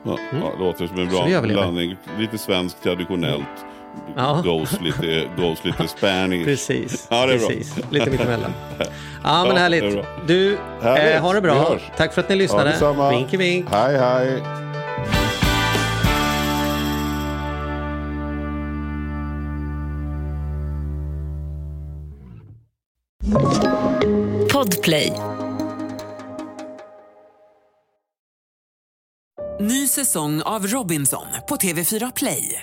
Ja, 0.05 0.19
ja, 0.33 0.53
det 0.59 0.65
låter 0.65 0.87
som 0.87 0.97
en 0.97 1.09
Mm. 1.09 1.31
Bra 1.31 1.41
blandning. 1.43 1.97
Lite 2.19 2.39
svenskt 2.39 2.83
traditionellt. 2.83 3.43
Ja. 4.17 4.41
Goes 4.45 4.81
lite, 4.81 5.29
goes 5.37 5.65
lite 5.65 5.89
Spanish. 5.89 6.45
Precis, 6.45 7.07
Ja, 7.11 7.27
det 7.27 7.35
är 7.35 7.39
bra. 7.39 7.49
precis. 7.49 7.75
lite 7.91 8.11
mittemellan. 8.11 8.53
Ja, 8.79 8.85
men 8.85 8.87
Ja, 9.25 9.53
är 9.53 9.57
härligt. 9.59 9.95
bra. 9.95 10.05
Du, 10.27 10.59
Härligt. 10.83 11.15
eh, 11.17 11.23
ha 11.23 11.33
det 11.33 11.41
bra. 11.41 11.79
Tack 11.97 12.15
för 12.15 12.21
att 12.21 12.29
ni 12.29 12.35
Ja, 12.35 12.39
lyssnade. 12.39 12.71
detsamma. 12.71 13.11
Vinky 13.11 13.37
vink. 13.37 13.67
Hej, 13.71 13.99
hej. 13.99 14.43
Podplay. 24.53 25.13
Ny 29.61 29.87
säsong 29.89 30.43
av 30.43 30.67
Robinson 30.67 31.27
på 31.49 31.57
TV4 31.57 32.13
Play. 32.17 32.63